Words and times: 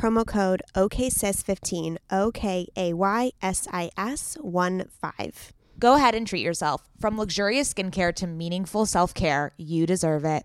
promo 0.00 0.26
code 0.26 0.62
OKSIS15, 0.74 1.98
O 2.10 2.30
K 2.32 2.66
A 2.76 2.94
Y 2.94 3.32
S 3.42 3.68
I 3.70 3.90
S 3.96 4.36
1 4.40 4.86
5. 4.88 5.52
Go 5.78 5.94
ahead 5.94 6.14
and 6.14 6.26
treat 6.26 6.42
yourself. 6.42 6.88
From 6.98 7.18
luxurious 7.18 7.72
skincare 7.72 8.14
to 8.16 8.26
meaningful 8.26 8.86
self 8.86 9.12
care, 9.12 9.52
you 9.58 9.86
deserve 9.86 10.24
it. 10.24 10.44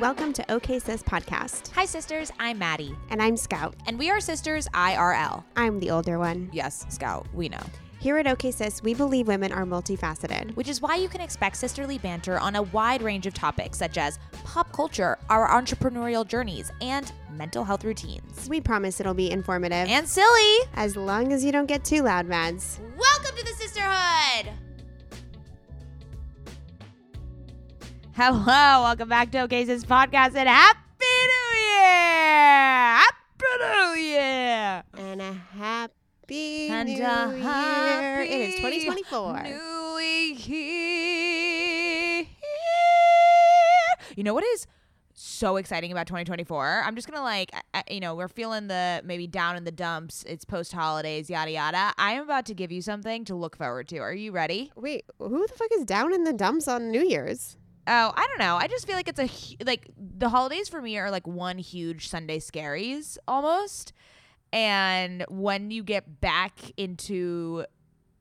Welcome 0.00 0.32
to 0.34 0.52
OK 0.52 0.78
Sis 0.78 1.02
Podcast. 1.02 1.72
Hi, 1.72 1.84
sisters. 1.84 2.30
I'm 2.38 2.60
Mady. 2.60 2.96
And 3.10 3.22
I'm 3.22 3.36
Scout. 3.36 3.74
And 3.86 3.98
we 3.98 4.10
are 4.10 4.20
sisters 4.20 4.68
IRL. 4.68 5.42
I'm 5.56 5.80
the 5.80 5.90
older 5.90 6.18
one. 6.18 6.50
Yes, 6.52 6.84
Scout, 6.88 7.26
we 7.32 7.48
know. 7.48 7.62
Here 8.06 8.18
at 8.18 8.28
OK 8.28 8.52
Sis, 8.52 8.84
we 8.84 8.94
believe 8.94 9.26
women 9.26 9.50
are 9.50 9.64
multifaceted, 9.64 10.54
which 10.54 10.68
is 10.68 10.80
why 10.80 10.94
you 10.94 11.08
can 11.08 11.20
expect 11.20 11.56
sisterly 11.56 11.98
banter 11.98 12.38
on 12.38 12.54
a 12.54 12.62
wide 12.62 13.02
range 13.02 13.26
of 13.26 13.34
topics 13.34 13.76
such 13.78 13.98
as 13.98 14.20
pop 14.44 14.70
culture, 14.72 15.18
our 15.28 15.48
entrepreneurial 15.48 16.24
journeys, 16.24 16.70
and 16.80 17.10
mental 17.32 17.64
health 17.64 17.82
routines. 17.82 18.48
We 18.48 18.60
promise 18.60 19.00
it'll 19.00 19.12
be 19.12 19.28
informative 19.28 19.88
and 19.88 20.06
silly, 20.06 20.58
as 20.74 20.94
long 20.94 21.32
as 21.32 21.44
you 21.44 21.50
don't 21.50 21.66
get 21.66 21.82
too 21.84 22.02
loud, 22.02 22.26
Mads. 22.26 22.78
Welcome 22.96 23.36
to 23.38 23.44
the 23.44 23.54
sisterhood. 23.54 24.52
Hello, 28.14 28.82
welcome 28.84 29.08
back 29.08 29.32
to 29.32 29.40
OK 29.40 29.66
Sis 29.66 29.84
Podcast 29.84 30.36
and 30.36 30.48
Happy 30.48 30.78
New 31.02 31.58
Year! 31.58 33.00
Happy 33.02 33.44
New 33.58 34.00
Year! 34.00 34.84
And 34.96 35.20
a 35.22 35.32
happy 35.32 35.95
and 36.34 36.88
New 36.88 36.94
a 36.94 36.98
Year. 36.98 37.06
happy 37.42 38.28
It 38.32 38.40
is 38.48 38.54
2024. 38.56 39.42
New 39.44 39.96
Year. 42.22 42.26
You 44.16 44.24
know 44.24 44.34
what 44.34 44.44
is 44.44 44.66
so 45.14 45.56
exciting 45.56 45.92
about 45.92 46.06
2024? 46.06 46.82
I'm 46.84 46.94
just 46.94 47.08
gonna 47.10 47.22
like, 47.22 47.50
I- 47.54 47.62
I- 47.74 47.84
you 47.92 48.00
know, 48.00 48.14
we're 48.14 48.28
feeling 48.28 48.68
the 48.68 49.00
maybe 49.04 49.26
down 49.26 49.56
in 49.56 49.64
the 49.64 49.72
dumps. 49.72 50.24
It's 50.26 50.44
post 50.44 50.72
holidays, 50.72 51.28
yada 51.30 51.50
yada. 51.50 51.92
I 51.98 52.12
am 52.12 52.24
about 52.24 52.46
to 52.46 52.54
give 52.54 52.72
you 52.72 52.82
something 52.82 53.24
to 53.26 53.34
look 53.34 53.56
forward 53.56 53.88
to. 53.88 53.98
Are 53.98 54.14
you 54.14 54.32
ready? 54.32 54.72
Wait, 54.76 55.04
who 55.18 55.46
the 55.46 55.52
fuck 55.54 55.68
is 55.74 55.84
down 55.84 56.12
in 56.14 56.24
the 56.24 56.32
dumps 56.32 56.68
on 56.68 56.90
New 56.90 57.02
Year's? 57.06 57.56
Oh, 57.88 58.12
I 58.16 58.26
don't 58.26 58.38
know. 58.40 58.56
I 58.56 58.66
just 58.66 58.84
feel 58.86 58.96
like 58.96 59.08
it's 59.08 59.20
a 59.20 59.64
like 59.64 59.88
the 59.96 60.28
holidays 60.30 60.68
for 60.68 60.82
me 60.82 60.98
are 60.98 61.10
like 61.10 61.26
one 61.26 61.58
huge 61.58 62.08
Sunday 62.08 62.40
scaries 62.40 63.16
almost. 63.28 63.92
And 64.52 65.24
when 65.28 65.70
you 65.70 65.82
get 65.82 66.20
back 66.20 66.58
into 66.76 67.64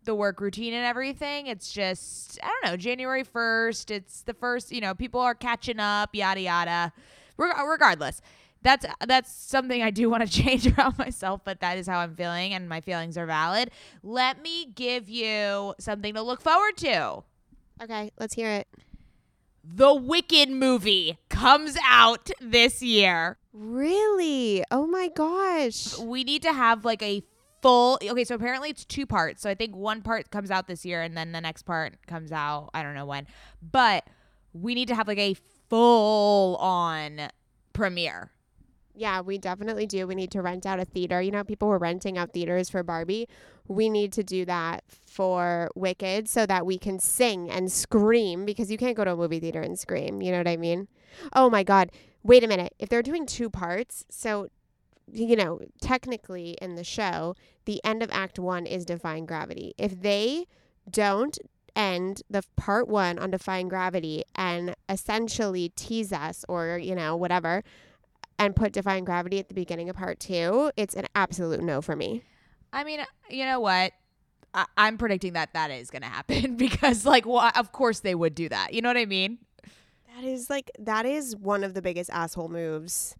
the 0.04 0.16
work 0.16 0.40
routine 0.40 0.74
and 0.74 0.86
everything, 0.86 1.48
it's 1.48 1.72
just 1.72 2.40
I 2.44 2.48
don't 2.48 2.72
know, 2.72 2.78
January 2.78 3.24
1st, 3.24 3.92
it's 3.92 4.22
the 4.22 4.34
first, 4.34 4.72
you 4.72 4.82
know, 4.82 4.94
people 4.94 5.20
are 5.20 5.36
catching 5.36 5.80
up, 5.80 6.14
yada 6.14 6.42
yada. 6.42 6.94
Reg- 7.38 7.56
regardless, 7.68 8.22
that's 8.62 8.86
that's 9.06 9.32
something 9.32 9.82
I 9.82 9.92
do 9.92 10.10
want 10.12 10.24
to 10.24 10.30
change 10.30 10.68
around 10.68 10.98
myself, 10.98 11.42
but 11.44 11.60
that 11.62 11.78
is 11.78 11.88
how 11.88 12.00
I'm 12.00 12.16
feeling 12.16 12.54
and 12.54 12.68
my 12.68 12.82
feelings 12.82 13.18
are 13.18 13.26
valid. 13.26 13.72
Let 14.04 14.42
me 14.42 14.66
give 14.66 15.10
you 15.10 15.74
something 15.80 16.14
to 16.14 16.22
look 16.22 16.42
forward 16.42 16.78
to. 16.78 17.24
Okay, 17.82 18.12
let's 18.20 18.34
hear 18.34 18.50
it. 18.52 18.68
The 19.64 19.94
Wicked 19.94 20.50
movie 20.50 21.18
comes 21.30 21.76
out 21.84 22.30
this 22.40 22.82
year. 22.84 23.38
Really? 23.58 24.66
Oh 24.70 24.86
my 24.86 25.08
gosh. 25.08 25.98
We 25.98 26.26
need 26.26 26.42
to 26.42 26.52
have 26.52 26.84
like 26.84 27.02
a 27.02 27.24
full 27.62 27.98
Okay, 28.04 28.26
so 28.26 28.36
apparently 28.36 28.70
it's 28.70 28.84
two 28.84 29.06
parts. 29.06 29.42
So 29.42 29.50
I 29.50 29.56
think 29.56 29.76
one 29.76 30.02
part 30.02 30.30
comes 30.30 30.52
out 30.52 30.68
this 30.68 30.86
year 30.86 31.02
and 31.02 31.16
then 31.16 31.32
the 31.32 31.40
next 31.40 31.64
part 31.64 31.96
comes 32.06 32.34
out 32.34 32.70
I 32.74 32.84
don't 32.84 32.96
know 32.96 33.06
when. 33.06 33.28
But 33.62 34.08
we 34.52 34.76
need 34.76 34.90
to 34.90 34.96
have 34.96 35.08
like 35.08 35.20
a 35.20 35.36
full 35.70 36.58
on 36.58 37.30
premiere. 37.72 38.32
Yeah, 38.94 39.22
we 39.22 39.38
definitely 39.38 39.86
do. 39.86 40.06
We 40.06 40.16
need 40.16 40.32
to 40.32 40.42
rent 40.42 40.66
out 40.66 40.80
a 40.80 40.86
theater. 40.86 41.22
You 41.22 41.32
know, 41.32 41.44
people 41.46 41.70
were 41.70 41.78
renting 41.78 42.18
out 42.18 42.34
theaters 42.34 42.70
for 42.70 42.84
Barbie. 42.84 43.28
We 43.68 43.90
need 43.90 44.12
to 44.14 44.24
do 44.24 44.44
that 44.46 44.84
for 44.90 45.70
Wicked 45.76 46.28
so 46.30 46.46
that 46.46 46.66
we 46.66 46.78
can 46.78 47.00
sing 47.00 47.50
and 47.50 47.72
scream 47.72 48.46
because 48.46 48.70
you 48.70 48.78
can't 48.78 48.96
go 48.96 49.06
to 49.06 49.14
a 49.14 49.16
movie 49.16 49.40
theater 49.40 49.62
and 49.62 49.80
scream. 49.80 50.22
You 50.22 50.32
know 50.32 50.40
what 50.40 50.48
I 50.48 50.58
mean? 50.58 50.88
Oh 51.34 51.50
my 51.50 51.64
God. 51.64 51.92
Wait 52.26 52.44
a 52.44 52.48
minute. 52.48 52.74
If 52.80 52.90
they're 52.90 53.04
doing 53.04 53.28
two 53.28 53.52
parts, 53.52 54.04
so, 54.10 54.50
you 55.12 55.36
know, 55.36 55.60
technically 55.80 56.58
in 56.60 56.74
the 56.74 56.84
show, 56.84 57.36
the 57.66 57.80
end 57.86 58.02
of 58.02 58.10
Act 58.12 58.40
One 58.40 58.66
is 58.66 58.84
Defying 58.84 59.28
Gravity. 59.28 59.76
If 59.78 60.02
they 60.02 60.48
don't 60.90 61.38
end 61.76 62.24
the 62.28 62.42
part 62.56 62.88
one 62.88 63.20
on 63.20 63.30
Defying 63.30 63.68
Gravity 63.68 64.24
and 64.34 64.76
essentially 64.90 65.70
tease 65.76 66.12
us 66.12 66.44
or, 66.50 66.80
you 66.80 66.96
know, 66.96 67.16
whatever, 67.16 67.64
and 68.40 68.56
put 68.56 68.74
Defying 68.74 69.06
Gravity 69.06 69.38
at 69.38 69.48
the 69.48 69.54
beginning 69.54 69.88
of 69.88 69.96
part 69.96 70.20
two, 70.20 70.72
it's 70.76 70.96
an 70.96 71.06
absolute 71.14 71.62
no 71.62 71.80
for 71.80 71.96
me. 71.96 72.24
I 72.74 72.84
mean, 72.84 73.02
you 73.30 73.46
know 73.46 73.60
what? 73.60 73.92
I- 74.56 74.66
I'm 74.78 74.98
predicting 74.98 75.34
that 75.34 75.54
that 75.54 75.70
is 75.70 75.92
going 75.92 76.02
to 76.02 76.08
happen 76.08 76.56
because, 76.58 77.06
like, 77.06 77.28
well, 77.28 77.52
of 77.56 77.72
course 77.72 78.00
they 78.00 78.16
would 78.16 78.34
do 78.34 78.50
that. 78.50 78.74
You 78.74 78.82
know 78.82 78.90
what 78.90 78.98
I 78.98 79.06
mean? 79.06 79.38
That 80.16 80.24
is 80.24 80.50
like 80.50 80.72
that 80.80 81.06
is 81.06 81.36
one 81.36 81.64
of 81.64 81.74
the 81.74 81.82
biggest 81.82 82.10
asshole 82.10 82.48
moves 82.48 83.16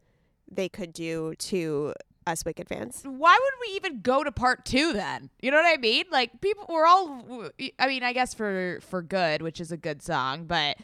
they 0.50 0.70
could 0.70 0.94
do 0.94 1.36
to 1.36 1.94
us 2.28 2.44
Wicked 2.46 2.68
fans. 2.68 3.02
Why 3.04 3.38
would 3.40 3.68
we 3.68 3.76
even 3.76 4.02
go 4.02 4.24
to 4.24 4.32
part 4.32 4.66
two 4.66 4.94
then? 4.94 5.30
You 5.42 5.52
know 5.52 5.58
what 5.58 5.78
I 5.78 5.80
mean? 5.80 6.06
Like 6.12 6.42
people, 6.42 6.66
we're 6.70 6.86
all. 6.86 7.50
I 7.78 7.88
mean, 7.88 8.04
I 8.04 8.14
guess 8.14 8.34
for 8.34 8.80
for 8.82 9.02
good, 9.02 9.42
which 9.42 9.60
is 9.60 9.72
a 9.72 9.78
good 9.78 10.02
song, 10.02 10.46
but 10.46 10.78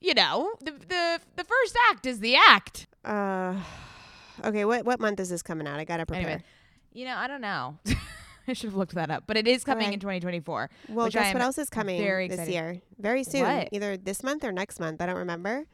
you 0.00 0.14
know, 0.14 0.52
the 0.60 0.72
the 0.72 1.20
the 1.36 1.44
first 1.44 1.76
act 1.90 2.06
is 2.06 2.20
the 2.20 2.36
act. 2.36 2.86
Uh, 3.04 3.56
okay, 4.44 4.64
what 4.64 4.84
what 4.84 5.00
month 5.00 5.18
is 5.18 5.30
this 5.30 5.42
coming 5.42 5.66
out? 5.66 5.80
I 5.80 5.84
gotta 5.84 6.06
prepare. 6.06 6.26
Anyway, 6.26 6.44
you 6.92 7.06
know, 7.06 7.16
I 7.16 7.26
don't 7.26 7.40
know. 7.40 7.78
I 8.48 8.52
should 8.52 8.68
have 8.70 8.74
looked 8.76 8.94
that 8.94 9.10
up, 9.10 9.24
but 9.26 9.36
it 9.36 9.46
is 9.48 9.64
coming 9.64 9.86
Okay. 9.86 9.94
in 9.94 10.00
2024. 10.00 10.70
well, 10.90 11.08
guess 11.08 11.32
what 11.34 11.42
else 11.42 11.58
is 11.58 11.68
coming 11.70 12.00
very 12.00 12.28
this 12.28 12.48
year? 12.48 12.80
Very 12.98 13.24
soon, 13.24 13.42
What? 13.42 13.68
either 13.72 13.96
this 13.96 14.22
month 14.22 14.44
or 14.44 14.52
next 14.52 14.78
month. 14.80 15.00
I 15.00 15.06
don't 15.06 15.16
remember. 15.16 15.64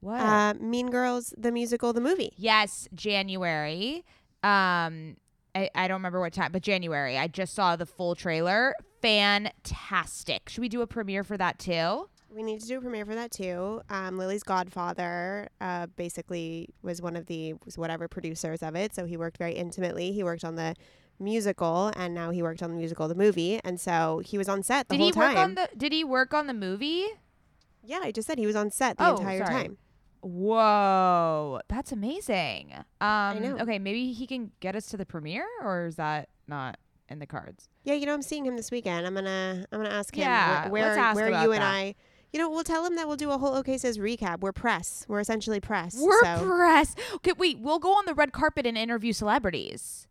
What? 0.00 0.20
Uh, 0.20 0.54
mean 0.60 0.90
Girls, 0.90 1.32
the 1.38 1.50
musical, 1.52 1.92
the 1.92 2.00
movie. 2.00 2.32
yes, 2.36 2.88
January. 2.94 4.04
Um, 4.42 5.16
I, 5.54 5.70
I 5.74 5.88
don't 5.88 5.96
remember 5.98 6.20
what 6.20 6.32
time, 6.32 6.52
but 6.52 6.62
January. 6.62 7.16
I 7.16 7.28
just 7.28 7.54
saw 7.54 7.76
the 7.76 7.86
full 7.86 8.14
trailer. 8.14 8.74
Fantastic. 9.00 10.48
Should 10.48 10.60
we 10.60 10.68
do 10.68 10.82
a 10.82 10.86
premiere 10.86 11.24
for 11.24 11.36
that 11.36 11.58
too? 11.58 12.08
We 12.30 12.42
need 12.42 12.60
to 12.60 12.66
do 12.66 12.78
a 12.78 12.80
premiere 12.80 13.06
for 13.06 13.14
that 13.14 13.30
too. 13.30 13.80
Um, 13.88 14.18
Lily's 14.18 14.42
godfather 14.42 15.48
uh, 15.60 15.86
basically 15.94 16.68
was 16.82 17.00
one 17.00 17.14
of 17.14 17.26
the 17.26 17.54
was 17.64 17.78
whatever 17.78 18.08
producers 18.08 18.62
of 18.62 18.74
it, 18.74 18.94
so 18.94 19.04
he 19.06 19.16
worked 19.16 19.38
very 19.38 19.52
intimately. 19.52 20.10
He 20.12 20.24
worked 20.24 20.44
on 20.44 20.56
the 20.56 20.74
musical, 21.18 21.92
and 21.96 22.14
now 22.14 22.30
he 22.30 22.42
worked 22.42 22.62
on 22.62 22.70
the 22.70 22.76
musical, 22.76 23.06
the 23.08 23.14
movie, 23.14 23.60
and 23.64 23.80
so 23.80 24.20
he 24.24 24.36
was 24.38 24.48
on 24.48 24.62
set 24.62 24.88
the 24.88 24.94
did 24.96 25.00
whole 25.00 25.12
he 25.12 25.18
work 25.18 25.34
time. 25.34 25.36
on 25.38 25.54
the? 25.54 25.68
Did 25.76 25.92
he 25.92 26.04
work 26.04 26.34
on 26.34 26.46
the 26.46 26.54
movie? 26.54 27.06
yeah, 27.86 28.00
I 28.02 28.12
just 28.12 28.26
said 28.26 28.38
he 28.38 28.46
was 28.46 28.56
on 28.56 28.70
set 28.70 28.96
the 28.96 29.06
Oh, 29.08 29.16
entire 29.16 29.44
sorry. 29.44 29.52
time. 29.64 29.78
Whoa, 30.22 31.60
that's 31.68 31.92
amazing. 31.92 32.72
Um, 33.00 33.42
know. 33.42 33.58
Okay, 33.60 33.78
maybe 33.78 34.12
he 34.12 34.26
can 34.26 34.52
get 34.60 34.74
us 34.76 34.86
to 34.86 34.96
the 34.96 35.04
premiere, 35.06 35.46
or 35.62 35.86
is 35.86 35.96
that 35.96 36.28
not 36.48 36.78
in 37.08 37.18
the 37.18 37.26
cards? 37.26 37.68
Yeah, 37.82 37.94
you 37.94 38.06
know, 38.06 38.14
I'm 38.14 38.22
seeing 38.22 38.46
him 38.46 38.56
this 38.56 38.70
weekend. 38.70 39.06
I'm 39.06 39.14
gonna 39.14 39.66
I'm 39.70 39.82
gonna 39.82 39.94
ask 39.94 40.14
him 40.14 40.22
Yeah, 40.22 40.68
wh- 40.68 40.72
where 40.72 40.98
ask 40.98 41.16
where 41.16 41.28
you 41.28 41.52
and 41.52 41.62
that. 41.62 41.74
I. 41.74 41.94
You 42.32 42.40
know, 42.40 42.50
we'll 42.50 42.64
tell 42.64 42.84
him 42.84 42.96
that 42.96 43.06
we'll 43.06 43.16
do 43.16 43.30
a 43.30 43.38
whole 43.38 43.54
OK 43.54 43.78
Sis 43.78 43.96
recap. 43.98 44.40
We're 44.40 44.52
press. 44.52 45.04
We're 45.08 45.20
essentially 45.20 45.60
press. 45.60 45.96
We're 46.00 46.20
so 46.24 46.44
pressed. 46.44 46.98
Okay, 47.16 47.32
wait, 47.38 47.60
we'll 47.60 47.78
go 47.78 47.90
on 47.92 48.06
the 48.06 48.14
red 48.14 48.32
carpet 48.32 48.66
and 48.66 48.76
interview 48.76 49.12
celebrities. 49.12 50.08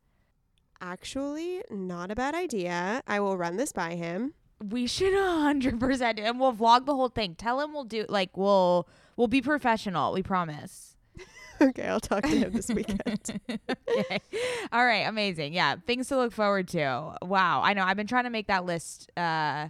Actually, 0.83 1.61
not 1.69 2.11
a 2.11 2.15
bad 2.15 2.35
idea. 2.35 3.01
I 3.07 3.19
will 3.19 3.37
run 3.37 3.55
this 3.55 3.71
by 3.71 3.95
him. 3.95 4.33
We 4.61 4.85
should 4.85 5.13
hundred 5.17 5.79
percent, 5.79 6.19
and 6.19 6.39
we'll 6.39 6.53
vlog 6.53 6.85
the 6.85 6.95
whole 6.95 7.09
thing. 7.09 7.35
Tell 7.35 7.59
him 7.61 7.73
we'll 7.73 7.85
do 7.85 8.05
like 8.09 8.35
we'll 8.37 8.87
we'll 9.15 9.27
be 9.27 9.41
professional. 9.41 10.13
We 10.13 10.21
promise. 10.21 10.95
okay, 11.61 11.87
I'll 11.87 11.99
talk 11.99 12.23
to 12.23 12.29
him 12.29 12.51
this 12.51 12.69
weekend. 12.69 13.41
okay. 13.49 14.19
All 14.71 14.85
right. 14.85 15.07
Amazing. 15.07 15.53
Yeah. 15.53 15.75
Things 15.87 16.07
to 16.09 16.17
look 16.17 16.33
forward 16.33 16.67
to. 16.69 17.15
Wow. 17.21 17.61
I 17.63 17.73
know. 17.73 17.83
I've 17.83 17.97
been 17.97 18.07
trying 18.07 18.23
to 18.25 18.29
make 18.29 18.47
that 18.47 18.65
list. 18.65 19.11
Uh, 19.15 19.69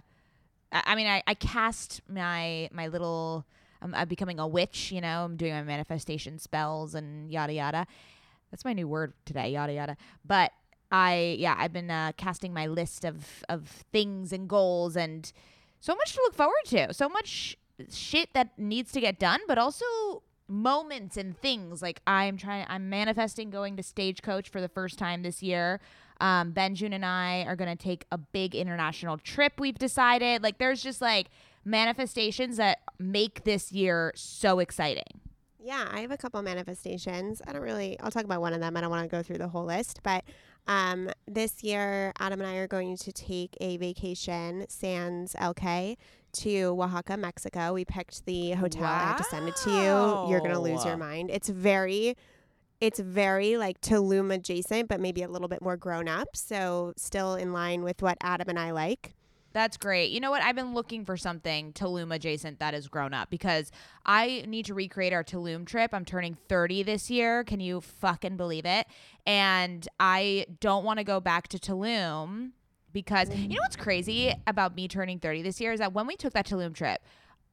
I 0.72 0.94
mean, 0.94 1.06
I, 1.06 1.22
I 1.26 1.34
cast 1.34 2.02
my 2.08 2.68
my 2.72 2.88
little. 2.88 3.46
I'm, 3.82 3.94
I'm 3.94 4.08
becoming 4.08 4.38
a 4.38 4.46
witch. 4.46 4.90
You 4.90 5.00
know, 5.00 5.24
I'm 5.24 5.36
doing 5.36 5.52
my 5.52 5.62
manifestation 5.62 6.38
spells 6.38 6.94
and 6.94 7.30
yada 7.30 7.52
yada. 7.52 7.86
That's 8.50 8.64
my 8.64 8.72
new 8.72 8.88
word 8.88 9.12
today. 9.24 9.50
Yada 9.50 9.72
yada. 9.72 9.96
But 10.24 10.52
I 10.94 11.34
yeah, 11.40 11.56
I've 11.58 11.72
been 11.72 11.90
uh, 11.90 12.12
casting 12.16 12.54
my 12.54 12.68
list 12.68 13.04
of 13.04 13.42
of 13.48 13.84
things 13.92 14.32
and 14.32 14.48
goals 14.48 14.96
and 14.96 15.30
so 15.80 15.96
much 15.96 16.14
to 16.14 16.20
look 16.22 16.36
forward 16.36 16.64
to. 16.66 16.94
So 16.94 17.08
much 17.08 17.56
shit 17.90 18.32
that 18.34 18.56
needs 18.56 18.92
to 18.92 19.00
get 19.00 19.18
done, 19.18 19.40
but 19.48 19.58
also 19.58 19.84
moments 20.46 21.16
and 21.16 21.36
things 21.40 21.82
like 21.82 22.00
I'm 22.06 22.36
trying 22.36 22.64
I'm 22.68 22.88
manifesting 22.88 23.50
going 23.50 23.76
to 23.76 23.82
stagecoach 23.82 24.48
for 24.48 24.60
the 24.60 24.68
first 24.68 24.96
time 24.96 25.24
this 25.24 25.42
year. 25.42 25.80
Um 26.20 26.52
Benjamin 26.52 26.92
and 26.92 27.04
I 27.04 27.42
are 27.48 27.56
going 27.56 27.76
to 27.76 27.82
take 27.82 28.04
a 28.12 28.18
big 28.18 28.54
international 28.54 29.18
trip 29.18 29.54
we've 29.58 29.78
decided. 29.78 30.44
Like 30.44 30.58
there's 30.58 30.80
just 30.80 31.00
like 31.00 31.26
manifestations 31.64 32.56
that 32.58 32.78
make 33.00 33.42
this 33.42 33.72
year 33.72 34.12
so 34.14 34.60
exciting. 34.60 35.20
Yeah, 35.58 35.88
I 35.90 36.02
have 36.02 36.10
a 36.10 36.18
couple 36.18 36.42
manifestations. 36.42 37.40
I 37.46 37.52
don't 37.54 37.62
really, 37.62 37.98
I'll 38.00 38.10
talk 38.10 38.24
about 38.24 38.42
one 38.42 38.52
of 38.52 38.60
them. 38.60 38.76
I 38.76 38.82
don't 38.82 38.90
want 38.90 39.02
to 39.02 39.16
go 39.16 39.22
through 39.22 39.38
the 39.38 39.48
whole 39.48 39.64
list. 39.64 40.00
But 40.02 40.22
um, 40.66 41.10
this 41.26 41.62
year, 41.62 42.12
Adam 42.18 42.40
and 42.40 42.48
I 42.48 42.56
are 42.56 42.66
going 42.66 42.96
to 42.96 43.12
take 43.12 43.56
a 43.60 43.76
vacation, 43.76 44.64
sans 44.68 45.34
LK, 45.34 45.96
to 46.32 46.76
Oaxaca, 46.80 47.16
Mexico. 47.16 47.74
We 47.74 47.84
picked 47.84 48.24
the 48.26 48.52
hotel. 48.52 48.84
I 48.84 48.98
have 48.98 49.18
to 49.18 49.24
send 49.24 49.48
it 49.48 49.56
to 49.56 49.70
you. 49.70 50.30
You're 50.30 50.40
going 50.40 50.52
to 50.52 50.58
lose 50.58 50.84
your 50.84 50.96
mind. 50.96 51.30
It's 51.30 51.48
very, 51.48 52.16
it's 52.80 52.98
very 52.98 53.56
like 53.56 53.80
Tulum 53.80 54.34
adjacent, 54.34 54.88
but 54.88 55.00
maybe 55.00 55.22
a 55.22 55.28
little 55.28 55.48
bit 55.48 55.62
more 55.62 55.76
grown 55.76 56.08
up. 56.08 56.34
So 56.34 56.92
still 56.96 57.34
in 57.34 57.52
line 57.52 57.82
with 57.82 58.02
what 58.02 58.16
Adam 58.20 58.48
and 58.48 58.58
I 58.58 58.70
like. 58.70 59.14
That's 59.54 59.76
great. 59.76 60.10
You 60.10 60.18
know 60.18 60.32
what? 60.32 60.42
I've 60.42 60.56
been 60.56 60.74
looking 60.74 61.04
for 61.04 61.16
something 61.16 61.72
Tulum 61.72 62.12
adjacent 62.12 62.58
that 62.58 62.74
has 62.74 62.88
grown 62.88 63.14
up 63.14 63.30
because 63.30 63.70
I 64.04 64.44
need 64.48 64.66
to 64.66 64.74
recreate 64.74 65.12
our 65.12 65.22
Tulum 65.22 65.64
trip. 65.64 65.94
I'm 65.94 66.04
turning 66.04 66.36
30 66.48 66.82
this 66.82 67.08
year. 67.08 67.44
Can 67.44 67.60
you 67.60 67.80
fucking 67.80 68.36
believe 68.36 68.66
it? 68.66 68.88
And 69.24 69.88
I 70.00 70.46
don't 70.58 70.84
want 70.84 70.98
to 70.98 71.04
go 71.04 71.20
back 71.20 71.46
to 71.48 71.58
Tulum 71.58 72.50
because 72.92 73.32
you 73.32 73.50
know 73.50 73.60
what's 73.60 73.76
crazy 73.76 74.34
about 74.48 74.74
me 74.74 74.88
turning 74.88 75.20
30 75.20 75.42
this 75.42 75.60
year 75.60 75.72
is 75.72 75.78
that 75.78 75.92
when 75.92 76.08
we 76.08 76.16
took 76.16 76.32
that 76.32 76.46
Tulum 76.46 76.74
trip, 76.74 77.00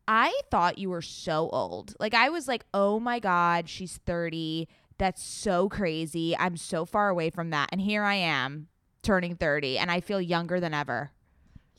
I 0.08 0.34
thought 0.50 0.80
you 0.80 0.90
were 0.90 1.04
so 1.04 1.50
old. 1.54 1.94
Like 2.00 2.16
I 2.16 2.30
was 2.30 2.48
like, 2.48 2.66
"Oh 2.74 3.00
my 3.00 3.20
god, 3.20 3.70
she's 3.70 3.98
30. 4.08 4.68
That's 4.98 5.24
so 5.24 5.70
crazy. 5.70 6.36
I'm 6.36 6.58
so 6.58 6.84
far 6.84 7.10
away 7.10 7.30
from 7.30 7.52
that." 7.52 7.70
And 7.72 7.80
here 7.80 8.04
I 8.04 8.16
am 8.16 8.70
turning 9.04 9.36
30 9.36 9.78
and 9.78 9.92
I 9.92 10.00
feel 10.00 10.20
younger 10.20 10.60
than 10.60 10.74
ever. 10.74 11.12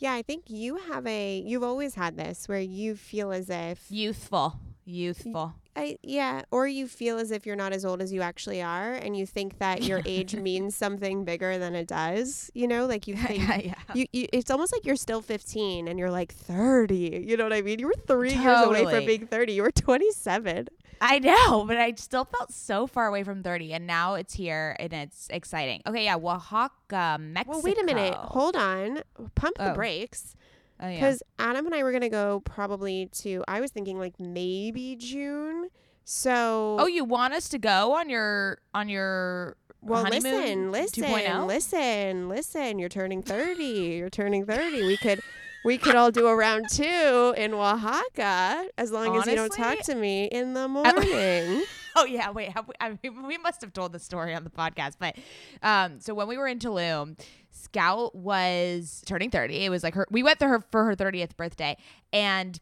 Yeah, 0.03 0.15
I 0.15 0.23
think 0.23 0.51
you 0.51 0.79
have 0.91 1.07
a, 1.07 1.39
you've 1.39 1.63
always 1.63 1.95
had 1.95 2.17
this 2.17 2.49
where 2.49 2.59
you 2.59 2.97
feel 2.97 3.31
as 3.31 3.49
if 3.49 3.87
Youthful. 3.89 4.59
Youthful. 4.85 5.55
I 5.77 5.97
yeah, 6.03 6.43
or 6.51 6.67
you 6.67 6.89
feel 6.89 7.19
as 7.19 7.31
if 7.31 7.47
you're 7.47 7.55
not 7.55 7.73
as 7.73 7.85
old 7.85 8.03
as 8.03 8.13
you 8.13 8.21
actually 8.21 8.61
are, 8.61 8.95
and 8.95 9.17
you 9.17 9.27
think 9.27 9.61
that 9.61 9.85
your 9.85 10.03
age 10.05 10.35
means 10.49 10.75
something 10.75 11.25
bigger 11.25 11.57
than 11.57 11.77
it 11.77 11.87
does. 11.87 12.51
You 12.53 12.67
know, 12.67 12.87
like 12.87 13.07
you 13.07 13.17
think 13.29 13.49
yeah, 13.49 13.59
yeah. 13.59 13.75
you, 13.95 14.07
you. 14.13 14.27
It's 14.33 14.51
almost 14.51 14.73
like 14.73 14.85
you're 14.85 14.97
still 14.97 15.23
15 15.23 15.87
and 15.87 16.01
you're 16.01 16.11
like 16.11 16.35
30. 16.35 17.25
You 17.25 17.37
know 17.37 17.45
what 17.45 17.53
I 17.53 17.63
mean? 17.63 17.79
You 17.79 17.87
were 17.87 17.95
three 18.07 18.35
years 18.35 18.61
away 18.67 18.85
from 18.85 19.07
being 19.07 19.29
30. 19.29 19.53
You 19.53 19.63
were 19.63 19.71
27. 19.71 20.67
I 21.01 21.19
know, 21.19 21.65
but 21.67 21.77
I 21.77 21.95
still 21.97 22.25
felt 22.25 22.53
so 22.53 22.87
far 22.87 23.07
away 23.09 23.25
from 23.25 23.43
30 23.43 23.73
and 23.73 23.87
now 23.87 24.15
it's 24.15 24.35
here 24.35 24.77
and 24.79 24.93
it's 24.93 25.27
exciting. 25.31 25.83
Okay, 25.87 26.05
yeah, 26.05 26.17
Oaxaca, 26.17 27.19
Mexico. 27.21 27.51
Well, 27.57 27.63
wait 27.63 27.81
a 27.81 27.85
minute. 27.85 28.15
Hold 28.15 28.57
on. 28.57 29.03
Pump 29.35 29.57
the 29.59 29.73
Oh. 29.73 29.75
brakes. 29.75 30.37
Oh, 30.81 30.89
yeah. 30.89 30.95
Because 30.97 31.23
Adam 31.39 31.67
and 31.67 31.75
I 31.75 31.83
were 31.83 31.93
gonna 31.93 32.09
go 32.09 32.41
probably 32.45 33.07
to. 33.21 33.43
I 33.49 33.61
was 33.61 33.71
thinking 33.71 33.99
like 33.99 34.19
maybe 34.21 34.97
June. 34.97 35.69
So 36.05 36.77
Oh, 36.81 36.87
you 36.87 37.05
want 37.05 37.35
us 37.35 37.49
to 37.51 37.59
go 37.59 37.93
on 37.95 38.09
your 38.11 38.59
on 38.75 38.89
your 38.89 39.57
Well, 39.81 40.03
honeymoon 40.05 40.71
listen, 40.73 41.03
listen, 41.03 41.05
2.0? 41.05 41.47
listen, 41.47 42.29
listen. 42.29 42.79
You're 42.79 42.89
turning 42.89 43.23
30. 43.23 43.65
You're 43.65 44.11
turning 44.11 44.45
30. 44.47 44.85
We 44.85 44.97
could 44.97 45.21
we 45.65 45.79
could 45.79 45.95
all 45.95 46.11
do 46.11 46.27
a 46.27 46.35
round 46.37 46.69
2 46.71 47.35
in 47.37 47.55
Oaxaca 47.55 48.67
as 48.77 48.91
long 48.91 49.17
as 49.17 49.27
you 49.27 49.35
don't 49.35 49.53
talk 49.53 49.81
to 49.83 49.95
me 49.95 50.25
in 50.27 50.55
the 50.55 50.69
morning. 50.69 51.63
Oh 51.95 52.07
yeah, 52.07 52.31
wait. 52.31 52.49
Have 52.49 52.69
we, 52.69 52.75
I 52.81 52.97
mean, 53.03 53.27
we 53.27 53.37
must 53.37 53.61
have 53.61 53.75
told 53.75 53.93
the 53.93 53.99
story 53.99 54.35
on 54.35 54.45
the 54.45 54.51
podcast, 54.51 54.95
but 54.99 55.15
um, 55.63 56.01
so 56.01 56.15
when 56.15 56.27
we 56.27 56.39
were 56.39 56.47
in 56.47 56.59
Tulum, 56.59 57.21
Scout 57.51 58.15
was 58.15 59.03
turning 59.05 59.31
thirty. 59.31 59.65
It 59.67 59.69
was 59.69 59.83
like 59.83 59.93
her. 59.93 60.07
We 60.11 60.23
went 60.23 60.39
to 60.39 60.49
her 60.49 60.65
for 60.71 60.85
her 60.85 60.95
thirtieth 60.95 61.37
birthday, 61.37 61.77
and 62.11 62.59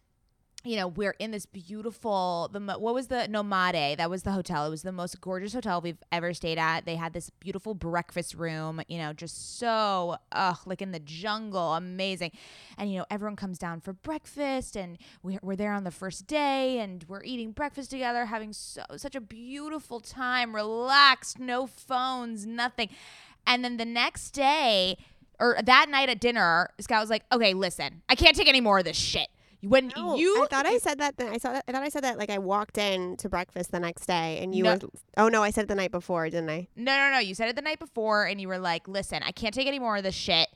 you 0.64 0.76
know 0.76 0.88
we're 0.88 1.14
in 1.18 1.30
this 1.30 1.46
beautiful. 1.46 2.50
The 2.52 2.60
what 2.60 2.94
was 2.94 3.06
the 3.06 3.26
Nomade? 3.30 3.96
That 3.96 4.10
was 4.10 4.24
the 4.24 4.32
hotel. 4.32 4.66
It 4.66 4.70
was 4.70 4.82
the 4.82 4.92
most 4.92 5.20
gorgeous 5.20 5.54
hotel 5.54 5.80
we've 5.80 6.02
ever 6.12 6.34
stayed 6.34 6.58
at. 6.58 6.84
They 6.84 6.96
had 6.96 7.12
this 7.12 7.30
beautiful 7.30 7.74
breakfast 7.74 8.34
room. 8.34 8.82
You 8.88 8.98
know, 8.98 9.12
just 9.12 9.58
so 9.58 10.16
ugh, 10.32 10.58
like 10.66 10.82
in 10.82 10.90
the 10.90 10.98
jungle, 10.98 11.74
amazing. 11.74 12.32
And 12.76 12.92
you 12.92 12.98
know, 12.98 13.06
everyone 13.10 13.36
comes 13.36 13.58
down 13.58 13.80
for 13.80 13.94
breakfast, 13.94 14.76
and 14.76 14.98
we're, 15.22 15.38
we're 15.42 15.56
there 15.56 15.72
on 15.72 15.84
the 15.84 15.90
first 15.90 16.26
day, 16.26 16.78
and 16.78 17.04
we're 17.08 17.24
eating 17.24 17.52
breakfast 17.52 17.90
together, 17.90 18.26
having 18.26 18.52
so 18.52 18.82
such 18.96 19.14
a 19.14 19.20
beautiful 19.20 20.00
time, 20.00 20.54
relaxed, 20.54 21.38
no 21.38 21.66
phones, 21.66 22.46
nothing. 22.46 22.90
And 23.46 23.64
then 23.64 23.78
the 23.78 23.86
next 23.86 24.32
day, 24.32 24.98
or 25.38 25.56
that 25.64 25.88
night 25.88 26.10
at 26.10 26.20
dinner, 26.20 26.68
Scout 26.80 27.00
was 27.00 27.08
like, 27.08 27.24
"Okay, 27.32 27.54
listen, 27.54 28.02
I 28.10 28.14
can't 28.14 28.36
take 28.36 28.48
any 28.48 28.60
more 28.60 28.78
of 28.80 28.84
this 28.84 28.98
shit." 28.98 29.28
When 29.62 29.88
No, 29.94 30.16
you 30.16 30.42
I 30.42 30.46
thought 30.46 30.66
I 30.66 30.78
said 30.78 30.98
that. 30.98 31.18
Th- 31.18 31.30
I 31.30 31.38
saw 31.38 31.52
that. 31.52 31.64
I 31.68 31.72
thought 31.72 31.82
I 31.82 31.88
said 31.90 32.04
that. 32.04 32.16
Like 32.18 32.30
I 32.30 32.38
walked 32.38 32.78
in 32.78 33.16
to 33.18 33.28
breakfast 33.28 33.70
the 33.72 33.80
next 33.80 34.06
day, 34.06 34.38
and 34.42 34.54
you 34.54 34.64
No. 34.64 34.72
were. 34.74 34.78
Oh 35.16 35.28
no, 35.28 35.42
I 35.42 35.50
said 35.50 35.64
it 35.64 35.68
the 35.68 35.74
night 35.74 35.90
before, 35.90 36.28
didn't 36.30 36.48
I? 36.50 36.68
No, 36.76 36.96
no, 36.96 37.10
no. 37.12 37.18
You 37.18 37.34
said 37.34 37.48
it 37.48 37.56
the 37.56 37.62
night 37.62 37.78
before, 37.78 38.24
and 38.24 38.40
you 38.40 38.48
were 38.48 38.58
like, 38.58 38.88
"Listen, 38.88 39.22
I 39.22 39.32
can't 39.32 39.54
take 39.54 39.66
any 39.66 39.78
more 39.78 39.98
of 39.98 40.02
this 40.02 40.14
shit. 40.14 40.48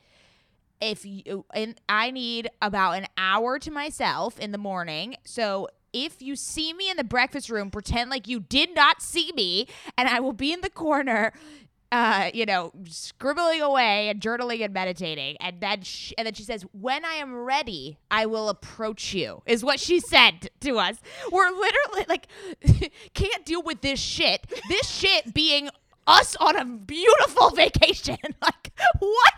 If 0.81 1.05
you 1.05 1.45
uh, 1.51 1.59
and 1.59 1.81
I 1.89 2.11
need 2.11 2.49
about 2.63 2.93
an 2.93 3.07
hour 3.19 3.59
to 3.59 3.71
myself 3.71 4.39
in 4.39 4.53
the 4.53 4.59
morning, 4.59 5.17
so." 5.25 5.69
If 5.97 6.21
you 6.21 6.35
see 6.35 6.73
me 6.73 6.91
in 6.91 6.97
the 6.97 7.05
breakfast 7.05 7.49
room, 7.49 7.71
pretend 7.71 8.11
like 8.11 8.27
you 8.27 8.41
did 8.41 8.75
not 8.75 9.01
see 9.01 9.31
me, 9.37 9.69
and 9.97 10.09
I 10.09 10.19
will 10.19 10.33
be 10.33 10.53
in 10.53 10.61
the 10.61 10.69
corner 10.69 11.33
uh, 11.95 12.29
you 12.35 12.45
know, 12.45 12.73
scribbling 12.89 13.63
away 13.63 14.09
and 14.09 14.21
journaling 14.21 14.65
and 14.65 14.75
meditating. 14.75 15.37
And 15.39 15.61
then 15.61 15.83
she, 15.83 16.13
and 16.19 16.27
then 16.27 16.35
she 16.35 16.43
says, 16.43 16.67
"When 16.73 17.05
I 17.05 17.15
am 17.15 17.33
ready, 17.33 17.99
I 18.11 18.27
will 18.27 18.49
approach 18.49 19.15
you." 19.15 19.43
Is 19.47 19.63
what 19.63 19.79
she 19.79 20.01
said 20.01 20.51
to 20.63 20.79
us. 20.81 20.97
We're 21.31 21.51
literally 21.51 22.05
like 22.09 22.27
can't 23.15 23.45
deal 23.45 23.63
with 23.63 23.81
this 23.83 24.01
shit. 24.01 24.45
This 24.69 24.91
shit 24.91 25.33
being 25.33 25.71
us 26.05 26.35
on 26.41 26.57
a 26.57 26.65
beautiful 26.65 27.51
vacation. 27.55 28.19
like 28.43 28.73
what? 28.99 29.35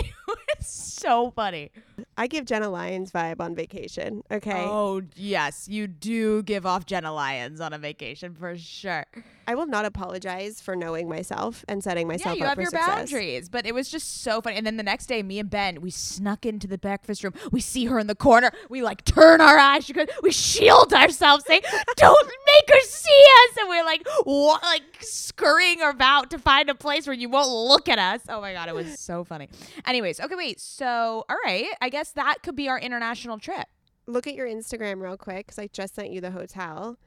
It 0.00 0.14
was 0.26 0.66
so 0.66 1.30
funny. 1.36 1.72
I 2.16 2.26
give 2.26 2.44
Jenna 2.44 2.68
Lyons 2.68 3.10
vibe 3.12 3.40
on 3.40 3.54
vacation. 3.54 4.22
Okay. 4.30 4.52
Oh 4.68 5.02
yes, 5.14 5.68
you 5.68 5.86
do 5.86 6.42
give 6.42 6.66
off 6.66 6.86
Jenna 6.86 7.12
Lyons 7.12 7.60
on 7.60 7.72
a 7.72 7.78
vacation 7.78 8.34
for 8.34 8.56
sure. 8.56 9.04
I 9.48 9.54
will 9.54 9.66
not 9.66 9.84
apologize 9.84 10.60
for 10.60 10.74
knowing 10.74 11.08
myself 11.08 11.64
and 11.68 11.82
setting 11.84 12.08
myself 12.08 12.36
Yeah, 12.36 12.40
you 12.40 12.44
up 12.44 12.48
have 12.50 12.54
for 12.56 12.62
your 12.62 12.70
success. 12.70 12.88
boundaries, 13.12 13.48
but 13.48 13.64
it 13.64 13.72
was 13.74 13.88
just 13.88 14.22
so 14.22 14.40
funny. 14.40 14.56
And 14.56 14.66
then 14.66 14.76
the 14.76 14.82
next 14.82 15.06
day, 15.06 15.22
me 15.22 15.38
and 15.38 15.48
Ben, 15.48 15.80
we 15.80 15.90
snuck 15.90 16.44
into 16.44 16.66
the 16.66 16.78
breakfast 16.78 17.22
room. 17.22 17.32
We 17.52 17.60
see 17.60 17.84
her 17.84 18.00
in 18.00 18.08
the 18.08 18.16
corner. 18.16 18.50
We 18.68 18.82
like 18.82 19.04
turn 19.04 19.40
our 19.40 19.56
eyes. 19.56 19.88
We 20.22 20.32
shield 20.32 20.92
ourselves, 20.92 21.44
saying, 21.46 21.62
"Don't 21.96 22.26
make 22.26 22.74
her 22.74 22.80
see 22.82 23.24
us." 23.50 23.56
And 23.60 23.68
we're 23.68 23.84
like, 23.84 24.04
wa- 24.24 24.58
like 24.64 24.82
scurrying 25.00 25.80
about 25.80 26.30
to 26.30 26.38
find 26.38 26.68
a 26.68 26.74
place 26.74 27.06
where 27.06 27.14
you 27.14 27.28
won't 27.28 27.48
look 27.50 27.88
at 27.88 27.98
us. 28.00 28.22
Oh 28.28 28.40
my 28.40 28.52
god, 28.52 28.68
it 28.68 28.74
was 28.74 28.98
so 28.98 29.22
funny. 29.22 29.48
Anyways, 29.86 30.18
okay, 30.20 30.34
wait. 30.34 30.60
So, 30.60 31.24
all 31.28 31.36
right, 31.44 31.66
I 31.80 31.85
guess 31.88 32.12
that 32.12 32.42
could 32.42 32.56
be 32.56 32.68
our 32.68 32.78
international 32.78 33.38
trip. 33.38 33.66
Look 34.06 34.26
at 34.26 34.34
your 34.34 34.46
Instagram 34.46 35.00
real 35.00 35.16
quick 35.16 35.46
because 35.46 35.58
I 35.58 35.68
just 35.72 35.94
sent 35.94 36.10
you 36.10 36.20
the 36.20 36.30
hotel. 36.30 36.98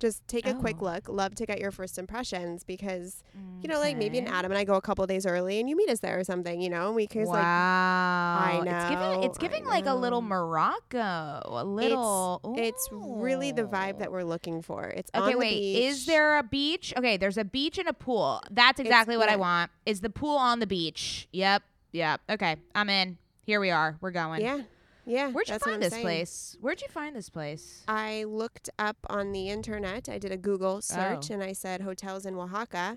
Just 0.00 0.26
take 0.26 0.46
a 0.46 0.52
quick 0.54 0.76
Oh. 0.80 0.84
look. 0.86 1.08
Love 1.08 1.36
to 1.36 1.46
get 1.46 1.60
your 1.60 1.70
first 1.70 1.98
impressions 1.98 2.64
because 2.64 3.22
you 3.62 3.68
know, 3.68 3.78
like 3.78 3.96
maybe 3.96 4.18
an 4.18 4.26
Adam 4.26 4.50
and 4.50 4.58
I 4.58 4.64
go 4.64 4.74
a 4.74 4.80
couple 4.82 5.06
days 5.06 5.24
early 5.24 5.60
and 5.60 5.70
you 5.70 5.76
meet 5.76 5.88
us 5.88 6.00
there 6.00 6.18
or 6.18 6.24
something. 6.24 6.60
You 6.60 6.68
know, 6.68 6.88
and 6.88 6.96
we 6.96 7.06
can 7.06 7.24
Wow, 7.26 8.60
like 8.60 8.66
It's 8.66 8.90
know, 8.90 8.90
giving 8.90 9.22
it's 9.22 9.38
giving 9.38 9.64
like 9.64 9.86
a 9.86 9.94
little. 9.94 10.20
Morocco, 10.20 11.40
a 11.44 11.64
little. 11.64 12.40
it's 12.58 12.88
really 12.92 13.52
the 13.52 13.64
vibe 13.64 13.98
that 14.00 14.10
we're 14.12 14.24
looking 14.24 14.62
for. 14.62 14.84
It's 14.88 15.10
Okay, 15.14 15.24
on 15.24 15.32
the 15.32 15.38
wait. 15.38 15.76
Is 15.84 16.06
there 16.06 16.38
a 16.38 16.42
beach? 16.42 16.92
Okay, 16.96 17.16
there's 17.16 17.38
a 17.38 17.44
beach 17.44 17.78
and 17.78 17.88
a 17.88 17.94
pool. 17.94 18.42
That's 18.50 18.80
exactly 18.80 19.16
what 19.16 19.28
I 19.28 19.36
want. 19.36 19.70
Is 19.86 20.00
the 20.00 20.10
pool 20.10 20.36
on 20.36 20.58
the 20.58 20.66
beach? 20.66 21.28
Yep. 21.32 21.62
Yep. 21.92 22.20
Okay, 22.30 22.56
I'm 22.74 22.90
in. 22.90 23.16
Here 23.44 23.60
we 23.60 23.70
are. 23.70 23.96
We're 24.00 24.10
going. 24.10 24.40
Yeah, 24.40 24.62
yeah. 25.04 25.30
Where'd 25.30 25.48
you 25.48 25.58
find 25.58 25.82
this 25.82 25.92
saying. 25.92 26.02
place? 26.04 26.56
Where'd 26.60 26.80
you 26.80 26.88
find 26.88 27.14
this 27.14 27.28
place? 27.28 27.84
I 27.86 28.24
looked 28.24 28.70
up 28.78 28.96
on 29.08 29.32
the 29.32 29.48
internet. 29.50 30.08
I 30.08 30.18
did 30.18 30.32
a 30.32 30.36
Google 30.36 30.80
search 30.80 31.30
Oh. 31.30 31.34
and 31.34 31.42
I 31.42 31.52
said 31.52 31.82
hotels 31.82 32.24
in 32.24 32.36
Oaxaca, 32.36 32.96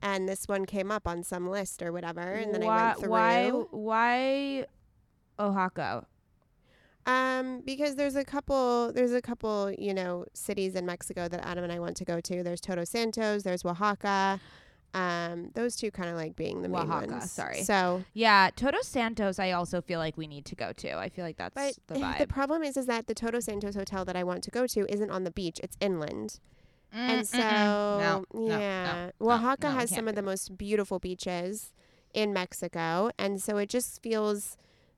and 0.00 0.28
this 0.28 0.46
one 0.46 0.64
came 0.64 0.90
up 0.90 1.06
on 1.08 1.22
some 1.24 1.48
list 1.50 1.82
or 1.82 1.92
whatever. 1.92 2.20
And 2.20 2.54
then 2.54 2.64
why, 2.64 2.78
I 2.78 2.86
went 2.86 2.98
through. 3.00 3.10
Why? 3.10 3.50
Why? 3.70 4.66
Oaxaca. 5.38 6.06
Um, 7.06 7.62
because 7.64 7.96
there's 7.96 8.14
a 8.14 8.24
couple, 8.24 8.92
there's 8.92 9.12
a 9.12 9.22
couple, 9.22 9.72
you 9.76 9.94
know, 9.94 10.26
cities 10.34 10.74
in 10.74 10.84
Mexico 10.86 11.28
that 11.28 11.44
Adam 11.44 11.64
and 11.64 11.72
I 11.72 11.78
want 11.80 11.96
to 11.96 12.04
go 12.04 12.20
to. 12.20 12.42
There's 12.42 12.60
Todos 12.60 12.90
Santos, 12.90 13.42
there's 13.42 13.64
Oaxaca. 13.64 14.38
Um, 14.92 15.50
those 15.54 15.76
two 15.76 15.90
kind 15.92 16.08
of 16.10 16.16
like 16.16 16.34
being 16.34 16.62
the 16.62 16.68
main 16.68 16.90
Oaxaca, 16.90 17.12
ones. 17.12 17.30
sorry. 17.32 17.62
So, 17.62 18.04
Yeah, 18.12 18.50
Todos 18.56 18.86
Santos. 18.88 19.38
I 19.38 19.52
also 19.52 19.80
feel 19.80 20.00
like 20.00 20.16
we 20.16 20.26
need 20.26 20.44
to 20.46 20.56
go 20.56 20.72
to. 20.72 20.98
I 20.98 21.08
feel 21.08 21.24
like 21.24 21.36
that's 21.36 21.54
but 21.54 21.74
the 21.86 21.94
vibe. 22.04 22.18
the, 22.18 22.26
problem 22.26 22.62
is, 22.64 22.76
is 22.76 22.86
that 22.86 23.06
the 23.06 23.14
Todos 23.14 23.44
Santos 23.44 23.76
hotel 23.76 24.04
that 24.04 24.16
I 24.16 24.24
want 24.24 24.42
to 24.44 24.50
go 24.50 24.66
to 24.66 24.92
isn't 24.92 25.10
on 25.10 25.22
the 25.24 25.30
beach; 25.30 25.60
it's 25.62 25.76
inland. 25.80 26.40
and 26.92 27.22
Mm, 27.22 27.26
so, 27.26 27.38
mm-mm. 27.38 27.98
no, 27.98 28.24
yeah, 28.34 29.10
no, 29.20 29.30
Oaxaca 29.30 29.68
no, 29.68 29.70
we 29.74 29.76
has 29.80 29.90
some 29.90 30.08
of 30.08 30.16
the 30.16 30.22
most 30.22 30.58
beautiful 30.58 30.98
beaches 30.98 31.72
in 32.12 32.32
Mexico, 32.32 33.10
and 33.16 33.40
so 33.40 33.56
it 33.58 33.68
just 33.68 34.02
feels 34.02 34.56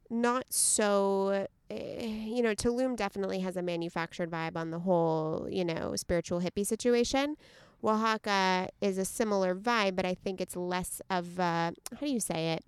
not 0.09 0.47
so. 0.49 1.47
eh, 1.71 2.07
You 2.27 2.43
know, 2.43 2.55
Tulum 2.55 2.97
definitely 2.97 3.41
has 3.41 3.57
a 3.59 3.63
manufactured 3.63 4.31
vibe 4.31 4.57
on 4.57 4.71
the 4.71 4.79
whole, 4.81 5.47
you 5.51 5.65
know, 5.67 5.97
spiritual 5.97 6.41
hippie 6.41 6.67
situation. 6.67 7.37
Oaxaca 7.83 8.69
is 8.81 8.99
a 8.99 9.05
similar 9.05 9.55
vibe, 9.55 9.97
but 9.97 10.07
I 10.07 10.15
think 10.15 10.41
it's 10.41 10.57
less 10.57 11.01
of 11.11 11.39
a, 11.39 11.73
how 11.93 12.01
do 12.01 12.13
you 12.13 12.21
say 12.21 12.53
it? 12.53 12.65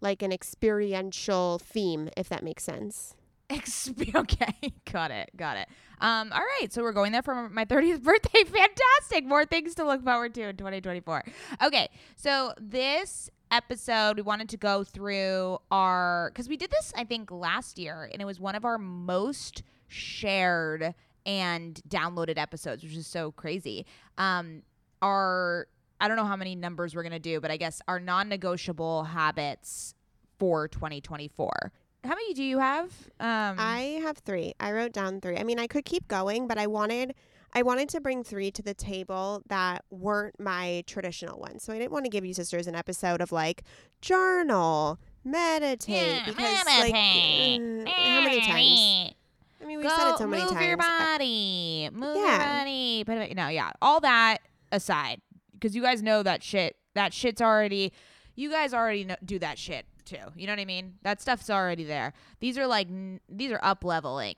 Like 0.00 0.22
an 0.22 0.32
experiential 0.32 1.58
theme, 1.58 2.08
if 2.16 2.28
that 2.28 2.42
makes 2.42 2.64
sense. 2.64 3.14
Okay, 4.14 4.72
got 4.90 5.10
it, 5.10 5.30
got 5.36 5.56
it. 5.56 5.68
Um, 6.00 6.32
all 6.32 6.42
right, 6.60 6.72
so 6.72 6.82
we're 6.82 6.92
going 6.92 7.12
there 7.12 7.22
for 7.22 7.48
my 7.48 7.64
30th 7.64 8.02
birthday. 8.02 8.44
Fantastic! 8.44 9.24
More 9.24 9.44
things 9.44 9.74
to 9.76 9.84
look 9.84 10.02
forward 10.04 10.34
to 10.34 10.48
in 10.48 10.56
2024. 10.56 11.24
Okay, 11.64 11.88
so 12.16 12.52
this 12.60 13.30
episode 13.50 14.16
we 14.16 14.22
wanted 14.22 14.48
to 14.48 14.56
go 14.56 14.82
through 14.82 15.58
our 15.70 16.30
because 16.32 16.48
we 16.48 16.56
did 16.56 16.70
this 16.70 16.92
I 16.96 17.04
think 17.04 17.30
last 17.30 17.78
year, 17.78 18.08
and 18.12 18.20
it 18.20 18.24
was 18.24 18.40
one 18.40 18.54
of 18.54 18.64
our 18.64 18.78
most 18.78 19.62
shared 19.88 20.94
and 21.26 21.80
downloaded 21.88 22.38
episodes, 22.38 22.82
which 22.82 22.94
is 22.94 23.06
so 23.06 23.32
crazy. 23.32 23.84
Um, 24.16 24.62
our 25.02 25.66
I 26.00 26.08
don't 26.08 26.16
know 26.16 26.24
how 26.24 26.36
many 26.36 26.54
numbers 26.54 26.94
we're 26.94 27.02
gonna 27.02 27.18
do, 27.18 27.40
but 27.40 27.50
I 27.50 27.56
guess 27.56 27.82
our 27.88 28.00
non-negotiable 28.00 29.04
habits 29.04 29.94
for 30.38 30.68
2024. 30.68 31.72
How 32.04 32.10
many 32.10 32.34
do 32.34 32.42
you 32.44 32.58
have? 32.58 32.92
Um, 33.18 33.56
I 33.58 34.00
have 34.02 34.18
three. 34.18 34.54
I 34.60 34.72
wrote 34.72 34.92
down 34.92 35.20
three. 35.20 35.36
I 35.36 35.42
mean, 35.42 35.58
I 35.58 35.66
could 35.66 35.84
keep 35.84 36.06
going, 36.06 36.46
but 36.46 36.56
I 36.56 36.66
wanted 36.68 37.14
I 37.52 37.62
wanted 37.62 37.88
to 37.90 38.00
bring 38.00 38.22
three 38.22 38.50
to 38.50 38.62
the 38.62 38.74
table 38.74 39.42
that 39.48 39.84
weren't 39.90 40.38
my 40.38 40.84
traditional 40.86 41.40
ones. 41.40 41.62
So 41.64 41.72
I 41.72 41.78
didn't 41.78 41.92
want 41.92 42.04
to 42.04 42.10
give 42.10 42.24
you 42.24 42.34
sisters 42.34 42.66
an 42.66 42.74
episode 42.74 43.20
of 43.22 43.32
like 43.32 43.62
journal, 44.02 45.00
meditate, 45.24 46.22
because 46.26 46.64
like 46.66 46.92
uh, 46.94 47.90
how 47.90 48.20
many 48.20 48.40
times? 48.42 49.14
Mean, 49.76 49.82
we've 49.82 49.90
Go 49.90 49.96
said 49.96 50.10
it 50.12 50.18
so 50.18 50.26
many 50.26 50.42
move 50.42 50.52
times. 50.52 50.66
your 50.66 50.76
I- 50.80 51.12
body. 51.12 51.90
Move 51.92 52.16
Yeah. 52.16 52.30
your 52.30 52.38
body. 52.64 53.04
Put 53.04 53.18
it, 53.18 53.36
no, 53.36 53.48
yeah. 53.48 53.72
All 53.82 54.00
that 54.00 54.38
aside, 54.72 55.20
because 55.52 55.74
you 55.76 55.82
guys 55.82 56.02
know 56.02 56.22
that 56.22 56.42
shit. 56.42 56.76
That 56.94 57.12
shit's 57.12 57.40
already. 57.42 57.92
You 58.34 58.50
guys 58.50 58.72
already 58.74 59.04
know, 59.04 59.16
do 59.24 59.38
that 59.38 59.58
shit 59.58 59.86
too. 60.04 60.16
You 60.36 60.46
know 60.46 60.52
what 60.52 60.60
I 60.60 60.64
mean? 60.66 60.94
That 61.02 61.20
stuff's 61.20 61.48
already 61.50 61.84
there. 61.84 62.12
These 62.40 62.58
are 62.58 62.66
like 62.66 62.88
n- 62.88 63.20
these 63.28 63.50
are 63.52 63.60
up 63.62 63.84
leveling. 63.84 64.34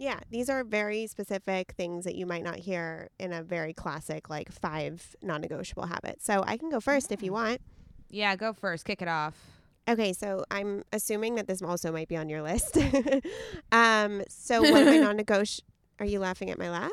yeah, 0.00 0.20
these 0.30 0.48
are 0.48 0.62
very 0.62 1.06
specific 1.08 1.72
things 1.76 2.04
that 2.04 2.14
you 2.14 2.24
might 2.24 2.44
not 2.44 2.56
hear 2.60 3.10
in 3.18 3.32
a 3.32 3.42
very 3.42 3.72
classic 3.74 4.30
like 4.30 4.52
five 4.52 5.16
non-negotiable 5.22 5.86
habits. 5.86 6.24
So 6.24 6.44
I 6.46 6.56
can 6.56 6.70
go 6.70 6.78
first 6.78 7.10
if 7.10 7.20
you 7.22 7.32
want. 7.32 7.60
Yeah, 8.08 8.36
go 8.36 8.52
first. 8.52 8.84
Kick 8.84 9.02
it 9.02 9.08
off. 9.08 9.57
Okay, 9.88 10.12
so 10.12 10.44
I'm 10.50 10.84
assuming 10.92 11.36
that 11.36 11.46
this 11.46 11.62
also 11.62 11.90
might 11.90 12.08
be 12.08 12.16
on 12.16 12.28
your 12.28 12.42
list. 12.42 12.76
um, 13.72 14.22
so 14.28 14.60
one 14.60 14.82
of 14.82 14.86
my 14.86 14.98
non-negotiable. 14.98 15.66
Are 16.00 16.06
you 16.06 16.20
laughing 16.20 16.50
at 16.50 16.58
my 16.58 16.70
laugh? 16.70 16.90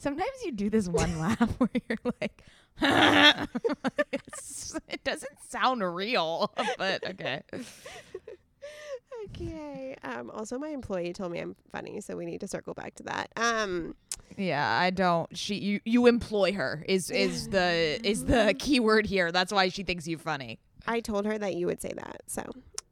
Sometimes 0.00 0.30
you 0.44 0.52
do 0.52 0.68
this 0.68 0.88
one 0.88 1.18
laugh 1.18 1.50
where 1.58 1.70
you're 1.88 1.98
like, 2.20 2.42
it 4.88 5.04
doesn't 5.04 5.40
sound 5.48 5.82
real, 5.82 6.52
but 6.76 7.08
okay. 7.08 7.42
Okay. 9.24 9.96
Um, 10.04 10.30
also, 10.30 10.58
my 10.58 10.68
employee 10.68 11.12
told 11.12 11.32
me 11.32 11.40
I'm 11.40 11.56
funny, 11.72 12.00
so 12.00 12.16
we 12.16 12.26
need 12.26 12.40
to 12.40 12.48
circle 12.48 12.74
back 12.74 12.94
to 12.96 13.02
that. 13.04 13.30
Um, 13.36 13.94
Yeah, 14.36 14.68
I 14.68 14.90
don't. 14.90 15.36
She 15.36 15.54
you 15.56 15.80
you 15.84 16.06
employ 16.06 16.52
her 16.52 16.84
is 16.86 17.10
is 17.10 17.48
the 17.48 17.98
is 18.04 18.26
the 18.26 18.54
key 18.58 18.80
word 18.80 19.06
here. 19.06 19.32
That's 19.32 19.52
why 19.52 19.68
she 19.68 19.82
thinks 19.82 20.06
you 20.06 20.18
funny. 20.18 20.60
I 20.86 21.00
told 21.00 21.26
her 21.26 21.36
that 21.38 21.54
you 21.54 21.66
would 21.66 21.80
say 21.82 21.92
that. 21.96 22.22
So, 22.26 22.42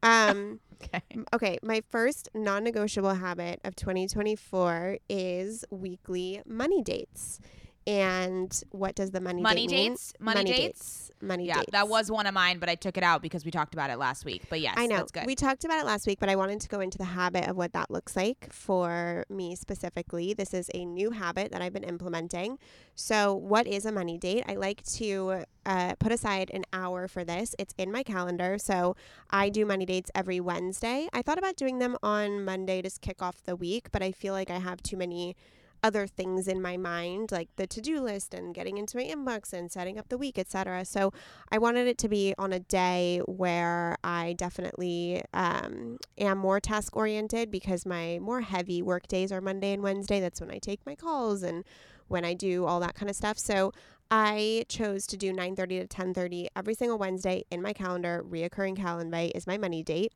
um, 0.03 0.61
Okay. 0.83 1.03
okay. 1.33 1.59
My 1.63 1.83
first 1.89 2.29
non-negotiable 2.35 3.15
habit 3.15 3.61
of 3.65 3.75
2024 3.77 4.99
is 5.09 5.65
weekly 5.71 6.43
money 6.47 6.83
dates. 6.83 7.41
And 7.87 8.63
what 8.71 8.95
does 8.95 9.11
the 9.11 9.21
money 9.21 9.43
Money 9.43 9.67
date 9.67 9.89
dates? 9.89 10.15
Money 10.19 10.45
dates? 10.45 11.11
Money 11.21 11.47
Yeah, 11.47 11.57
dates. 11.59 11.73
that 11.73 11.89
was 11.89 12.11
one 12.11 12.27
of 12.27 12.33
mine, 12.35 12.59
but 12.59 12.69
I 12.69 12.75
took 12.75 12.97
it 12.97 13.03
out 13.03 13.21
because 13.21 13.45
we 13.45 13.51
talked 13.51 13.75
about 13.75 13.91
it 13.91 13.99
last 13.99 14.25
week. 14.25 14.43
But 14.49 14.61
yes, 14.61 14.75
I 14.77 14.87
know. 14.87 14.97
that's 14.97 15.13
good. 15.13 15.27
We 15.27 15.35
talked 15.35 15.65
about 15.65 15.81
it 15.81 15.87
last 15.87 16.07
week, 16.07 16.19
but 16.19 16.29
I 16.29 16.37
wanted 16.37 16.61
to 16.61 16.69
go 16.69 16.81
into 16.81 16.97
the 16.97 17.05
habit 17.05 17.47
of 17.49 17.57
what 17.57 17.73
that 17.75 17.91
looks 17.91 18.17
like 18.17 18.51
for 18.53 19.25
me 19.29 19.55
specifically. 19.55 20.33
This 20.35 20.55
is 20.55 20.71
a 20.75 20.85
new 20.85 21.11
habit 21.11 21.53
that 21.53 21.61
I've 21.61 21.73
been 21.73 21.85
implementing. 21.85 22.59
So, 22.95 23.35
what 23.35 23.67
is 23.67 23.85
a 23.85 23.93
money 23.93 24.17
date? 24.19 24.45
I 24.49 24.55
like 24.55 24.83
to 24.95 25.45
uh, 25.67 25.95
put 25.99 26.13
aside 26.13 26.51
an 26.55 26.65
hour 26.73 27.07
for 27.09 27.25
this. 27.25 27.55
It's 27.59 27.75
in 27.77 27.93
my 27.93 28.03
calendar. 28.03 28.57
So, 28.59 28.97
I 29.31 29.49
do 29.51 29.67
money 29.67 29.85
dates 29.85 30.11
every 30.15 30.41
Wednesday. 30.41 31.09
I 31.13 31.23
thought 31.23 31.39
about 31.39 31.57
doing 31.57 31.79
them 31.81 31.97
on 32.03 32.45
Monday 32.45 32.81
to 32.83 32.91
kick 33.01 33.21
off 33.23 33.43
the 33.43 33.57
week, 33.57 33.93
but 33.93 34.03
I 34.03 34.13
feel 34.13 34.33
like 34.33 34.51
I 34.51 34.59
have 34.59 34.83
too 34.83 34.97
many 34.97 35.37
other 35.85 36.07
things 36.09 36.49
in 36.49 36.61
my 36.61 36.77
mind 36.77 37.31
like 37.31 37.49
the 37.57 37.67
to-do 37.67 38.01
list 38.01 38.35
and 38.35 38.55
getting 38.55 38.79
into 38.79 38.97
my 38.97 39.05
inbox 39.05 39.53
and 39.53 39.71
setting 39.71 39.99
up 39.99 40.09
the 40.09 40.19
week 40.19 40.39
etc 40.39 40.85
so 40.85 41.13
I 41.51 41.59
wanted 41.59 41.87
it 41.87 41.99
to 41.99 42.09
be 42.09 42.35
on 42.39 42.53
a 42.53 42.59
day 42.61 43.21
where 43.27 43.97
I 44.03 44.35
definitely 44.35 45.23
um, 45.33 45.99
am 46.19 46.39
more 46.39 46.61
task 46.61 46.97
oriented 46.97 47.51
because 47.51 47.85
my 47.87 48.19
more 48.21 48.41
heavy 48.41 48.83
work 48.83 49.07
days 49.07 49.31
are 49.33 49.41
Monday 49.41 49.73
and 49.73 49.83
Wednesday. 49.83 50.21
That's 50.21 50.41
when 50.41 50.51
I 50.51 50.59
take 50.59 50.81
my 50.87 50.95
calls 50.95 51.43
and 51.43 51.65
when 52.09 52.25
I 52.25 52.35
do 52.35 52.65
all 52.65 52.81
that 52.81 52.95
kind 52.95 53.11
of 53.11 53.17
stuff. 53.17 53.39
So 53.39 53.73
I 54.17 54.65
chose 54.69 55.09
to 55.09 55.17
do 55.17 55.33
9:30 55.33 55.81
to 55.81 55.89
10:30 55.89 56.47
every 56.55 56.75
single 56.75 56.97
Wednesday 56.97 57.43
in 57.51 57.61
my 57.61 57.73
calendar. 57.73 58.25
Reoccurring 58.25 58.77
calendar 58.77 59.29
is 59.35 59.45
my 59.45 59.59
money 59.59 59.83
date. 59.83 60.13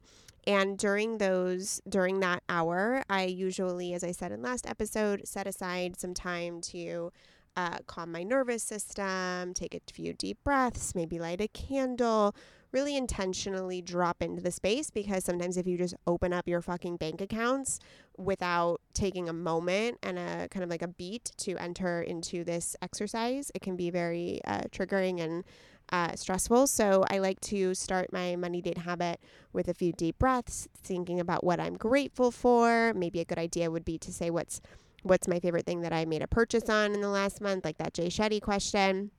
And 0.47 0.78
during 0.78 1.19
those 1.19 1.81
during 1.88 2.21
that 2.21 2.45
hour, 2.49 3.02
I 3.11 3.25
usually, 3.25 3.95
as 3.95 4.05
I 4.05 4.12
said 4.12 4.31
in 4.31 4.40
last 4.40 4.69
episode, 4.69 5.26
set 5.26 5.49
aside 5.49 5.99
some 5.99 6.14
time 6.14 6.61
to 6.61 7.11
uh, 7.57 7.78
calm 7.88 8.12
my 8.12 8.23
nervous 8.23 8.62
system, 8.62 9.52
take 9.52 9.75
a 9.75 9.81
few 9.93 10.14
deep 10.14 10.38
breaths, 10.45 10.95
maybe 10.95 11.19
light 11.19 11.40
a 11.40 11.49
candle, 11.49 12.37
really 12.73 12.97
intentionally 12.97 13.81
drop 13.81 14.23
into 14.23 14.43
the 14.43 14.51
space 14.51 14.91
because 14.91 15.25
sometimes 15.25 15.57
if 15.57 15.67
you 15.67 15.79
just 15.79 15.95
open 16.07 16.33
up 16.33 16.47
your 16.47 16.61
fucking 16.61 16.97
bank 16.97 17.21
accounts 17.21 17.79
without 18.17 18.81
taking 18.95 19.29
a 19.29 19.33
moment 19.33 19.99
and 20.03 20.19
a 20.19 20.49
kind 20.51 20.65
of 20.65 20.71
like 20.71 20.83
a 20.83 20.89
beat 20.89 21.33
to 21.39 21.57
enter 21.57 22.03
into 22.03 22.45
this 22.45 22.77
exercise, 22.83 23.51
it 23.55 23.63
can 23.63 23.77
be 23.77 23.91
very 23.91 24.41
uh, 24.45 24.63
triggering 24.71 25.21
and 25.21 25.45
uh, 25.91 26.15
stressful. 26.15 26.67
So 26.67 27.05
I 27.11 27.19
like 27.19 27.41
to 27.43 27.75
start 27.75 28.13
my 28.13 28.37
money 28.37 28.61
date 28.61 28.79
habit 28.79 29.21
with 29.53 29.69
a 29.69 29.75
few 29.75 29.93
deep 29.93 30.19
breaths, 30.19 30.69
thinking 30.83 31.21
about 31.21 31.45
what 31.45 31.61
I'm 31.61 31.77
grateful 31.77 32.31
for. 32.31 32.93
Maybe 32.95 33.21
a 33.21 33.25
good 33.25 33.39
idea 33.39 33.71
would 33.71 33.85
be 33.85 33.99
to 33.99 34.13
say 34.13 34.31
what's 34.31 34.61
what's 35.03 35.29
my 35.29 35.39
favorite 35.39 35.65
thing 35.65 35.81
that 35.83 35.93
I 35.93 36.05
made 36.05 36.23
a 36.23 36.27
purchase 36.27 36.69
on 36.69 36.93
in 36.93 37.01
the 37.01 37.09
last 37.09 37.41
month, 37.41 37.65
like 37.65 37.79
that 37.79 37.95
Jay 37.95 38.09
Shetty 38.09 38.43
question. 38.43 39.13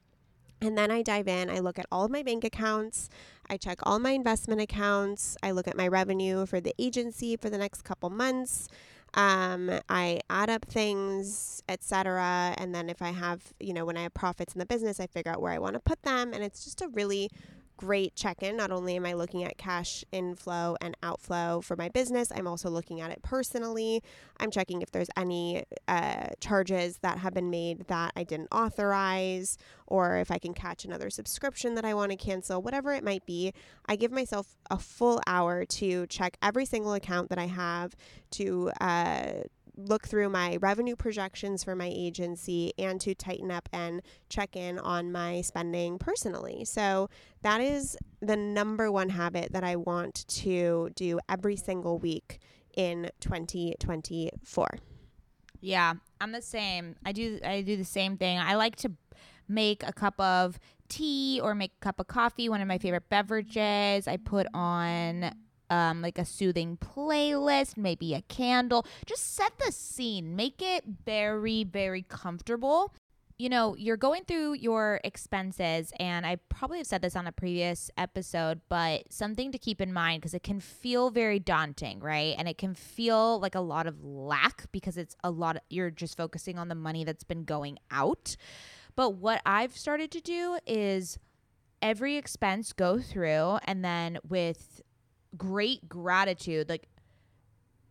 And 0.62 0.78
then 0.78 0.92
I 0.92 1.02
dive 1.02 1.28
in, 1.30 1.50
I 1.50 1.60
look 1.60 1.80
at 1.80 1.86
all 1.90 2.04
of 2.04 2.12
my 2.12 2.22
bank 2.22 2.44
accounts, 2.44 3.10
I 3.50 3.58
check 3.58 3.80
all 3.84 4.00
my 4.00 4.12
investment 4.12 4.62
accounts, 4.62 5.38
I 5.42 5.52
look 5.52 5.68
at 5.68 5.76
my 5.76 5.88
revenue 5.88 6.46
for 6.46 6.62
the 6.62 6.74
agency 6.78 7.36
for 7.36 7.50
the 7.50 7.58
next 7.58 7.84
couple 7.84 8.10
months. 8.10 8.68
Um, 9.16 9.72
I 9.90 10.22
add 10.30 10.50
up 10.50 10.66
things, 10.66 11.64
etc. 11.68 12.54
And 12.58 12.76
then 12.76 12.90
if 12.90 13.02
I 13.02 13.10
have, 13.10 13.42
you 13.60 13.74
know, 13.74 13.86
when 13.86 13.98
I 13.98 14.04
have 14.04 14.14
profits 14.14 14.54
in 14.54 14.60
the 14.60 14.66
business, 14.66 15.00
I 15.00 15.08
figure 15.08 15.32
out 15.32 15.42
where 15.42 15.52
I 15.52 15.58
want 15.58 15.74
to 15.74 15.80
put 15.80 16.04
them. 16.04 16.32
And 16.34 16.44
it's 16.44 16.64
just 16.64 16.82
a 16.82 16.88
really 16.90 17.30
great 17.80 18.14
check 18.14 18.44
in. 18.44 18.58
Not 18.58 18.72
only 18.72 18.98
am 18.98 19.06
I 19.06 19.14
looking 19.14 19.46
at 19.46 19.58
cash 19.58 20.04
inflow 20.12 20.76
and 20.82 20.98
outflow 21.02 21.62
for 21.62 21.78
my 21.78 21.88
business, 21.88 22.30
I'm 22.36 22.46
also 22.46 22.70
looking 22.70 23.00
at 23.00 23.10
it 23.10 23.22
personally. 23.22 24.04
I'm 24.38 24.52
checking 24.52 24.82
if 24.82 24.92
there's 24.92 25.08
any 25.16 25.64
uh, 25.88 26.28
charges 26.42 26.98
that 27.04 27.20
have 27.20 27.34
been 27.34 27.50
made 27.50 27.88
that 27.88 28.12
I 28.18 28.26
didn't 28.26 28.50
authorize, 28.52 29.58
or 29.88 30.18
if 30.18 30.30
I 30.30 30.40
can 30.40 30.54
catch 30.54 30.84
another 30.84 31.10
subscription 31.10 31.76
that 31.76 31.86
I 31.86 31.94
want 31.94 32.12
to 32.12 32.18
cancel, 32.18 32.62
whatever 32.62 32.92
it 32.92 33.04
might 33.04 33.26
be. 33.26 33.54
I 33.88 33.96
give 33.96 34.12
myself 34.12 34.58
a 34.70 34.78
full 34.78 35.22
hour 35.26 35.64
to 35.64 36.06
check 36.08 36.36
every 36.42 36.66
single 36.66 36.94
account 36.94 37.30
that 37.30 37.40
I 37.40 37.48
have 37.48 37.96
to. 38.32 38.72
Uh, 38.82 39.32
look 39.88 40.08
through 40.08 40.30
my 40.30 40.58
revenue 40.58 40.96
projections 40.96 41.64
for 41.64 41.76
my 41.76 41.90
agency 41.94 42.74
and 42.78 43.00
to 43.02 43.16
tighten 43.16 43.52
up 43.52 43.70
and 43.72 44.02
check 44.30 44.56
in 44.56 44.78
on 44.80 45.12
my 45.12 45.42
spending 45.42 45.98
personally. 45.98 46.66
So, 46.66 47.10
that 47.42 47.62
is 47.62 47.98
the 48.22 48.36
number 48.36 48.92
one 48.92 49.10
habit 49.10 49.54
that 49.54 49.64
I 49.64 49.78
want 49.78 50.28
to 50.28 50.90
do 50.96 51.20
every 51.30 51.56
single 51.56 51.98
week 51.98 52.40
in 52.76 53.10
2024. 53.22 54.68
Yeah, 55.62 55.94
I'm 56.22 56.32
the 56.32 56.42
same. 56.42 56.96
I 57.06 57.12
do 57.12 57.40
I 57.44 57.62
do 57.62 57.76
the 57.76 57.84
same 57.84 58.18
thing. 58.18 58.40
I 58.40 58.56
like 58.56 58.76
to 58.78 58.92
make 59.48 59.84
a 59.84 59.92
cup 59.92 60.20
of 60.20 60.60
tea 60.88 61.40
or 61.42 61.54
make 61.56 61.74
a 61.82 61.84
cup 61.84 62.00
of 62.00 62.08
coffee, 62.08 62.50
one 62.50 62.62
of 62.62 62.68
my 62.68 62.78
favorite 62.78 63.10
beverages. 63.10 64.08
I 64.08 64.18
put 64.18 64.48
on 64.54 65.34
um, 65.70 66.02
like 66.02 66.18
a 66.18 66.26
soothing 66.26 66.78
playlist, 66.78 67.78
maybe 67.78 68.14
a 68.14 68.22
candle. 68.24 68.86
Just 69.06 69.36
set 69.36 69.54
the 69.66 69.72
scene, 69.72 70.36
make 70.36 70.62
it 70.62 70.84
very, 71.06 71.64
very 71.64 72.02
comfortable. 72.04 72.94
You 73.38 73.48
know, 73.48 73.74
you're 73.78 73.96
going 73.96 74.26
through 74.26 74.56
your 74.56 75.00
expenses, 75.06 75.94
and 75.98 76.26
I 76.26 76.36
probably 76.50 76.80
have 76.80 76.88
said 76.88 77.02
this 77.02 77.16
on 77.16 77.26
a 77.26 77.32
previous 77.32 77.90
episode, 77.98 78.60
but 78.68 79.14
something 79.14 79.54
to 79.54 79.58
keep 79.58 79.80
in 79.80 79.94
mind 79.94 80.22
because 80.22 80.34
it 80.34 80.44
can 80.44 80.60
feel 80.60 81.10
very 81.10 81.40
daunting, 81.40 82.02
right? 82.02 82.36
And 82.38 82.50
it 82.50 82.58
can 82.58 82.74
feel 82.74 83.40
like 83.40 83.56
a 83.56 83.62
lot 83.62 83.88
of 83.88 84.04
lack 84.04 84.70
because 84.74 84.98
it's 84.98 85.16
a 85.24 85.32
lot, 85.32 85.56
of, 85.56 85.62
you're 85.70 85.90
just 85.90 86.18
focusing 86.18 86.60
on 86.60 86.68
the 86.68 86.76
money 86.76 87.06
that's 87.06 87.24
been 87.24 87.46
going 87.46 87.80
out. 87.92 88.36
But 88.98 89.12
what 89.12 89.42
I've 89.46 89.78
started 89.78 90.12
to 90.12 90.20
do 90.20 90.60
is 90.68 91.18
every 91.82 92.18
expense 92.18 92.74
go 92.74 93.00
through 93.00 93.60
and 93.64 93.86
then 93.86 94.18
with 94.28 94.82
great 95.38 95.88
gratitude 95.88 96.70
like 96.70 96.88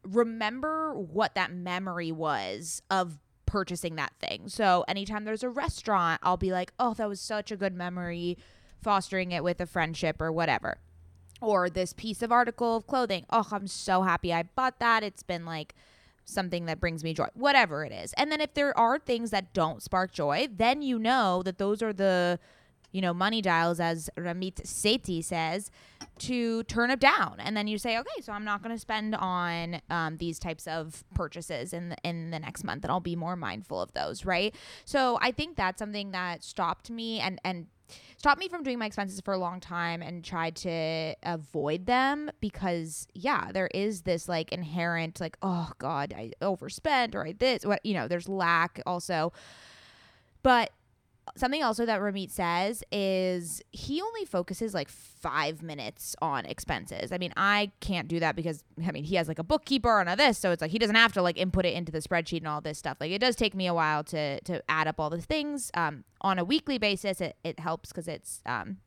remember 0.02 0.94
what 0.94 1.34
that 1.34 1.52
memory 1.52 2.12
was 2.12 2.82
of 2.90 3.18
purchasing 3.46 3.96
that 3.96 4.12
thing. 4.20 4.48
So 4.48 4.84
anytime 4.86 5.24
there's 5.24 5.42
a 5.42 5.48
restaurant 5.48 6.20
i'll 6.22 6.36
be 6.36 6.52
like 6.52 6.72
oh 6.78 6.94
that 6.94 7.08
was 7.08 7.20
such 7.20 7.50
a 7.50 7.56
good 7.56 7.74
memory 7.74 8.36
fostering 8.82 9.32
it 9.32 9.42
with 9.42 9.60
a 9.60 9.66
friendship 9.66 10.20
or 10.20 10.30
whatever. 10.30 10.78
Or 11.40 11.70
this 11.70 11.92
piece 11.92 12.22
of 12.22 12.32
article 12.32 12.76
of 12.76 12.86
clothing 12.86 13.24
oh 13.30 13.46
i'm 13.52 13.66
so 13.66 14.02
happy 14.02 14.32
i 14.32 14.42
bought 14.42 14.78
that. 14.80 15.02
It's 15.02 15.22
been 15.22 15.44
like 15.44 15.74
something 16.24 16.66
that 16.66 16.80
brings 16.80 17.02
me 17.02 17.14
joy 17.14 17.28
whatever 17.34 17.84
it 17.84 17.92
is. 17.92 18.12
And 18.14 18.30
then 18.30 18.40
if 18.40 18.54
there 18.54 18.76
are 18.78 18.98
things 18.98 19.30
that 19.30 19.54
don't 19.54 19.82
spark 19.82 20.12
joy 20.12 20.48
then 20.54 20.82
you 20.82 20.98
know 20.98 21.42
that 21.44 21.58
those 21.58 21.82
are 21.82 21.92
the 21.92 22.38
you 22.92 23.00
know, 23.00 23.12
money 23.12 23.42
dials, 23.42 23.80
as 23.80 24.08
Ramit 24.16 24.62
Sethi 24.62 25.22
says, 25.22 25.70
to 26.18 26.62
turn 26.64 26.90
it 26.90 27.00
down. 27.00 27.36
And 27.38 27.56
then 27.56 27.66
you 27.66 27.78
say, 27.78 27.98
okay, 27.98 28.20
so 28.22 28.32
I'm 28.32 28.44
not 28.44 28.62
going 28.62 28.74
to 28.74 28.80
spend 28.80 29.14
on 29.14 29.80
um, 29.90 30.16
these 30.16 30.38
types 30.38 30.66
of 30.66 31.04
purchases 31.14 31.72
in 31.72 31.90
the, 31.90 31.96
in 32.02 32.30
the 32.30 32.38
next 32.38 32.64
month, 32.64 32.84
and 32.84 32.90
I'll 32.90 33.00
be 33.00 33.16
more 33.16 33.36
mindful 33.36 33.80
of 33.80 33.92
those, 33.92 34.24
right? 34.24 34.54
So 34.84 35.18
I 35.20 35.32
think 35.32 35.56
that's 35.56 35.78
something 35.78 36.12
that 36.12 36.42
stopped 36.42 36.90
me 36.90 37.20
and 37.20 37.40
and 37.44 37.66
stopped 38.18 38.38
me 38.38 38.48
from 38.48 38.62
doing 38.62 38.78
my 38.78 38.86
expenses 38.86 39.20
for 39.20 39.32
a 39.32 39.38
long 39.38 39.60
time 39.60 40.02
and 40.02 40.24
tried 40.24 40.56
to 40.56 41.14
avoid 41.22 41.86
them 41.86 42.30
because 42.40 43.06
yeah 43.14 43.50
there 43.52 43.70
is 43.72 44.02
this 44.02 44.28
like 44.28 44.52
inherent 44.52 45.20
like 45.20 45.38
oh 45.40 45.70
god 45.78 46.12
i 46.14 46.30
overspent 46.42 47.14
or 47.14 47.26
i 47.26 47.32
this 47.32 47.64
what 47.64 47.80
you 47.86 47.94
know 47.94 48.06
there's 48.06 48.28
lack 48.28 48.82
also 48.84 49.32
but 50.42 50.70
something 51.36 51.62
also 51.62 51.86
that 51.86 52.00
Ramit 52.00 52.30
says 52.30 52.82
is 52.90 53.62
he 53.72 54.00
only 54.00 54.24
focuses 54.24 54.74
like 54.74 54.88
five 54.88 55.62
minutes 55.62 56.14
on 56.20 56.44
expenses. 56.46 57.12
I 57.12 57.18
mean, 57.18 57.32
I 57.36 57.72
can't 57.80 58.08
do 58.08 58.20
that 58.20 58.36
because 58.36 58.64
I 58.86 58.92
mean 58.92 59.04
he 59.04 59.16
has 59.16 59.28
like 59.28 59.38
a 59.38 59.44
bookkeeper 59.44 60.00
and 60.00 60.08
a 60.08 60.16
this, 60.16 60.38
so 60.38 60.50
it's 60.50 60.62
like 60.62 60.70
he 60.70 60.78
doesn't 60.78 60.96
have 60.96 61.12
to 61.14 61.22
like 61.22 61.36
input 61.38 61.66
it 61.66 61.74
into 61.74 61.92
the 61.92 62.00
spreadsheet 62.00 62.38
and 62.38 62.48
all 62.48 62.60
this 62.60 62.78
stuff. 62.78 62.98
Like 63.00 63.10
it 63.10 63.20
does 63.20 63.36
take 63.36 63.54
me 63.54 63.66
a 63.66 63.74
while 63.74 64.04
to 64.04 64.40
to 64.42 64.62
add 64.68 64.86
up 64.86 65.00
all 65.00 65.10
the 65.10 65.20
things. 65.20 65.70
Um, 65.74 66.04
on 66.20 66.38
a 66.38 66.44
weekly 66.44 66.78
basis, 66.78 67.20
it 67.20 67.36
it 67.44 67.60
helps 67.60 67.90
because 67.90 68.08
it's 68.08 68.40
um, 68.46 68.78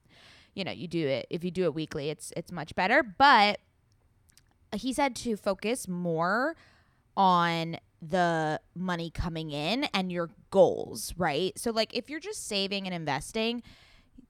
you 0.53 0.63
know, 0.63 0.71
you 0.71 0.87
do 0.87 1.07
it 1.07 1.27
if 1.29 1.43
you 1.43 1.51
do 1.51 1.63
it 1.63 1.73
weekly, 1.73 2.09
it's 2.09 2.33
it's 2.35 2.51
much 2.51 2.75
better. 2.75 3.03
But 3.03 3.59
he 4.75 4.93
said 4.93 5.15
to 5.17 5.35
focus 5.35 5.87
more 5.87 6.55
on 7.17 7.77
the 8.01 8.59
money 8.75 9.11
coming 9.11 9.51
in 9.51 9.85
and 9.93 10.11
your 10.11 10.29
goals, 10.49 11.13
right? 11.17 11.57
So, 11.57 11.71
like, 11.71 11.95
if 11.95 12.09
you're 12.09 12.19
just 12.19 12.47
saving 12.47 12.85
and 12.85 12.95
investing, 12.95 13.61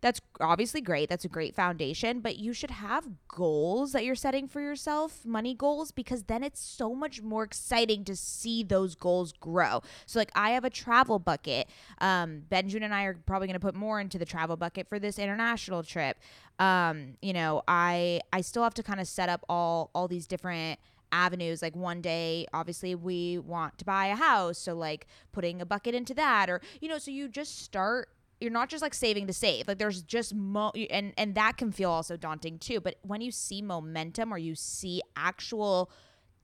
that's 0.01 0.19
obviously 0.39 0.81
great. 0.81 1.10
That's 1.10 1.25
a 1.25 1.29
great 1.29 1.55
foundation, 1.55 2.21
but 2.21 2.38
you 2.38 2.53
should 2.53 2.71
have 2.71 3.07
goals 3.27 3.91
that 3.91 4.03
you're 4.03 4.15
setting 4.15 4.47
for 4.47 4.60
yourself, 4.60 5.25
money 5.25 5.53
goals, 5.53 5.91
because 5.91 6.23
then 6.23 6.43
it's 6.43 6.60
so 6.60 6.95
much 6.95 7.21
more 7.21 7.43
exciting 7.43 8.03
to 8.05 8.15
see 8.15 8.63
those 8.63 8.95
goals 8.95 9.31
grow. 9.34 9.81
So, 10.05 10.19
like, 10.19 10.31
I 10.36 10.51
have 10.51 10.65
a 10.65 10.69
travel 10.69 11.19
bucket. 11.19 11.67
Um, 11.99 12.43
Benjamin 12.49 12.84
and 12.84 12.93
I 12.93 13.03
are 13.03 13.13
probably 13.25 13.47
going 13.47 13.60
to 13.60 13.65
put 13.65 13.75
more 13.75 14.01
into 14.01 14.17
the 14.17 14.25
travel 14.25 14.57
bucket 14.57 14.89
for 14.89 14.97
this 14.97 15.19
international 15.19 15.84
trip. 15.84 16.17
Um, 16.60 17.17
you 17.21 17.34
know, 17.34 17.62
I 17.67 18.21
I 18.34 18.41
still 18.41 18.63
have 18.63 18.73
to 18.75 18.84
kind 18.84 18.99
of 18.99 19.07
set 19.07 19.29
up 19.29 19.45
all 19.49 19.91
all 19.93 20.07
these 20.07 20.27
different 20.27 20.79
avenues 21.12 21.62
like 21.62 21.76
one 21.76 22.02
day 22.02 22.45
obviously 22.54 22.95
we 22.95 23.38
want 23.38 23.78
to 23.78 23.86
buy 23.86 24.08
a 24.08 24.15
house 24.15 24.58
so 24.58 24.74
like 24.74 25.08
putting 25.32 25.62
a 25.62 25.65
bucket 25.65 25.93
into 25.93 26.13
that 26.13 26.50
or 26.50 26.62
you 26.80 26.88
know 26.88 26.97
so 26.97 27.12
you 27.12 27.28
just 27.28 27.63
start 27.63 28.10
you're 28.41 28.52
not 28.52 28.69
just 28.69 28.82
like 28.82 28.93
saving 28.93 29.28
to 29.28 29.34
save 29.34 29.67
like 29.67 29.78
there's 29.78 30.02
just 30.02 30.34
mo 30.34 30.71
and 30.89 31.13
and 31.17 31.36
that 31.36 31.58
can 31.58 31.71
feel 31.71 31.91
also 31.91 32.17
daunting 32.17 32.58
too 32.58 32.80
but 32.82 32.95
when 33.04 33.21
you 33.21 33.32
see 33.32 33.62
momentum 33.62 34.34
or 34.34 34.38
you 34.38 34.56
see 34.56 35.02
actual 35.15 35.91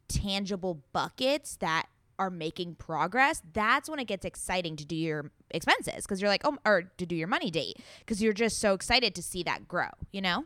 tangible 0.08 0.84
buckets 0.94 1.58
that 1.58 1.88
are 2.20 2.30
making 2.30 2.76
progress 2.76 3.42
that's 3.54 3.90
when 3.90 4.00
it 4.00 4.06
gets 4.06 4.26
exciting 4.26 4.76
to 4.76 4.86
do 4.86 4.96
your 4.96 5.32
expenses 5.52 6.04
because 6.04 6.22
you're 6.22 6.30
like 6.30 6.42
oh 6.46 6.58
or 6.66 6.84
to 6.98 7.06
do 7.06 7.16
your 7.16 7.28
money 7.28 7.52
date 7.52 7.78
because 8.00 8.22
you're 8.22 8.34
just 8.34 8.60
so 8.60 8.74
excited 8.74 9.14
to 9.16 9.22
see 9.22 9.44
that 9.44 9.68
grow 9.68 9.90
you 10.12 10.22
know 10.22 10.46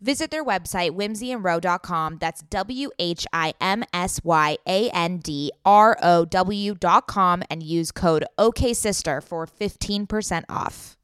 Visit 0.00 0.30
their 0.30 0.44
website, 0.44 0.92
whimsyandrow.com. 0.92 2.18
That's 2.20 2.42
W 2.42 2.90
H 2.98 3.26
I 3.32 3.54
M 3.60 3.82
S 3.92 4.20
Y 4.22 4.56
A 4.66 4.90
N 4.90 5.18
D 5.18 5.50
R 5.64 5.96
O 6.00 6.24
W.com 6.24 7.42
and 7.50 7.62
use 7.62 7.90
code 7.90 8.24
OKSister 8.38 9.22
for 9.22 9.46
15% 9.46 10.44
off. 10.48 10.96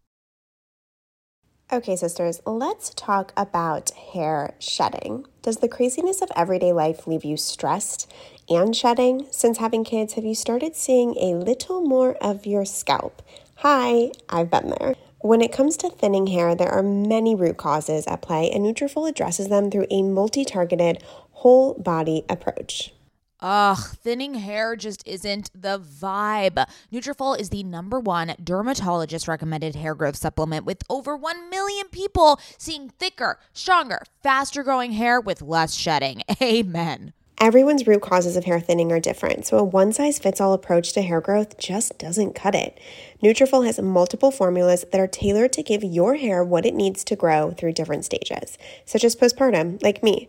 Okay, 1.72 1.96
sisters, 1.96 2.40
let's 2.46 2.90
talk 2.94 3.32
about 3.36 3.90
hair 3.90 4.54
shedding. 4.60 5.26
Does 5.42 5.56
the 5.56 5.68
craziness 5.68 6.20
of 6.22 6.30
everyday 6.36 6.72
life 6.72 7.06
leave 7.06 7.24
you 7.24 7.36
stressed 7.36 8.12
and 8.48 8.76
shedding? 8.76 9.26
Since 9.30 9.58
having 9.58 9.82
kids, 9.82 10.12
have 10.12 10.24
you 10.24 10.34
started 10.34 10.76
seeing 10.76 11.16
a 11.16 11.34
little 11.34 11.80
more 11.80 12.16
of 12.20 12.46
your 12.46 12.64
scalp? 12.64 13.22
Hi, 13.56 14.12
I've 14.28 14.50
been 14.50 14.74
there. 14.78 14.94
When 15.24 15.40
it 15.40 15.52
comes 15.52 15.78
to 15.78 15.88
thinning 15.88 16.26
hair, 16.26 16.54
there 16.54 16.68
are 16.68 16.82
many 16.82 17.34
root 17.34 17.56
causes 17.56 18.06
at 18.06 18.20
play, 18.20 18.50
and 18.50 18.62
Nutrafol 18.62 19.08
addresses 19.08 19.48
them 19.48 19.70
through 19.70 19.86
a 19.90 20.02
multi-targeted, 20.02 21.02
whole 21.30 21.72
body 21.72 22.26
approach. 22.28 22.92
Ugh, 23.40 23.78
thinning 24.02 24.34
hair 24.34 24.76
just 24.76 25.02
isn't 25.08 25.50
the 25.54 25.80
vibe. 25.80 26.62
Nutrafol 26.92 27.40
is 27.40 27.48
the 27.48 27.62
number 27.62 27.98
one 27.98 28.34
dermatologist 28.44 29.26
recommended 29.26 29.76
hair 29.76 29.94
growth 29.94 30.16
supplement 30.16 30.66
with 30.66 30.82
over 30.90 31.16
1 31.16 31.48
million 31.48 31.88
people 31.88 32.38
seeing 32.58 32.90
thicker, 32.90 33.38
stronger, 33.54 34.02
faster 34.22 34.62
growing 34.62 34.92
hair 34.92 35.22
with 35.22 35.40
less 35.40 35.72
shedding. 35.72 36.20
Amen. 36.42 37.14
Everyone's 37.40 37.86
root 37.86 38.00
causes 38.00 38.36
of 38.36 38.44
hair 38.44 38.60
thinning 38.60 38.92
are 38.92 39.00
different, 39.00 39.44
so 39.44 39.58
a 39.58 39.64
one 39.64 39.92
size 39.92 40.20
fits 40.20 40.40
all 40.40 40.52
approach 40.52 40.92
to 40.92 41.02
hair 41.02 41.20
growth 41.20 41.58
just 41.58 41.98
doesn't 41.98 42.34
cut 42.34 42.54
it. 42.54 42.78
Nutrafol 43.22 43.66
has 43.66 43.80
multiple 43.80 44.30
formulas 44.30 44.84
that 44.92 45.00
are 45.00 45.08
tailored 45.08 45.52
to 45.54 45.62
give 45.62 45.82
your 45.82 46.14
hair 46.14 46.44
what 46.44 46.64
it 46.64 46.74
needs 46.74 47.02
to 47.04 47.16
grow 47.16 47.50
through 47.50 47.72
different 47.72 48.04
stages, 48.04 48.56
such 48.84 49.02
as 49.02 49.16
postpartum, 49.16 49.82
like 49.82 50.02
me. 50.02 50.28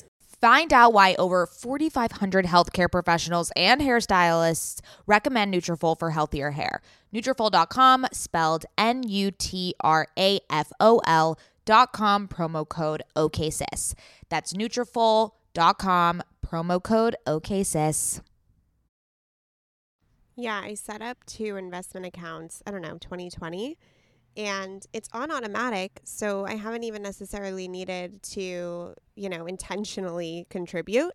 Find 0.41 0.73
out 0.73 0.91
why 0.91 1.13
over 1.19 1.45
4,500 1.45 2.45
healthcare 2.45 2.89
professionals 2.91 3.51
and 3.55 3.79
hairstylists 3.79 4.81
recommend 5.05 5.53
Nutrafol 5.53 5.97
for 5.99 6.09
healthier 6.09 6.49
hair. 6.51 6.81
Nutrafol.com, 7.13 8.07
spelled 8.11 8.65
N-U-T-R-A-F-O-L 8.75 9.37
dot 11.63 11.93
com, 11.93 12.27
promo 12.27 12.67
code 12.67 13.03
OKSIS. 13.15 13.93
That's 14.29 14.53
Nutrafol.com, 14.53 16.23
promo 16.43 16.81
code 16.81 17.15
OKSIS. 17.27 18.21
Yeah, 20.35 20.59
I 20.63 20.73
set 20.73 21.03
up 21.03 21.23
two 21.27 21.55
investment 21.55 22.07
accounts, 22.07 22.63
I 22.65 22.71
don't 22.71 22.81
know, 22.81 22.97
2020, 22.97 23.77
and 24.37 24.85
it's 24.93 25.09
on 25.13 25.31
automatic. 25.31 26.01
So 26.03 26.45
I 26.45 26.55
haven't 26.55 26.83
even 26.83 27.01
necessarily 27.01 27.67
needed 27.67 28.23
to, 28.23 28.93
you 29.15 29.29
know, 29.29 29.45
intentionally 29.45 30.47
contribute. 30.49 31.13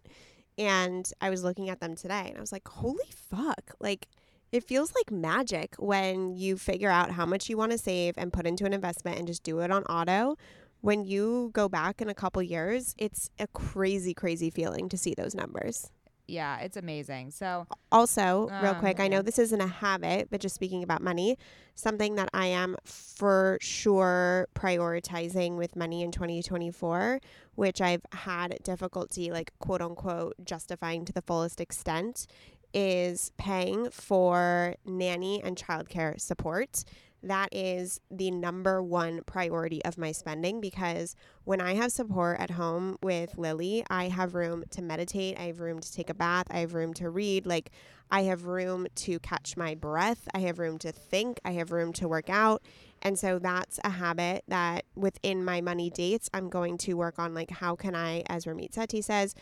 And 0.58 1.10
I 1.20 1.30
was 1.30 1.44
looking 1.44 1.68
at 1.68 1.80
them 1.80 1.94
today 1.94 2.26
and 2.28 2.38
I 2.38 2.40
was 2.40 2.52
like, 2.52 2.66
holy 2.66 3.04
fuck. 3.10 3.74
Like, 3.80 4.08
it 4.52 4.64
feels 4.64 4.94
like 4.94 5.10
magic 5.10 5.74
when 5.78 6.30
you 6.32 6.56
figure 6.56 6.88
out 6.88 7.10
how 7.10 7.26
much 7.26 7.48
you 7.48 7.56
want 7.56 7.72
to 7.72 7.78
save 7.78 8.14
and 8.16 8.32
put 8.32 8.46
into 8.46 8.64
an 8.64 8.72
investment 8.72 9.18
and 9.18 9.26
just 9.26 9.42
do 9.42 9.58
it 9.60 9.70
on 9.70 9.82
auto. 9.84 10.36
When 10.80 11.04
you 11.04 11.50
go 11.52 11.68
back 11.68 12.00
in 12.00 12.08
a 12.08 12.14
couple 12.14 12.42
years, 12.42 12.94
it's 12.96 13.28
a 13.38 13.48
crazy, 13.48 14.14
crazy 14.14 14.50
feeling 14.50 14.88
to 14.90 14.96
see 14.96 15.14
those 15.14 15.34
numbers. 15.34 15.90
Yeah, 16.28 16.58
it's 16.58 16.76
amazing. 16.76 17.30
So, 17.30 17.66
Also, 17.92 18.48
real 18.60 18.72
Um, 18.72 18.80
quick, 18.80 18.98
I 19.00 19.06
know 19.08 19.22
this 19.22 19.38
isn't 19.38 19.60
a 19.60 19.66
habit, 19.68 20.28
but 20.30 20.40
just 20.40 20.54
speaking 20.56 20.82
about 20.82 21.00
money, 21.00 21.38
something 21.74 22.16
that 22.16 22.28
I 22.34 22.46
am 22.46 22.76
for 22.84 23.58
sure 23.60 24.48
prioritizing 24.54 25.56
with 25.56 25.76
money 25.76 26.02
in 26.02 26.10
2024, 26.10 27.20
which 27.54 27.80
I've 27.80 28.02
had 28.12 28.58
difficulty, 28.64 29.30
like 29.30 29.52
quote 29.60 29.80
unquote, 29.80 30.34
justifying 30.44 31.04
to 31.04 31.12
the 31.12 31.22
fullest 31.22 31.60
extent, 31.60 32.26
is 32.74 33.30
paying 33.38 33.90
for 33.90 34.74
nanny 34.84 35.42
and 35.42 35.56
childcare 35.56 36.20
support. 36.20 36.84
That 37.22 37.48
is 37.52 38.00
the 38.10 38.30
number 38.30 38.82
one 38.82 39.22
priority 39.26 39.84
of 39.84 39.98
my 39.98 40.12
spending 40.12 40.60
because 40.60 41.16
when 41.44 41.60
I 41.60 41.74
have 41.74 41.92
support 41.92 42.38
at 42.38 42.50
home 42.50 42.98
with 43.02 43.36
Lily, 43.36 43.84
I 43.90 44.08
have 44.08 44.34
room 44.34 44.64
to 44.70 44.82
meditate, 44.82 45.38
I 45.38 45.44
have 45.44 45.60
room 45.60 45.80
to 45.80 45.92
take 45.92 46.10
a 46.10 46.14
bath, 46.14 46.46
I 46.50 46.58
have 46.58 46.74
room 46.74 46.94
to 46.94 47.10
read, 47.10 47.46
like 47.46 47.70
I 48.10 48.22
have 48.24 48.44
room 48.44 48.86
to 48.94 49.18
catch 49.18 49.56
my 49.56 49.74
breath, 49.74 50.28
I 50.34 50.40
have 50.40 50.58
room 50.58 50.78
to 50.78 50.92
think, 50.92 51.40
I 51.44 51.52
have 51.52 51.72
room 51.72 51.92
to 51.94 52.06
work 52.08 52.30
out. 52.30 52.62
And 53.02 53.18
so 53.18 53.38
that's 53.38 53.78
a 53.84 53.90
habit 53.90 54.44
that 54.48 54.84
within 54.94 55.44
my 55.44 55.60
money 55.60 55.90
dates, 55.90 56.30
I'm 56.32 56.48
going 56.48 56.78
to 56.78 56.94
work 56.94 57.18
on 57.18 57.34
like 57.34 57.50
how 57.50 57.76
can 57.76 57.94
I, 57.94 58.22
as 58.26 58.44
Ramit 58.44 58.72
Sethi 58.72 59.02
says, 59.02 59.34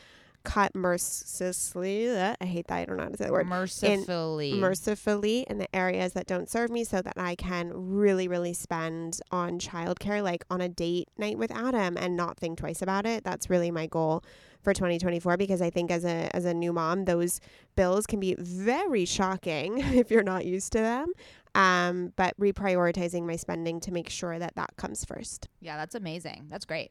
cut 0.44 0.74
mercilessly. 0.74 2.11
I 2.16 2.37
hate 2.44 2.68
that. 2.68 2.76
I 2.76 2.85
don't 2.85 2.96
know 2.96 3.04
how 3.04 3.09
to 3.09 3.16
say 3.16 3.26
the 3.26 3.33
word. 3.33 3.46
Mercifully. 3.46 4.54
Mercifully 4.54 5.46
in 5.48 5.59
the 5.59 5.74
areas 5.74 6.12
that 6.12 6.26
don't 6.26 6.48
serve 6.48 6.70
me 6.70 6.85
so 6.85 7.02
that 7.02 7.14
I 7.16 7.35
can 7.35 7.72
really, 7.74 8.28
really 8.28 8.52
spend 8.52 9.20
on 9.30 9.59
childcare, 9.59 10.22
like 10.22 10.44
on 10.50 10.61
a 10.61 10.68
date 10.68 11.09
night 11.18 11.38
with 11.38 11.50
Adam 11.50 11.96
and 11.96 12.16
not 12.16 12.38
think 12.38 12.59
twice 12.59 12.83
about 12.83 13.07
it. 13.07 13.24
That's 13.24 13.50
really 13.50 13.70
my 13.70 13.87
goal 13.87 14.22
for 14.62 14.72
2024 14.72 15.37
because 15.37 15.61
I 15.61 15.70
think 15.70 15.90
as 15.90 16.04
a 16.04 16.35
as 16.35 16.44
a 16.44 16.54
new 16.54 16.72
mom, 16.72 17.04
those 17.04 17.40
bills 17.76 18.07
can 18.07 18.20
be 18.20 18.35
very 18.38 19.04
shocking 19.04 19.78
if 19.94 20.11
you're 20.11 20.22
not 20.22 20.44
used 20.44 20.72
to 20.72 20.78
them. 20.78 21.12
Um, 21.54 22.12
but 22.16 22.37
reprioritizing 22.38 23.24
my 23.24 23.37
spending 23.37 23.78
to 23.80 23.92
make 23.92 24.11
sure 24.11 24.40
that 24.40 24.57
that 24.57 24.76
comes 24.76 25.04
first. 25.04 25.48
Yeah, 25.61 25.76
that's 25.76 25.94
amazing. 25.94 26.46
That's 26.50 26.64
great. 26.64 26.90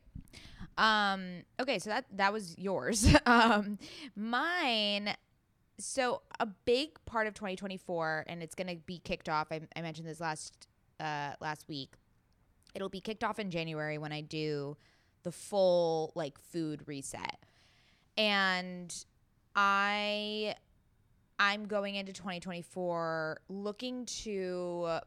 Um, 0.77 1.43
okay, 1.59 1.79
so 1.79 1.89
that 1.89 2.05
that 2.13 2.33
was 2.33 2.57
yours. 2.57 3.07
um, 3.25 3.77
mine. 4.15 5.15
So 5.79 6.21
a 6.39 6.45
big 6.45 7.03
part 7.05 7.27
of 7.27 7.33
2024, 7.33 8.25
and 8.27 8.43
it's 8.43 8.55
gonna 8.55 8.75
be 8.75 8.99
kicked 8.99 9.29
off. 9.29 9.47
I, 9.51 9.61
I 9.75 9.81
mentioned 9.81 10.07
this 10.07 10.19
last 10.19 10.67
uh, 10.99 11.33
last 11.41 11.67
week. 11.67 11.93
It'll 12.75 12.89
be 12.89 13.01
kicked 13.01 13.23
off 13.23 13.39
in 13.39 13.51
January 13.51 13.97
when 13.97 14.11
I 14.11 14.21
do 14.21 14.77
the 15.23 15.31
full 15.31 16.11
like 16.15 16.37
food 16.39 16.83
reset, 16.87 17.43
and 18.17 18.93
I 19.55 20.55
I'm 21.39 21.65
going 21.65 21.95
into 21.95 22.13
2024 22.13 23.41
looking 23.49 24.05
to 24.05 24.99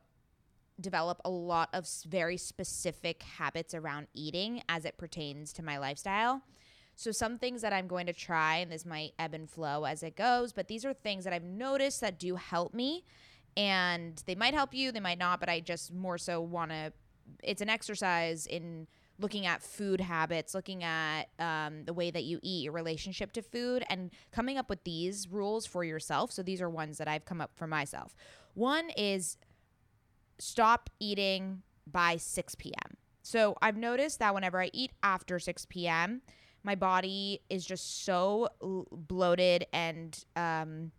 develop 0.81 1.21
a 1.25 1.31
lot 1.31 1.69
of 1.73 1.89
very 2.07 2.37
specific 2.37 3.23
habits 3.23 3.75
around 3.75 4.09
eating 4.15 4.63
as 4.69 4.85
it 4.85 4.99
pertains 4.99 5.53
to 5.55 5.63
my 5.63 5.79
lifestyle. 5.79 6.43
So, 6.99 7.13
some 7.13 7.39
things 7.39 7.61
that 7.61 7.75
I'm 7.75 7.87
going 7.87 8.07
to 8.07 8.15
try, 8.15 8.57
and 8.57 8.73
this 8.73 8.87
might 8.87 9.13
ebb 9.19 9.35
and 9.35 9.49
flow 9.49 9.85
as 9.85 10.03
it 10.03 10.17
goes, 10.17 10.53
but 10.53 10.67
these 10.67 10.85
are 10.85 10.95
things 10.95 11.25
that 11.25 11.33
I've 11.33 11.45
noticed 11.45 12.01
that 12.01 12.19
do 12.19 12.37
help 12.37 12.73
me. 12.73 13.05
And 13.55 14.23
they 14.27 14.35
might 14.35 14.55
help 14.55 14.75
you, 14.75 14.93
they 14.93 15.01
might 15.01 15.19
not, 15.19 15.41
but 15.41 15.49
I 15.49 15.61
just 15.61 15.93
more 15.93 16.19
so 16.19 16.41
want 16.41 16.71
to. 16.71 16.93
It's 17.43 17.61
an 17.61 17.69
exercise 17.69 18.47
in 18.47 18.87
looking 19.19 19.47
at 19.47 19.63
food 19.63 20.01
habits, 20.01 20.55
looking 20.55 20.85
at 20.85 21.25
um, 21.39 21.85
the 21.85 21.93
way 21.93 22.11
that 22.11 22.25
you 22.25 22.39
eat, 22.43 22.65
your 22.65 22.73
relationship 22.73 23.33
to 23.33 23.43
food, 23.43 23.85
and 23.91 24.11
coming 24.31 24.57
up 24.57 24.71
with 24.71 24.85
these 24.85 25.29
rules 25.29 25.67
for 25.67 25.85
yourself. 25.85 26.33
So, 26.33 26.43
these 26.43 26.63
are 26.63 26.71
ones 26.71 26.97
that 26.97 27.09
I've 27.09 27.27
come 27.27 27.43
up 27.43 27.51
for 27.55 27.67
myself. 27.67 28.17
One 28.55 28.89
is 28.97 29.37
stop 30.39 30.91
eating 31.01 31.63
by 31.87 32.17
6 32.17 32.55
p.m. 32.57 32.97
So 33.23 33.57
I've 33.61 33.77
noticed 33.77 34.19
that 34.21 34.35
whenever 34.35 34.61
I 34.61 34.71
eat 34.73 34.93
after 35.03 35.39
6 35.39 35.67
p.m., 35.67 36.23
my 36.63 36.75
body 36.75 37.41
is 37.49 37.65
just 37.65 38.05
so 38.05 38.49
bloated 38.91 39.67
and 39.73 40.25
um, 40.35 40.91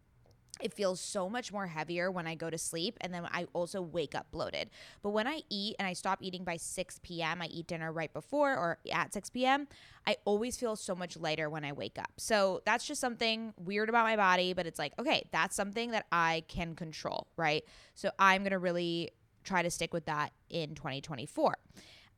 it 0.61 0.73
feels 0.73 0.99
so 0.99 1.29
much 1.29 1.51
more 1.51 1.67
heavier 1.67 2.09
when 2.09 2.25
I 2.25 2.35
go 2.35 2.49
to 2.49 2.57
sleep. 2.57 2.97
And 3.01 3.13
then 3.13 3.27
I 3.31 3.47
also 3.53 3.81
wake 3.81 4.15
up 4.15 4.31
bloated. 4.31 4.69
But 5.01 5.11
when 5.11 5.27
I 5.27 5.41
eat 5.49 5.75
and 5.79 5.87
I 5.87 5.93
stop 5.93 6.19
eating 6.21 6.43
by 6.43 6.57
6 6.57 6.99
p.m., 7.03 7.41
I 7.41 7.47
eat 7.47 7.67
dinner 7.67 7.91
right 7.91 8.11
before 8.13 8.55
or 8.55 8.79
at 8.91 9.13
6 9.13 9.29
p.m., 9.29 9.67
I 10.05 10.15
always 10.25 10.57
feel 10.57 10.75
so 10.75 10.95
much 10.95 11.17
lighter 11.17 11.49
when 11.49 11.65
I 11.65 11.73
wake 11.73 11.99
up. 11.99 12.11
So 12.17 12.61
that's 12.65 12.85
just 12.85 13.01
something 13.01 13.53
weird 13.57 13.89
about 13.89 14.05
my 14.05 14.15
body. 14.15 14.53
But 14.53 14.67
it's 14.67 14.79
like, 14.79 14.93
okay, 14.99 15.27
that's 15.31 15.55
something 15.55 15.91
that 15.91 16.05
I 16.11 16.43
can 16.47 16.75
control, 16.75 17.27
right? 17.37 17.63
So 17.93 18.09
I'm 18.17 18.43
going 18.43 18.51
to 18.51 18.59
really 18.59 19.11
try 19.47 19.61
to 19.61 19.71
stick 19.71 19.93
with 19.93 20.05
that 20.05 20.31
in 20.49 20.75
2024 20.75 21.55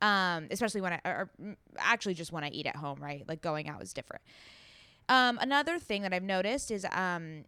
um, 0.02 0.48
especially 0.50 0.80
when 0.80 0.94
I, 0.94 1.00
or 1.04 1.30
mm, 1.40 1.56
actually 1.78 2.14
just 2.14 2.32
when 2.32 2.44
I 2.44 2.48
eat 2.48 2.66
at 2.66 2.76
home, 2.76 2.98
right? 3.00 3.24
Like 3.28 3.42
going 3.42 3.68
out 3.68 3.82
is 3.82 3.92
different. 3.92 4.22
Um, 5.08 5.38
another 5.40 5.78
thing 5.78 6.02
that 6.02 6.12
I've 6.12 6.22
noticed 6.22 6.70
is 6.70 6.86
um, 6.92 7.44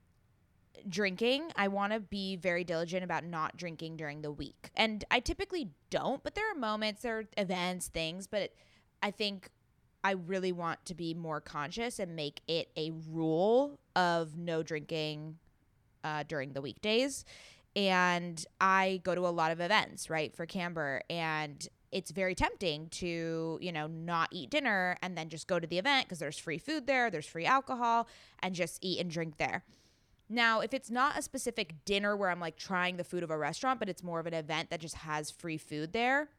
drinking. 0.88 1.50
I 1.56 1.68
want 1.68 1.92
to 1.92 2.00
be 2.00 2.36
very 2.36 2.64
diligent 2.64 3.04
about 3.04 3.24
not 3.24 3.56
drinking 3.56 3.96
during 3.96 4.22
the 4.22 4.32
week, 4.32 4.70
and 4.76 5.04
I 5.10 5.20
typically 5.20 5.70
don't. 5.90 6.22
But 6.22 6.34
there 6.34 6.50
are 6.50 6.54
moments, 6.54 7.02
there 7.02 7.20
are 7.20 7.24
events, 7.36 7.88
things. 7.88 8.26
But 8.26 8.52
I 9.02 9.10
think 9.10 9.48
I 10.04 10.12
really 10.12 10.52
want 10.52 10.84
to 10.86 10.94
be 10.94 11.14
more 11.14 11.40
conscious 11.40 11.98
and 11.98 12.16
make 12.16 12.40
it 12.48 12.68
a 12.76 12.90
rule 13.08 13.78
of 13.94 14.36
no 14.36 14.62
drinking 14.62 15.38
uh, 16.02 16.24
during 16.26 16.52
the 16.52 16.60
weekdays. 16.60 17.24
And 17.74 18.44
I 18.60 19.00
go 19.02 19.14
to 19.14 19.26
a 19.26 19.30
lot 19.30 19.50
of 19.50 19.60
events, 19.60 20.10
right, 20.10 20.34
for 20.34 20.44
Camber, 20.44 21.02
and 21.08 21.66
it's 21.90 22.10
very 22.10 22.34
tempting 22.34 22.88
to, 22.88 23.58
you 23.60 23.72
know, 23.72 23.86
not 23.86 24.28
eat 24.30 24.50
dinner 24.50 24.96
and 25.02 25.16
then 25.16 25.28
just 25.28 25.46
go 25.46 25.58
to 25.60 25.66
the 25.66 25.78
event 25.78 26.06
because 26.06 26.18
there's 26.18 26.38
free 26.38 26.58
food 26.58 26.86
there, 26.86 27.10
there's 27.10 27.26
free 27.26 27.46
alcohol, 27.46 28.08
and 28.42 28.54
just 28.54 28.78
eat 28.82 28.98
and 28.98 29.10
drink 29.10 29.36
there. 29.36 29.64
Now, 30.28 30.60
if 30.60 30.72
it's 30.72 30.90
not 30.90 31.18
a 31.18 31.22
specific 31.22 31.84
dinner 31.84 32.16
where 32.16 32.30
I'm 32.30 32.40
like 32.40 32.56
trying 32.56 32.96
the 32.96 33.04
food 33.04 33.22
of 33.22 33.30
a 33.30 33.36
restaurant, 33.36 33.78
but 33.78 33.90
it's 33.90 34.02
more 34.02 34.18
of 34.18 34.26
an 34.26 34.32
event 34.32 34.70
that 34.70 34.80
just 34.80 34.96
has 34.96 35.30
free 35.30 35.58
food 35.58 35.92
there, 35.92 36.30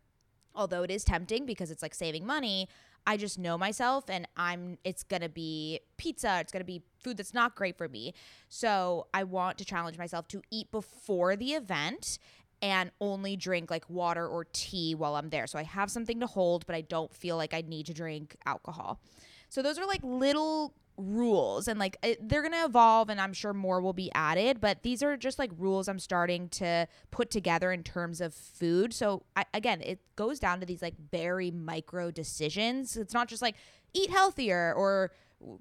although 0.55 0.81
it 0.81 0.89
is 0.89 1.03
tempting 1.03 1.45
because 1.45 1.69
it's 1.69 1.83
like 1.83 1.93
saving 1.93 2.25
money, 2.25 2.67
I 3.05 3.17
just 3.17 3.37
know 3.37 3.57
myself 3.57 4.09
and 4.09 4.27
I'm 4.35 4.79
it's 4.83 5.03
going 5.03 5.21
to 5.21 5.29
be 5.29 5.81
pizza, 5.97 6.39
it's 6.39 6.51
going 6.51 6.61
to 6.61 6.65
be 6.65 6.81
food 7.03 7.17
that's 7.17 7.33
not 7.33 7.55
great 7.55 7.77
for 7.77 7.87
me. 7.87 8.13
So, 8.49 9.07
I 9.13 9.23
want 9.23 9.57
to 9.59 9.65
challenge 9.65 9.97
myself 9.97 10.27
to 10.29 10.41
eat 10.51 10.71
before 10.71 11.35
the 11.35 11.53
event 11.53 12.19
and 12.63 12.91
only 13.01 13.35
drink 13.35 13.69
like 13.69 13.89
water 13.89 14.25
or 14.25 14.45
tea 14.53 14.95
while 14.95 15.17
I'm 15.17 15.29
there. 15.29 15.47
So 15.47 15.59
I 15.59 15.63
have 15.63 15.91
something 15.91 16.21
to 16.21 16.27
hold, 16.27 16.65
but 16.65 16.75
I 16.75 16.81
don't 16.81 17.13
feel 17.13 17.35
like 17.35 17.53
I 17.53 17.61
need 17.61 17.87
to 17.87 17.93
drink 17.93 18.37
alcohol. 18.45 19.01
So 19.49 19.61
those 19.61 19.77
are 19.77 19.85
like 19.85 19.99
little 20.01 20.73
rules 20.95 21.67
and 21.67 21.77
like 21.77 21.97
they're 22.21 22.41
going 22.41 22.53
to 22.53 22.63
evolve 22.63 23.09
and 23.09 23.19
I'm 23.19 23.33
sure 23.33 23.53
more 23.53 23.81
will 23.81 23.93
be 23.93 24.11
added, 24.13 24.61
but 24.61 24.81
these 24.83 25.03
are 25.03 25.17
just 25.17 25.39
like 25.39 25.51
rules 25.57 25.89
I'm 25.89 25.99
starting 25.99 26.47
to 26.49 26.87
put 27.11 27.29
together 27.29 27.71
in 27.73 27.83
terms 27.83 28.21
of 28.21 28.33
food. 28.33 28.93
So 28.93 29.23
I, 29.35 29.43
again, 29.53 29.81
it 29.81 29.99
goes 30.15 30.39
down 30.39 30.61
to 30.61 30.65
these 30.65 30.81
like 30.81 30.95
very 31.11 31.51
micro 31.51 32.11
decisions. 32.11 32.95
It's 32.95 33.13
not 33.13 33.27
just 33.27 33.41
like 33.41 33.55
eat 33.93 34.09
healthier 34.09 34.73
or 34.73 35.11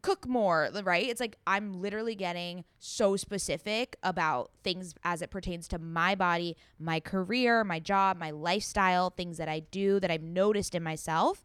cook 0.03 0.27
more, 0.27 0.71
right? 0.85 1.09
It's 1.09 1.21
like 1.21 1.37
I'm 1.47 1.81
literally 1.81 2.15
getting 2.15 2.65
so 2.79 3.17
specific 3.17 3.97
about 4.03 4.51
things 4.63 4.95
as 5.05 5.23
it 5.23 5.31
pertains 5.31 5.69
to 5.69 5.79
my 5.79 6.15
body, 6.15 6.57
my 6.79 7.01
career, 7.01 7.65
my 7.65 7.79
job, 7.79 8.19
my 8.19 8.31
lifestyle, 8.31 9.11
things 9.11 9.39
that 9.39 9.49
I 9.49 9.61
do 9.61 10.01
that 10.01 10.11
I've 10.11 10.23
noticed 10.23 10.75
in 10.75 10.83
myself. 10.83 11.43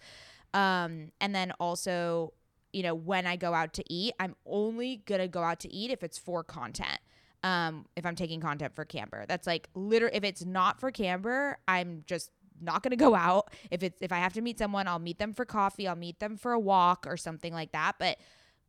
Um, 0.54 1.12
and 1.20 1.34
then 1.36 1.52
also, 1.60 2.34
you 2.74 2.84
know, 2.84 2.96
when 2.96 3.26
I 3.26 3.36
go 3.36 3.54
out 3.54 3.74
to 3.74 3.84
eat, 3.94 4.14
I'm 4.20 4.36
only 4.46 5.04
gonna 5.06 5.28
go 5.28 5.44
out 5.44 5.60
to 5.62 5.74
eat 5.74 5.92
if 5.92 6.04
it's 6.04 6.18
for 6.18 6.44
content. 6.44 7.00
Um, 7.44 7.86
if 7.96 8.06
I'm 8.06 8.16
taking 8.16 8.42
content 8.42 8.76
for 8.76 8.84
Camber, 8.84 9.26
that's 9.28 9.46
like 9.46 9.70
literally. 9.76 10.16
If 10.16 10.24
it's 10.24 10.44
not 10.44 10.80
for 10.80 10.92
Camber, 10.92 11.60
I'm 11.68 12.04
just 12.08 12.32
not 12.62 12.84
going 12.84 12.92
to 12.98 12.98
go 12.98 13.16
out. 13.16 13.54
If 13.72 13.84
it's 13.84 14.02
if 14.02 14.12
I 14.12 14.18
have 14.18 14.34
to 14.34 14.42
meet 14.42 14.60
someone, 14.60 14.88
I'll 14.88 15.00
meet 15.00 15.20
them 15.20 15.34
for 15.34 15.46
coffee, 15.46 15.88
I'll 15.88 15.96
meet 15.96 16.20
them 16.20 16.38
for 16.38 16.52
a 16.52 16.60
walk 16.60 17.06
or 17.08 17.18
something 17.18 17.54
like 17.54 17.72
that. 17.72 17.96
But 18.00 18.18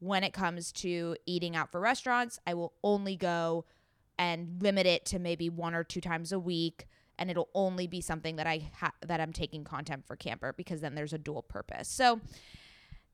when 0.00 0.22
it 0.22 0.32
comes 0.32 0.70
to 0.72 1.16
eating 1.26 1.56
out 1.56 1.72
for 1.72 1.80
restaurants, 1.80 2.38
I 2.46 2.54
will 2.54 2.72
only 2.84 3.16
go 3.16 3.64
and 4.18 4.60
limit 4.62 4.86
it 4.86 5.04
to 5.06 5.18
maybe 5.18 5.48
one 5.48 5.74
or 5.74 5.84
two 5.84 6.00
times 6.00 6.32
a 6.32 6.38
week 6.38 6.86
and 7.18 7.30
it'll 7.30 7.48
only 7.54 7.86
be 7.86 8.00
something 8.00 8.36
that 8.36 8.46
I 8.46 8.70
ha- 8.78 8.92
that 9.06 9.20
I'm 9.20 9.32
taking 9.32 9.64
content 9.64 10.06
for 10.06 10.16
Camber 10.16 10.52
because 10.52 10.80
then 10.80 10.94
there's 10.94 11.12
a 11.12 11.18
dual 11.18 11.42
purpose. 11.42 11.88
So 11.88 12.20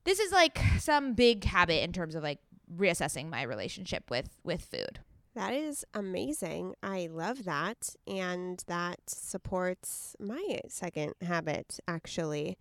this 0.04 0.20
is 0.20 0.30
like 0.30 0.58
some 0.78 1.14
big 1.14 1.44
habit 1.44 1.82
in 1.82 1.92
terms 1.92 2.14
of 2.14 2.22
like 2.22 2.38
reassessing 2.76 3.30
my 3.30 3.42
relationship 3.42 4.10
with 4.10 4.28
with 4.44 4.62
food. 4.62 5.00
That 5.34 5.52
is 5.52 5.84
amazing. 5.94 6.74
I 6.82 7.08
love 7.10 7.44
that. 7.44 7.96
And 8.06 8.62
that 8.68 9.00
supports 9.08 10.14
my 10.20 10.60
second 10.68 11.14
habit, 11.20 11.80
actually, 11.88 12.56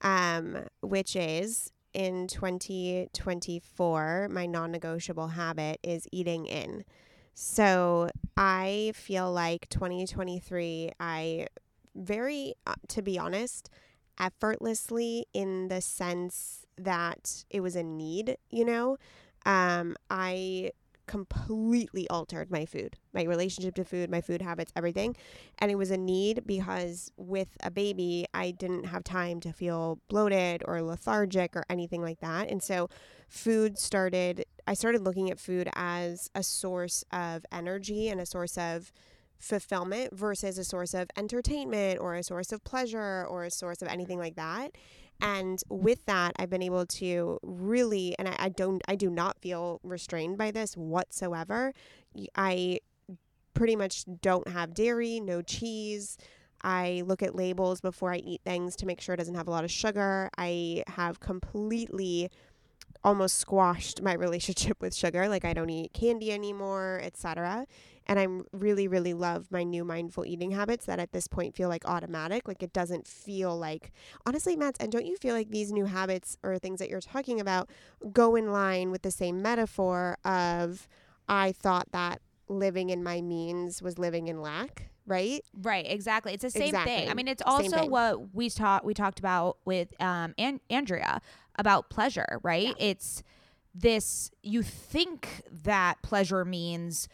um, 0.00 0.64
which 0.80 1.16
is 1.16 1.70
in 1.92 2.26
2024, 2.26 4.28
my 4.30 4.46
non 4.46 4.72
negotiable 4.72 5.28
habit 5.28 5.78
is 5.82 6.08
eating 6.10 6.46
in. 6.46 6.84
So 7.34 8.08
I 8.36 8.92
feel 8.94 9.30
like 9.30 9.68
2023, 9.68 10.92
I 10.98 11.46
very, 11.94 12.54
uh, 12.66 12.74
to 12.88 13.02
be 13.02 13.18
honest, 13.18 13.68
effortlessly 14.18 15.26
in 15.34 15.68
the 15.68 15.80
sense 15.80 16.64
that 16.78 17.44
it 17.50 17.60
was 17.60 17.76
a 17.76 17.82
need, 17.82 18.38
you 18.50 18.64
know. 18.64 18.96
Um, 19.46 19.96
I 20.10 20.72
completely 21.06 22.08
altered 22.08 22.50
my 22.50 22.64
food, 22.64 22.96
my 23.12 23.22
relationship 23.22 23.74
to 23.76 23.84
food, 23.84 24.10
my 24.10 24.20
food 24.20 24.42
habits, 24.42 24.72
everything. 24.76 25.16
And 25.58 25.70
it 25.70 25.76
was 25.76 25.90
a 25.90 25.96
need 25.96 26.44
because 26.46 27.10
with 27.16 27.56
a 27.62 27.70
baby, 27.70 28.26
I 28.32 28.50
didn't 28.50 28.84
have 28.84 29.04
time 29.04 29.40
to 29.40 29.52
feel 29.52 29.98
bloated 30.08 30.62
or 30.66 30.82
lethargic 30.82 31.56
or 31.56 31.64
anything 31.68 32.02
like 32.02 32.20
that. 32.20 32.48
And 32.48 32.62
so 32.62 32.88
food 33.28 33.78
started, 33.78 34.44
I 34.66 34.74
started 34.74 35.02
looking 35.02 35.30
at 35.30 35.38
food 35.38 35.68
as 35.74 36.30
a 36.34 36.42
source 36.42 37.04
of 37.12 37.44
energy 37.52 38.08
and 38.08 38.20
a 38.20 38.26
source 38.26 38.56
of 38.56 38.92
fulfillment 39.38 40.16
versus 40.16 40.58
a 40.58 40.64
source 40.64 40.94
of 40.94 41.08
entertainment 41.16 42.00
or 42.00 42.14
a 42.14 42.22
source 42.22 42.52
of 42.52 42.64
pleasure 42.64 43.26
or 43.28 43.44
a 43.44 43.50
source 43.50 43.82
of 43.82 43.88
anything 43.88 44.18
like 44.18 44.36
that. 44.36 44.72
And 45.20 45.62
with 45.68 46.04
that, 46.06 46.32
I've 46.36 46.50
been 46.50 46.62
able 46.62 46.86
to 46.86 47.38
really, 47.42 48.14
and 48.18 48.28
I, 48.28 48.36
I 48.38 48.48
don't, 48.48 48.82
I 48.88 48.94
do 48.94 49.08
not 49.10 49.40
feel 49.40 49.80
restrained 49.82 50.36
by 50.36 50.50
this 50.50 50.76
whatsoever. 50.76 51.72
I 52.34 52.80
pretty 53.54 53.76
much 53.76 54.04
don't 54.20 54.48
have 54.48 54.74
dairy, 54.74 55.20
no 55.20 55.40
cheese. 55.40 56.18
I 56.62 57.02
look 57.06 57.22
at 57.22 57.34
labels 57.34 57.80
before 57.80 58.12
I 58.12 58.16
eat 58.16 58.40
things 58.44 58.74
to 58.76 58.86
make 58.86 59.00
sure 59.00 59.14
it 59.14 59.18
doesn't 59.18 59.34
have 59.34 59.48
a 59.48 59.50
lot 59.50 59.64
of 59.64 59.70
sugar. 59.70 60.30
I 60.36 60.82
have 60.88 61.20
completely 61.20 62.30
almost 63.04 63.38
squashed 63.38 64.02
my 64.02 64.14
relationship 64.24 64.80
with 64.80 64.94
sugar 64.94 65.28
like 65.28 65.44
i 65.44 65.52
don't 65.52 65.70
eat 65.70 65.92
candy 65.92 66.32
anymore 66.32 67.00
etc 67.02 67.66
and 68.06 68.18
i'm 68.18 68.44
really 68.52 68.88
really 68.88 69.14
love 69.14 69.46
my 69.50 69.62
new 69.62 69.84
mindful 69.84 70.24
eating 70.24 70.50
habits 70.50 70.86
that 70.86 70.98
at 70.98 71.12
this 71.12 71.28
point 71.28 71.54
feel 71.54 71.68
like 71.68 71.84
automatic. 71.86 72.46
Like 72.48 72.62
it 72.62 72.72
doesn't 72.72 73.06
feel 73.06 73.56
like 73.56 73.92
honestly 74.26 74.56
matt 74.56 74.76
and 74.80 74.90
don't 74.90 75.06
you 75.06 75.16
feel 75.16 75.34
like 75.34 75.50
these 75.50 75.72
new 75.72 75.86
habits 75.86 76.36
or 76.42 76.58
things 76.58 76.78
that 76.78 76.88
you're 76.88 77.00
talking 77.00 77.40
about 77.40 77.68
go 78.12 78.36
in 78.36 78.52
line 78.52 78.90
with 78.90 79.02
the 79.02 79.10
same 79.10 79.42
metaphor 79.42 80.18
of 80.24 80.88
i 81.28 81.52
thought 81.52 81.90
that 81.92 82.20
living 82.48 82.90
in 82.90 83.02
my 83.02 83.20
means 83.20 83.82
was 83.82 83.98
living 83.98 84.28
in 84.28 84.40
lack 84.40 84.90
right? 85.06 85.44
Right, 85.60 85.84
exactly. 85.86 86.32
It's 86.32 86.42
the 86.42 86.50
same 86.50 86.74
thing. 86.74 87.10
I 87.10 87.14
mean, 87.14 87.28
it's 87.28 87.42
also 87.44 87.86
what 87.86 88.34
we 88.34 88.48
talked 88.48 88.84
we 88.84 88.94
talked 88.94 89.18
about 89.18 89.58
with 89.64 89.92
um 90.00 90.34
An- 90.38 90.60
Andrea 90.70 91.20
about 91.56 91.90
pleasure, 91.90 92.40
right? 92.42 92.74
It's 92.78 93.22
this 93.74 94.30
you 94.42 94.62
think 94.62 95.42
that 95.50 96.00
pleasure 96.02 96.44
means 96.44 97.08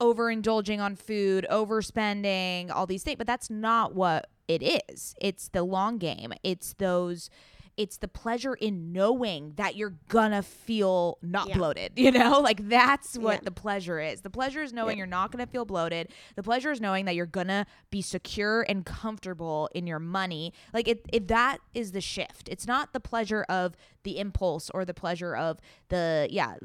overindulging 0.00 0.80
on 0.80 0.96
food, 0.96 1.46
overspending, 1.50 2.70
all 2.70 2.86
these 2.86 3.02
things, 3.02 3.16
but 3.16 3.26
that's 3.26 3.48
not 3.48 3.94
what 3.94 4.28
it 4.48 4.82
is. 4.90 5.14
It's 5.20 5.48
the 5.48 5.62
long 5.62 5.98
game. 5.98 6.32
It's 6.42 6.74
those 6.74 7.30
it's 7.76 7.96
the 7.96 8.08
pleasure 8.08 8.54
in 8.54 8.92
knowing 8.92 9.52
that 9.56 9.76
you're 9.76 9.94
gonna 10.08 10.42
feel 10.42 11.18
not 11.22 11.48
Yeah. 11.48 11.56
bloated, 11.56 11.92
you 11.96 12.10
know? 12.10 12.40
Like 12.40 12.68
that's 12.68 13.16
what 13.16 13.36
Yeah. 13.36 13.40
the 13.44 13.50
pleasure 13.50 13.98
is. 13.98 14.20
The 14.20 14.30
pleasure 14.30 14.62
is 14.62 14.72
knowing 14.72 14.98
you're 14.98 15.06
not 15.06 15.32
gonna 15.32 15.46
feel 15.46 15.64
bloated. 15.64 16.08
The 16.36 16.42
pleasure 16.42 16.70
is 16.70 16.80
knowing 16.80 17.06
that 17.06 17.14
you're 17.14 17.24
gonna 17.26 17.66
be 17.90 18.02
secure 18.02 18.62
and 18.68 18.84
comfortable 18.84 19.70
in 19.74 19.86
your 19.86 19.98
money. 19.98 20.52
Like 20.74 20.86
it, 20.86 21.06
it 21.12 21.28
that 21.28 21.58
is 21.74 21.92
the 21.92 22.00
shift. 22.02 22.48
It's 22.48 22.66
not 22.66 22.92
the 22.92 23.00
pleasure 23.00 23.44
of 23.48 23.74
the 24.04 24.18
impulse 24.18 24.68
or 24.74 24.84
the 24.84 24.94
pleasure 24.94 25.34
of 25.36 25.58
the 25.88 26.26
yeah. 26.30 26.56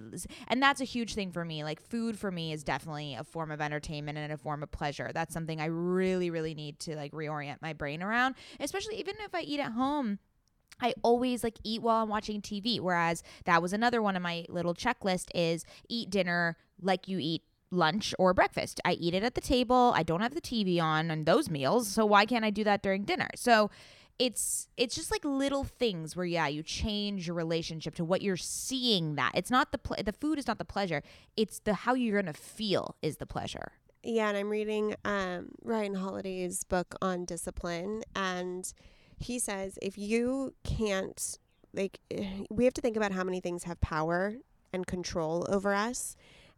And 0.48 0.62
that's 0.62 0.82
a 0.82 0.86
huge 0.86 1.14
thing 1.14 1.32
for 1.32 1.46
me. 1.46 1.64
Like 1.64 1.80
food 1.82 2.18
for 2.20 2.32
me 2.32 2.52
is 2.52 2.64
definitely 2.64 3.16
a 3.16 3.24
form 3.24 3.52
of 3.52 3.62
entertainment 3.62 4.18
and 4.18 4.34
a 4.34 4.38
form 4.38 4.62
of 4.64 4.72
pleasure. 4.72 5.12
That's 5.14 5.34
something 5.34 5.62
I 5.62 5.66
really, 5.66 6.30
really 6.30 6.54
need 6.54 6.80
to 6.82 6.96
like 6.96 7.12
reorient 7.14 7.58
my 7.62 7.74
brain 7.74 8.04
around. 8.04 8.36
Especially 8.60 8.96
even 9.00 9.16
if 9.22 9.34
I 9.34 9.42
eat 9.42 9.60
at 9.60 9.72
home. 9.72 10.20
I 10.82 10.94
always 11.04 11.44
like 11.44 11.58
eat 11.64 11.82
while 11.82 12.04
I'm 12.04 12.10
watching 12.10 12.42
TV. 12.42 12.80
Whereas 12.80 13.24
that 13.46 13.62
was 13.62 13.74
another 13.74 14.02
one 14.02 14.16
of 14.16 14.22
my 14.22 14.46
little 14.50 14.74
checklist 14.74 15.30
is 15.34 15.66
eat 15.90 16.10
dinner 16.10 16.58
like 16.82 17.08
you 17.08 17.18
eat 17.20 17.44
lunch 17.72 18.14
or 18.18 18.34
breakfast. 18.34 18.80
I 18.86 18.94
eat 18.94 19.14
it 19.14 19.24
at 19.24 19.36
the 19.36 19.42
table. 19.42 19.92
I 19.96 20.04
don't 20.04 20.22
have 20.22 20.34
the 20.34 20.42
TV 20.42 20.82
on 20.82 21.12
on 21.12 21.24
those 21.26 21.50
meals. 21.50 21.88
So 21.88 22.06
why 22.06 22.26
can't 22.26 22.46
I 22.46 22.50
do 22.50 22.64
that 22.64 22.82
during 22.82 23.04
dinner? 23.04 23.30
So 23.36 23.70
it's 24.20 24.68
it's 24.78 24.96
just 24.96 25.12
like 25.12 25.24
little 25.24 25.64
things 25.64 26.16
where 26.16 26.26
yeah, 26.26 26.48
you 26.48 26.64
change 26.64 27.28
your 27.28 27.36
relationship 27.36 27.96
to 27.96 28.06
what 28.06 28.22
you're 28.22 28.38
seeing 28.38 29.16
that. 29.16 29.32
It's 29.36 29.52
not 29.52 29.72
the 29.72 29.78
ple- 29.78 30.04
the 30.04 30.14
food 30.14 30.40
is 30.40 30.48
not 30.48 30.58
the 30.58 30.66
pleasure. 30.66 31.04
It's 31.36 31.60
the 31.60 31.74
how 31.74 31.94
you're 31.94 32.22
going 32.22 32.34
to 32.34 32.40
feel 32.40 32.96
is 33.02 33.18
the 33.18 33.26
pleasure. 33.28 33.74
Yeah, 34.04 34.30
and 34.30 34.38
I'm 34.38 34.50
reading 34.50 34.96
um, 35.04 35.50
Ryan 35.64 35.96
Holiday's 35.96 36.64
book 36.64 36.96
on 37.02 37.26
discipline, 37.26 38.04
and 38.16 38.72
he 39.18 39.40
says 39.40 39.78
if 39.82 39.98
you 39.98 40.54
can't, 40.64 41.38
like, 41.74 42.00
we 42.50 42.66
have 42.66 42.74
to 42.76 42.82
think 42.82 42.98
about 42.98 43.12
how 43.12 43.24
many 43.24 43.40
things 43.40 43.64
have 43.64 43.80
power 43.82 44.36
and 44.74 44.86
control 44.88 45.46
over 45.50 45.74
us. 45.74 46.16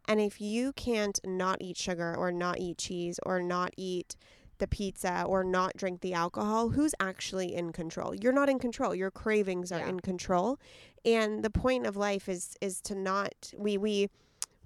And 0.08 0.20
if 0.20 0.40
you 0.40 0.72
can't 0.72 1.18
not 1.24 1.58
eat 1.60 1.76
sugar 1.76 2.14
or 2.16 2.32
not 2.32 2.58
eat 2.58 2.78
cheese 2.78 3.20
or 3.24 3.42
not 3.42 3.72
eat 3.76 4.16
the 4.58 4.66
pizza 4.66 5.24
or 5.26 5.44
not 5.44 5.76
drink 5.76 6.00
the 6.00 6.14
alcohol, 6.14 6.70
who's 6.70 6.94
actually 7.00 7.54
in 7.54 7.72
control? 7.72 8.14
You're 8.14 8.32
not 8.32 8.48
in 8.48 8.58
control. 8.58 8.94
Your 8.94 9.10
cravings 9.10 9.70
are 9.72 9.78
Yeah. 9.80 9.88
in 9.88 10.00
control. 10.00 10.58
And 11.04 11.42
the 11.42 11.50
point 11.50 11.86
of 11.86 11.96
life 11.96 12.28
is 12.28 12.56
is 12.60 12.80
to 12.82 12.94
not 12.94 13.52
we 13.56 13.78
we 13.78 14.10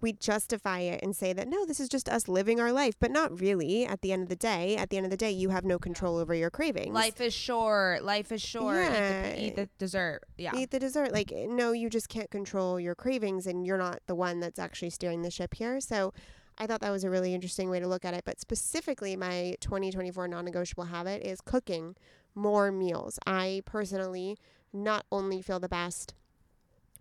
we 0.05 0.13
justify 0.13 0.81
it 0.81 1.03
and 1.03 1.17
say 1.17 1.33
that 1.33 1.49
no, 1.49 1.65
this 1.65 1.81
is 1.81 1.89
just 1.89 2.11
us 2.11 2.29
living 2.29 2.61
our 2.61 2.71
life, 2.71 2.95
but 3.01 3.11
not 3.11 3.41
really. 3.41 3.87
At 3.87 4.03
the 4.03 4.13
end 4.13 4.23
of 4.23 4.29
the 4.29 4.37
day, 4.37 4.77
at 4.77 4.91
the 4.91 4.99
end 4.99 5.07
of 5.07 5.11
the 5.11 5.17
day, 5.17 5.31
you 5.31 5.49
have 5.49 5.65
no 5.65 5.79
control 5.79 6.19
over 6.19 6.35
your 6.35 6.51
cravings. 6.51 6.95
Life 6.95 7.23
is 7.23 7.33
short. 7.33 8.05
Life 8.05 8.31
is 8.31 8.43
short. 8.43 8.77
Eat, 8.77 8.91
the, 8.91 8.93
Yeah. 8.93 9.37
eat 9.37 9.57
the 9.57 9.69
dessert. 9.79 10.21
Yeah. 10.37 10.53
Eat 10.55 10.71
the 10.73 10.79
dessert. 10.79 11.11
Like, 11.11 11.33
eh, 11.33 11.47
no, 11.49 11.73
you 11.73 11.89
just 11.89 12.11
can't 12.11 12.31
control 12.31 12.79
your 12.79 12.95
cravings, 12.95 13.47
and 13.47 13.67
you're 13.67 13.79
not 13.79 14.01
the 14.07 14.15
one 14.15 14.41
that's 14.41 14.59
actually 14.59 14.91
steering 14.91 15.23
the 15.23 15.31
ship 15.31 15.55
here. 15.55 15.81
So, 15.81 16.13
I 16.59 16.67
thought 16.67 16.83
that 16.83 16.91
was 16.91 17.03
a 17.03 17.11
really 17.11 17.35
interesting 17.35 17.71
way 17.71 17.81
to 17.81 17.89
look 17.89 18.05
at 18.05 18.13
it. 18.13 18.25
But 18.27 18.39
specifically, 18.41 19.17
my 19.17 19.57
2024 19.61 20.29
non 20.29 20.45
negotiable 20.45 20.85
habit 20.85 21.23
is 21.27 21.41
cooking 21.41 21.97
more 22.35 22.71
meals. 22.71 23.19
I 23.27 23.63
personally 23.65 24.37
not 24.71 25.07
only 25.11 25.41
feel 25.41 25.61
the 25.61 25.69
best 25.69 26.13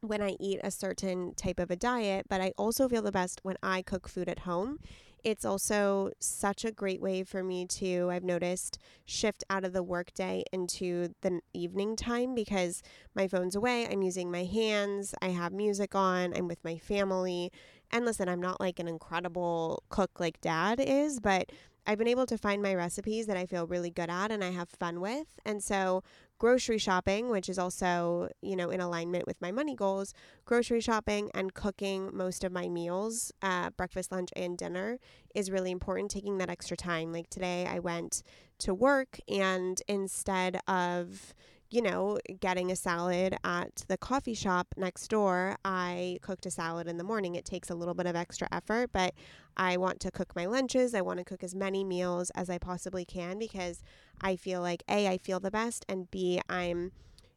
when 0.04 0.22
I 0.22 0.36
eat 0.40 0.60
a 0.64 0.72
certain 0.72 1.34
type 1.36 1.60
of 1.60 1.72
a 1.72 1.76
diet, 1.76 2.26
but 2.30 2.42
I 2.42 2.54
also 2.58 2.88
feel 2.90 3.02
the 3.02 3.12
best 3.12 3.40
when 3.44 3.58
I 3.64 3.82
cook 3.82 4.08
food 4.08 4.30
at 4.30 4.40
home. 4.40 4.80
It's 5.24 5.46
also 5.46 6.12
such 6.20 6.66
a 6.66 6.72
great 6.72 7.02
way 7.02 7.24
for 7.24 7.44
me 7.44 7.66
to, 7.68 8.10
I've 8.12 8.26
noticed, 8.26 8.78
shift 9.06 9.44
out 9.50 9.64
of 9.64 9.72
the 9.72 9.82
workday 9.82 10.44
into 10.52 11.14
the 11.22 11.40
evening 11.54 11.96
time 11.96 12.36
because 12.36 12.82
my 13.16 13.30
phone's 13.30 13.56
away. 13.56 13.88
I'm 13.88 14.02
using 14.02 14.30
my 14.30 14.44
hands. 14.44 15.16
I 15.22 15.30
have 15.30 15.54
music 15.54 15.96
on. 15.96 16.34
I'm 16.36 16.50
with 16.50 16.62
my 16.66 16.78
family. 16.78 17.54
And 17.90 18.04
listen, 18.04 18.28
I'm 18.28 18.42
not 18.42 18.60
like 18.60 18.80
an 18.80 18.90
incredible 18.90 19.84
cook 19.88 20.20
like 20.20 20.42
dad 20.42 20.82
is, 20.82 21.22
but 21.22 21.52
I've 21.88 21.98
been 21.98 22.08
able 22.08 22.26
to 22.26 22.38
find 22.38 22.62
my 22.62 22.76
recipes 22.76 23.26
that 23.28 23.38
I 23.38 23.46
feel 23.46 23.68
really 23.68 23.92
good 23.92 24.10
at 24.10 24.32
and 24.32 24.44
I 24.44 24.52
have 24.52 24.70
fun 24.70 25.00
with. 25.00 25.28
And 25.46 25.64
so, 25.64 26.04
grocery 26.40 26.78
shopping, 26.78 27.30
which 27.30 27.48
is 27.48 27.58
also, 27.58 28.30
you 28.42 28.56
know, 28.56 28.70
in 28.70 28.80
alignment 28.82 29.26
with 29.26 29.42
my 29.42 29.52
money 29.52 29.76
goals, 29.76 30.14
grocery 30.46 30.82
shopping 30.82 31.32
and 31.34 31.54
cooking 31.54 32.10
most 32.14 32.44
of 32.44 32.52
my 32.52 32.68
meals, 32.68 33.32
uh, 33.42 33.70
breakfast, 33.72 34.12
lunch, 34.12 34.30
and 34.36 34.58
dinner, 34.58 35.00
is 35.34 35.50
really 35.50 35.72
important. 35.72 36.12
Taking 36.12 36.38
that 36.40 36.50
extra 36.50 36.76
time. 36.76 37.14
Like 37.14 37.30
today, 37.30 37.66
I 37.66 37.80
went 37.80 38.24
to 38.60 38.74
work 38.74 39.20
and 39.28 39.82
instead 39.88 40.60
of, 40.68 41.34
you 41.74 41.82
know, 41.82 42.20
getting 42.40 42.72
a 42.72 42.76
salad 42.76 43.36
at 43.44 43.84
the 43.88 43.98
coffee 43.98 44.36
shop 44.36 44.76
next 44.78 45.08
door, 45.08 45.58
I 45.66 46.20
cooked 46.22 46.46
a 46.46 46.52
salad 46.52 46.88
in 46.88 46.98
the 46.98 47.04
morning. 47.04 47.34
It 47.34 47.46
takes 47.46 47.72
a 47.72 47.74
little 47.74 47.96
bit 47.96 48.06
of 48.06 48.16
extra 48.16 48.48
effort, 48.52 48.92
but 48.94 49.16
I 49.58 49.78
want 49.78 50.00
to 50.02 50.12
cook 50.12 50.36
my 50.36 50.46
lunches. 50.46 50.94
I 50.94 51.02
want 51.02 51.18
to 51.18 51.26
cook 51.26 51.44
as 51.44 51.56
many 51.56 51.84
meals 51.84 52.30
as 52.36 52.48
I 52.48 52.60
possibly 52.60 53.06
can 53.06 53.40
because 53.40 53.82
I 54.22 54.36
feel 54.36 54.62
like 54.62 54.84
A, 54.88 55.08
I 55.08 55.18
feel 55.18 55.40
the 55.40 55.50
best, 55.50 55.84
and 55.90 56.12
B, 56.12 56.40
I'm 56.48 56.92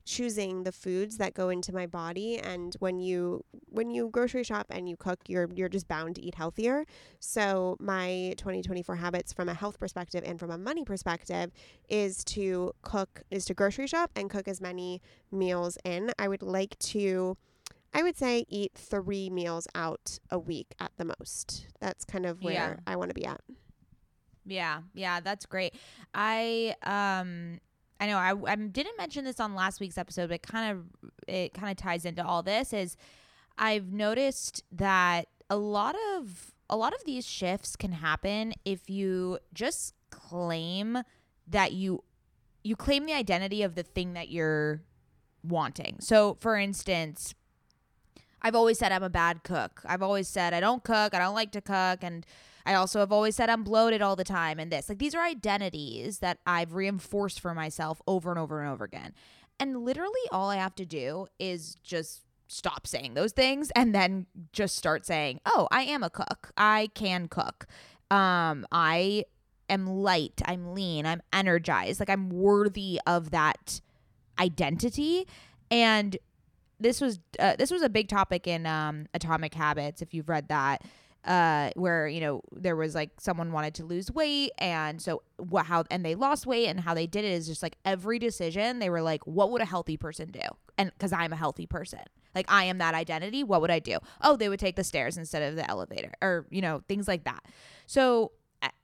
choosing 0.07 0.63
the 0.63 0.71
foods 0.73 1.19
that 1.19 1.35
go 1.35 1.49
into 1.51 1.75
my 1.75 1.85
body 1.85 2.39
and 2.39 2.77
when 2.79 3.01
you 3.01 3.45
when 3.69 3.91
you 3.91 4.09
grocery 4.09 4.45
shop 4.45 4.67
and 4.71 4.89
you 4.89 4.97
cook 4.97 5.19
you're 5.27 5.49
you're 5.53 5.69
just 5.69 5.89
bound 5.89 6.15
to 6.15 6.23
eat 6.23 6.37
healthier 6.37 6.85
so 7.19 7.77
my 7.81 8.33
2024 8.39 8.95
habits 8.95 9.33
from 9.33 9.49
a 9.49 9.55
health 9.55 9.81
perspective 9.81 10.23
and 10.25 10.39
from 10.39 10.51
a 10.51 10.57
money 10.57 10.85
perspective 10.85 11.51
is 11.89 12.23
to 12.25 12.73
cook 12.83 13.23
is 13.33 13.45
to 13.45 13.53
grocery 13.53 13.89
shop 13.89 14.13
and 14.15 14.31
cook 14.31 14.47
as 14.47 14.61
many 14.61 15.03
meals 15.33 15.77
in 15.85 16.13
i 16.19 16.29
would 16.29 16.43
like 16.43 16.79
to 16.79 17.37
I 17.95 18.03
would 18.03 18.17
say 18.19 18.45
eat 18.51 18.73
three 18.75 19.31
meals 19.31 19.67
out 19.75 20.19
a 20.31 20.39
week 20.39 20.75
at 20.79 20.91
the 20.99 21.07
most. 21.07 21.67
That's 21.81 22.05
kind 22.05 22.27
of 22.27 22.43
where 22.43 22.53
Yeah. 22.53 22.77
I 22.87 22.97
want 22.97 23.09
to 23.09 23.15
be 23.15 23.25
at. 23.25 23.41
Yeah, 24.45 24.83
yeah, 24.93 25.21
that's 25.21 25.47
great. 25.47 25.75
I 26.15 26.75
um 26.83 27.59
I 28.01 28.07
know 28.07 28.19
I, 28.19 28.35
I 28.53 28.57
didn't 28.57 28.97
mention 28.99 29.25
this 29.25 29.41
on 29.41 29.55
last 29.55 29.81
week's 29.81 29.99
episode, 29.99 30.29
but 30.29 30.43
kind 30.43 30.73
of 30.73 31.13
it 31.27 31.55
kind 31.55 31.71
of 31.71 31.77
ties 31.77 32.05
into 32.05 32.25
all 32.25 32.43
this 32.43 32.73
is 32.73 32.97
I've 33.59 33.93
noticed 33.93 34.63
that 34.73 35.29
a 35.49 35.57
lot 35.57 35.97
of 36.17 36.53
a 36.69 36.77
lot 36.77 36.95
of 36.95 37.05
these 37.05 37.27
shifts 37.27 37.77
can 37.77 37.93
happen 37.93 38.53
if 38.65 38.91
you 38.91 39.39
just 39.55 39.95
claim 40.11 40.99
that 41.47 41.73
you 41.73 42.03
you 42.63 42.77
claim 42.77 43.07
the 43.07 43.13
identity 43.13 43.63
of 43.63 43.77
the 43.77 43.83
thing 43.83 44.15
that 44.15 44.29
you're 44.29 44.83
wanting. 45.45 45.97
So, 46.01 46.37
for 46.41 46.57
instance, 46.57 47.35
I've 48.43 48.57
always 48.57 48.79
said 48.79 48.93
I'm 48.93 49.05
a 49.05 49.11
bad 49.11 49.45
cook. 49.45 49.83
I've 49.85 50.03
always 50.03 50.29
said 50.29 50.53
I 50.53 50.61
don't 50.61 50.83
cook, 50.83 51.15
I 51.15 51.19
don't 51.19 51.35
like 51.35 51.53
to 51.53 51.61
cook, 51.61 52.01
and 52.03 52.27
I 52.67 52.75
also 52.75 52.99
have 53.01 53.13
always 53.13 53.37
said 53.37 53.49
I'm 53.49 53.63
bloated 53.63 54.03
all 54.03 54.17
the 54.17 54.25
time 54.25 54.59
and 54.59 54.71
this. 54.71 54.89
Like 54.89 54.99
these 54.99 55.15
are 55.15 55.25
identities 55.25 56.19
that 56.19 56.39
I've 56.47 56.75
reinforced 56.75 57.41
for 57.41 57.55
myself 57.55 58.03
over 58.07 58.31
and 58.31 58.39
over 58.39 58.61
and 58.61 58.71
over 58.71 58.85
again. 58.85 59.15
And 59.59 59.85
literally 59.85 60.13
all 60.33 60.51
I 60.51 60.57
have 60.57 60.75
to 60.75 60.85
do 60.85 61.29
is 61.39 61.77
just 61.77 62.23
stop 62.49 62.87
saying 62.87 63.15
those 63.15 63.33
things 63.33 63.71
and 63.75 63.95
then 63.95 64.27
just 64.53 64.77
start 64.77 65.07
saying, 65.07 65.41
"Oh, 65.47 65.69
I 65.71 65.83
am 65.83 66.03
a 66.03 66.11
cook. 66.11 66.51
I 66.57 66.91
can 66.95 67.29
cook. 67.29 67.67
Um 68.11 68.67
I 68.73 69.25
am 69.69 69.87
light, 69.87 70.43
I'm 70.45 70.75
lean, 70.75 71.07
I'm 71.07 71.23
energized. 71.33 72.01
Like 72.01 72.11
I'm 72.11 72.31
worthy 72.31 73.01
of 73.07 73.31
that 73.31 73.81
identity 74.39 75.27
and 75.71 76.17
this 76.79 77.01
was 77.01 77.19
uh, 77.39 77.57
this 77.57 77.71
was 77.71 77.83
a 77.83 77.89
big 77.89 78.09
topic 78.09 78.47
in 78.47 78.67
um, 78.67 79.07
Atomic 79.15 79.55
Habits 79.55 80.03
if 80.03 80.13
you've 80.13 80.29
read 80.29 80.49
that 80.49 80.83
uh, 81.27 81.71
where 81.75 82.07
you 82.07 82.21
know 82.21 82.41
there 82.53 82.77
was 82.77 82.95
like 82.95 83.11
someone 83.19 83.53
wanted 83.53 83.75
to 83.75 83.85
lose 83.85 84.11
weight 84.13 84.53
and 84.59 85.03
so 85.03 85.23
what 85.39 85.67
how 85.67 85.85
and 85.91 86.05
they 86.05 86.15
lost 86.15 86.47
weight 86.47 86.69
and 86.69 86.81
how 86.81 86.95
they 86.95 87.07
did 87.07 87.25
it 87.25 87.33
is 87.33 87.47
just 87.47 87.63
like 87.63 87.77
every 87.85 88.19
decision 88.19 88.79
they 88.79 88.89
were 88.89 89.03
like 89.03 89.27
what 89.27 89.51
would 89.51 89.61
a 89.61 89.67
healthy 89.67 89.97
person 89.97 90.29
do? 90.31 90.41
And 90.79 90.91
because 90.93 91.13
I'm 91.13 91.33
a 91.33 91.37
healthy 91.37 91.67
person. 91.67 92.01
Like 92.35 92.47
I 92.49 92.65
am 92.65 92.79
that 92.79 92.95
identity 92.95 93.43
what 93.43 93.61
would 93.61 93.71
I 93.71 93.81
do? 93.81 93.99
Oh 94.23 94.37
they 94.37 94.49
would 94.49 94.61
take 94.61 94.77
the 94.77 94.85
stairs 94.85 95.19
instead 95.19 95.43
of 95.43 95.57
the 95.57 95.69
elevator 95.69 96.13
or 96.23 96.47
you 96.51 96.63
know 96.63 96.83
things 96.89 97.09
like 97.09 97.25
that. 97.25 97.45
So 97.87 98.33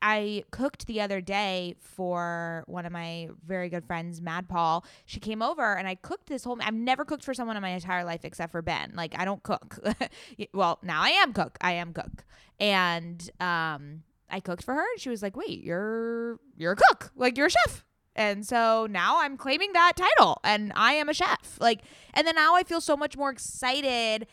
I- 0.01 0.45
cooked 0.51 0.87
the 0.87 1.01
other 1.01 1.21
day 1.21 1.77
for 1.81 2.65
one 2.67 2.87
of 2.87 2.93
my 2.93 3.29
very 3.47 3.69
good 3.69 3.85
friends, 3.85 4.21
Mad 4.21 4.49
Paul. 4.49 4.85
She 5.07 5.21
came 5.21 5.43
over 5.43 5.75
and 5.75 5.87
I 5.89 5.95
cooked 5.95 6.27
this 6.29 6.45
whole. 6.45 6.59
I've 6.63 6.75
never 6.75 7.05
cooked 7.05 7.25
for 7.25 7.35
someone 7.35 7.57
in 7.57 7.63
my 7.63 7.71
entire 7.71 8.05
life 8.05 8.25
except 8.25 8.53
for 8.53 8.63
Ben. 8.63 8.93
Like 8.95 9.15
I 9.19 9.25
don't 9.25 9.43
cook. 9.43 9.79
well, 10.55 10.79
now 10.83 11.03
I 11.03 11.11
am 11.11 11.33
cook. 11.33 11.59
I 11.61 11.73
am 11.73 11.93
cook, 11.93 12.25
and 12.59 13.31
um, 13.41 14.03
I 14.31 14.41
cooked 14.41 14.65
for 14.65 14.75
her, 14.75 14.81
and 14.93 15.01
she 15.01 15.11
was 15.11 15.23
like, 15.23 15.37
"Wait, 15.37 15.63
you're 15.63 16.39
you're 16.57 16.73
a 16.73 16.77
cook. 16.77 17.13
Like 17.17 17.37
you're 17.37 17.47
a 17.47 17.51
chef." 17.51 17.85
And 18.15 18.47
so 18.47 18.87
now 18.91 19.21
I'm 19.23 19.37
claiming 19.37 19.73
that 19.73 19.93
title, 19.97 20.39
and 20.45 20.73
I 20.77 20.95
am 20.95 21.09
a 21.09 21.15
chef. 21.15 21.57
Like, 21.61 21.81
and 22.13 22.27
then 22.27 22.35
now 22.35 22.55
I 22.55 22.63
feel 22.63 22.81
so 22.81 22.97
much 22.97 23.17
more 23.17 23.31
excited 23.31 24.27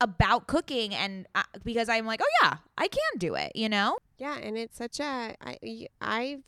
about 0.00 0.46
cooking, 0.46 0.94
and 0.94 1.26
uh, 1.34 1.42
because 1.64 1.88
I'm 1.88 2.06
like, 2.06 2.20
oh 2.22 2.30
yeah, 2.42 2.58
I 2.78 2.88
can 2.88 3.18
do 3.18 3.34
it. 3.34 3.52
You 3.54 3.68
know. 3.68 3.98
Yeah, 4.16 4.38
and 4.38 4.56
it's 4.56 4.76
such 4.76 5.00
a 5.00 5.34
I 5.40 5.88
I've 6.00 6.42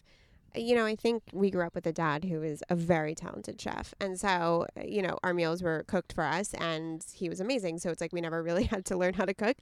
you 0.55 0.75
know, 0.75 0.87
I 0.87 0.97
think 0.97 1.23
we 1.33 1.51
grew 1.51 1.65
up 1.67 1.75
with 1.75 1.87
a 1.87 1.93
dad 1.93 2.25
who 2.25 2.41
was 2.41 2.63
a 2.71 2.75
very 2.75 3.15
talented 3.15 3.61
chef. 3.61 3.95
And 4.01 4.19
so, 4.19 4.67
you 4.85 5.03
know, 5.03 5.19
our 5.23 5.35
meals 5.35 5.63
were 5.63 5.85
cooked 5.87 6.13
for 6.15 6.25
us 6.25 6.55
and 6.55 7.05
he 7.15 7.29
was 7.29 7.39
amazing. 7.41 7.79
So 7.79 7.91
it's 7.91 8.01
like 8.01 8.13
we 8.13 8.21
never 8.23 8.43
really 8.43 8.65
had 8.73 8.85
to 8.87 8.97
learn 8.97 9.15
how 9.15 9.27
to 9.27 9.35
cook. 9.35 9.57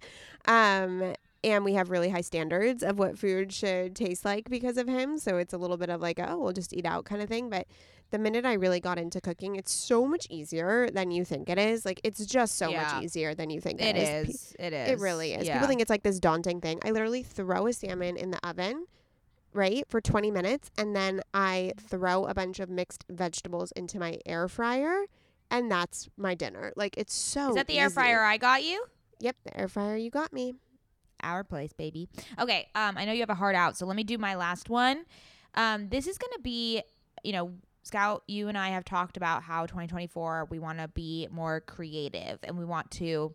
Um 0.46 1.14
and 1.44 1.64
we 1.64 1.74
have 1.74 1.90
really 1.90 2.08
high 2.10 2.20
standards 2.22 2.82
of 2.82 2.98
what 2.98 3.18
food 3.18 3.52
should 3.52 3.94
taste 3.94 4.24
like 4.24 4.48
because 4.50 4.76
of 4.76 4.88
him. 4.88 5.18
So 5.18 5.36
it's 5.36 5.52
a 5.52 5.58
little 5.58 5.76
bit 5.76 5.90
of 5.90 6.00
like, 6.00 6.18
oh, 6.20 6.38
we'll 6.38 6.52
just 6.52 6.72
eat 6.72 6.86
out 6.86 7.04
kind 7.04 7.22
of 7.22 7.28
thing. 7.28 7.50
But 7.50 7.66
the 8.10 8.18
minute 8.18 8.44
I 8.46 8.54
really 8.54 8.80
got 8.80 8.98
into 8.98 9.20
cooking, 9.20 9.56
it's 9.56 9.72
so 9.72 10.06
much 10.06 10.26
easier 10.30 10.88
than 10.90 11.10
you 11.10 11.24
think 11.24 11.48
it 11.48 11.58
is. 11.58 11.84
Like 11.84 12.00
it's 12.04 12.24
just 12.26 12.56
so 12.56 12.68
Yeah. 12.70 12.82
much 12.82 13.04
easier 13.04 13.34
than 13.34 13.50
you 13.50 13.60
think 13.60 13.80
it, 13.80 13.96
it 13.96 14.28
is. 14.28 14.28
is. 14.28 14.56
It 14.58 14.72
is. 14.72 14.90
it 14.90 14.98
really 15.00 15.34
is. 15.34 15.46
Yeah. 15.46 15.54
People 15.54 15.68
think 15.68 15.80
it's 15.80 15.90
like 15.90 16.02
this 16.02 16.18
daunting 16.20 16.60
thing. 16.60 16.80
I 16.84 16.90
literally 16.90 17.22
throw 17.22 17.66
a 17.66 17.72
salmon 17.72 18.16
in 18.16 18.30
the 18.30 18.48
oven, 18.48 18.86
right, 19.52 19.84
for 19.88 20.00
20 20.00 20.30
minutes, 20.30 20.70
and 20.78 20.94
then 20.94 21.20
I 21.34 21.72
throw 21.80 22.24
a 22.26 22.34
bunch 22.34 22.60
of 22.60 22.68
mixed 22.70 23.04
vegetables 23.10 23.72
into 23.72 23.98
my 23.98 24.18
air 24.24 24.48
fryer, 24.48 25.06
and 25.50 25.70
that's 25.70 26.08
my 26.16 26.34
dinner. 26.34 26.72
Like 26.76 26.96
it's 26.96 27.14
so. 27.14 27.50
Is 27.50 27.54
that 27.56 27.66
the 27.66 27.78
air 27.78 27.90
fryer 27.90 28.22
I 28.22 28.36
got 28.36 28.62
you? 28.64 28.84
Yep, 29.20 29.36
the 29.44 29.58
air 29.60 29.68
fryer. 29.68 29.96
You 29.96 30.10
got 30.10 30.32
me. 30.32 30.54
Our 31.26 31.44
place, 31.44 31.72
baby. 31.72 32.08
Okay. 32.38 32.68
Um, 32.74 32.96
I 32.96 33.04
know 33.04 33.12
you 33.12 33.20
have 33.20 33.30
a 33.30 33.34
heart 33.34 33.56
out, 33.56 33.76
so 33.76 33.84
let 33.84 33.96
me 33.96 34.04
do 34.04 34.16
my 34.16 34.36
last 34.36 34.70
one. 34.70 35.04
Um, 35.54 35.88
this 35.88 36.06
is 36.06 36.16
gonna 36.18 36.38
be, 36.42 36.82
you 37.24 37.32
know, 37.32 37.52
Scout. 37.82 38.22
You 38.28 38.48
and 38.48 38.56
I 38.56 38.68
have 38.70 38.84
talked 38.84 39.16
about 39.16 39.42
how 39.42 39.66
2024 39.66 40.46
we 40.50 40.58
want 40.58 40.78
to 40.78 40.88
be 40.88 41.28
more 41.30 41.60
creative 41.60 42.38
and 42.42 42.56
we 42.56 42.64
want 42.64 42.90
to 42.92 43.34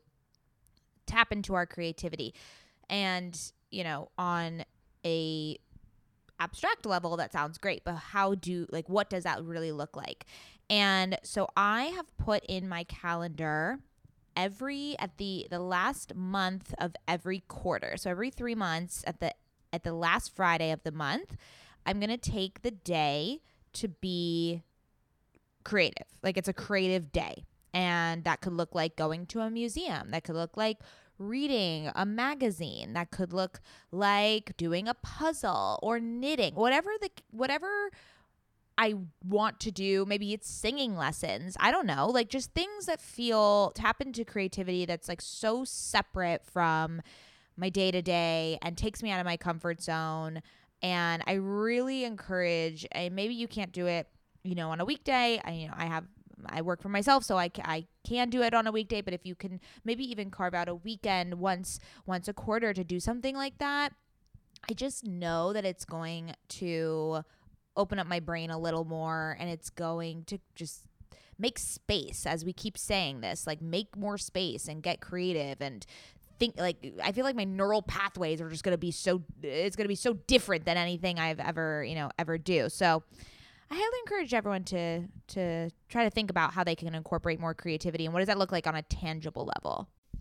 tap 1.05 1.31
into 1.31 1.53
our 1.53 1.65
creativity, 1.65 2.33
and 2.89 3.37
you 3.69 3.83
know, 3.83 4.09
on 4.17 4.63
a 5.05 5.57
abstract 6.39 6.85
level 6.87 7.17
that 7.17 7.31
sounds 7.31 7.59
great 7.59 7.83
but 7.83 7.93
how 7.93 8.33
do 8.33 8.65
like 8.71 8.89
what 8.89 9.11
does 9.11 9.25
that 9.25 9.43
really 9.43 9.71
look 9.71 9.95
like 9.95 10.25
and 10.71 11.15
so 11.21 11.47
i 11.55 11.83
have 11.83 12.05
put 12.17 12.43
in 12.45 12.67
my 12.67 12.83
calendar 12.85 13.77
every 14.36 14.95
at 14.99 15.17
the 15.17 15.47
the 15.49 15.59
last 15.59 16.15
month 16.15 16.73
of 16.77 16.95
every 17.07 17.43
quarter 17.47 17.95
so 17.97 18.09
every 18.09 18.29
3 18.29 18.55
months 18.55 19.03
at 19.05 19.19
the 19.19 19.34
at 19.73 19.84
the 19.84 19.93
last 19.93 20.36
friday 20.36 20.71
of 20.71 20.84
the 20.84 20.91
month 20.91 21.36
i'm 21.86 21.99
going 21.99 22.09
to 22.09 22.17
take 22.17 22.61
the 22.61 22.71
day 22.71 23.41
to 23.73 23.88
be 23.88 24.63
creative. 25.63 26.07
Like 26.23 26.38
it's 26.38 26.47
a 26.47 26.53
creative 26.53 27.11
day. 27.11 27.45
And 27.73 28.23
that 28.25 28.41
could 28.41 28.53
look 28.53 28.75
like 28.75 28.95
going 28.95 29.25
to 29.27 29.39
a 29.39 29.49
museum. 29.49 30.11
That 30.11 30.23
could 30.23 30.36
look 30.36 30.57
like 30.57 30.79
reading 31.17 31.89
a 31.95 32.05
magazine. 32.05 32.93
That 32.93 33.11
could 33.11 33.32
look 33.32 33.61
like 33.91 34.57
doing 34.57 34.88
a 34.88 34.93
puzzle 34.93 35.79
or 35.82 35.99
knitting. 35.99 36.55
Whatever 36.55 36.91
the 36.99 37.09
whatever 37.32 37.89
I 38.78 38.95
want 39.28 39.59
to 39.61 39.72
do. 39.72 40.05
Maybe 40.05 40.34
it's 40.34 40.49
singing 40.49 40.95
lessons. 40.95 41.55
I 41.59 41.72
don't 41.72 41.86
know. 41.86 42.07
Like 42.07 42.30
just 42.30 42.53
things 42.53 42.86
that 42.88 43.01
feel 43.01 43.72
tap 43.76 44.01
into 44.01 44.26
creativity 44.26 44.86
that's 44.86 45.07
like 45.07 45.22
so 45.22 45.63
separate 45.63 46.45
from 46.45 47.01
my 47.57 47.69
day 47.69 47.91
to 47.91 48.01
day 48.01 48.57
and 48.61 48.78
takes 48.78 49.03
me 49.03 49.11
out 49.11 49.19
of 49.19 49.26
my 49.26 49.38
comfort 49.38 49.82
zone. 49.82 50.41
And 50.82 51.22
I 51.28 51.34
really 51.34 52.05
encourage, 52.05 52.88
and 52.91 53.15
maybe 53.15 53.36
you 53.36 53.47
can't 53.47 53.72
do 53.72 53.86
it, 53.86 54.07
you 54.43 54.55
know, 54.55 54.72
on 54.72 54.80
a 54.80 54.86
weekday. 54.86 55.39
I, 55.43 55.51
you 55.51 55.67
know, 55.67 55.76
I 55.78 55.86
have, 55.86 56.05
I 56.47 56.63
work 56.63 56.82
for 56.82 56.89
myself, 56.89 57.24
so 57.24 57.38
I, 57.38 57.51
I 57.63 57.86
can 58.03 58.32
do 58.32 58.41
it 58.41 58.55
on 58.55 58.65
a 58.65 58.72
weekday. 58.72 59.01
But 59.01 59.13
if 59.13 59.26
you 59.26 59.36
can 59.36 59.59
maybe 59.86 60.09
even 60.09 60.32
carve 60.32 60.55
out 60.55 60.67
a 60.67 60.74
weekend 60.74 61.36
once, 61.36 61.80
once 62.07 62.28
a 62.28 62.34
quarter 62.34 62.74
to 62.74 62.84
do 62.84 62.99
something 62.99 63.36
like 63.36 63.59
that, 63.59 63.93
I 64.67 64.74
just 64.74 65.05
know 65.05 65.53
that 65.53 65.65
it's 65.65 65.86
going 65.86 66.34
to 66.49 67.24
open 67.76 67.99
up 67.99 68.07
my 68.07 68.19
brain 68.19 68.49
a 68.49 68.57
little 68.57 68.86
more 68.86 69.38
and 69.39 69.49
it's 69.49 69.69
going 69.69 70.24
to 70.26 70.38
just 70.55 70.84
make 71.39 71.57
space 71.57 72.26
as 72.26 72.45
we 72.45 72.53
keep 72.53 72.78
saying 72.78 73.22
this 73.22 73.47
like 73.47 73.61
make 73.61 73.97
more 73.97 74.17
space 74.17 74.67
and 74.67 74.84
get 74.84 75.01
creative 75.01 75.59
and 75.61 75.86
think 76.39 76.59
like 76.59 76.93
i 77.03 77.11
feel 77.11 77.24
like 77.24 77.36
my 77.36 77.43
neural 77.43 77.82
pathways 77.82 78.41
are 78.41 78.49
just 78.49 78.63
going 78.63 78.74
to 78.74 78.78
be 78.78 78.91
so 78.91 79.22
it's 79.41 79.76
going 79.76 79.86
to 79.86 79.89
be 79.89 79.95
so 79.95 80.13
different 80.28 80.65
than 80.65 80.78
anything 80.78 81.19
i've 81.19 81.39
ever 81.39 81.84
you 81.84 81.95
know 81.95 82.09
ever 82.19 82.38
do. 82.38 82.69
So 82.69 83.03
i 83.69 83.76
highly 83.76 83.99
encourage 84.05 84.34
everyone 84.34 84.63
to 84.65 85.07
to 85.28 85.69
try 85.89 86.03
to 86.03 86.09
think 86.09 86.30
about 86.30 86.53
how 86.53 86.63
they 86.63 86.76
can 86.76 86.93
incorporate 86.93 87.39
more 87.39 87.53
creativity 87.53 88.05
and 88.05 88.13
what 88.13 88.19
does 88.19 88.28
that 88.28 88.38
look 88.38 88.51
like 88.51 88.67
on 88.67 88.76
a 88.76 88.82
tangible 88.84 89.49
level 89.55 89.88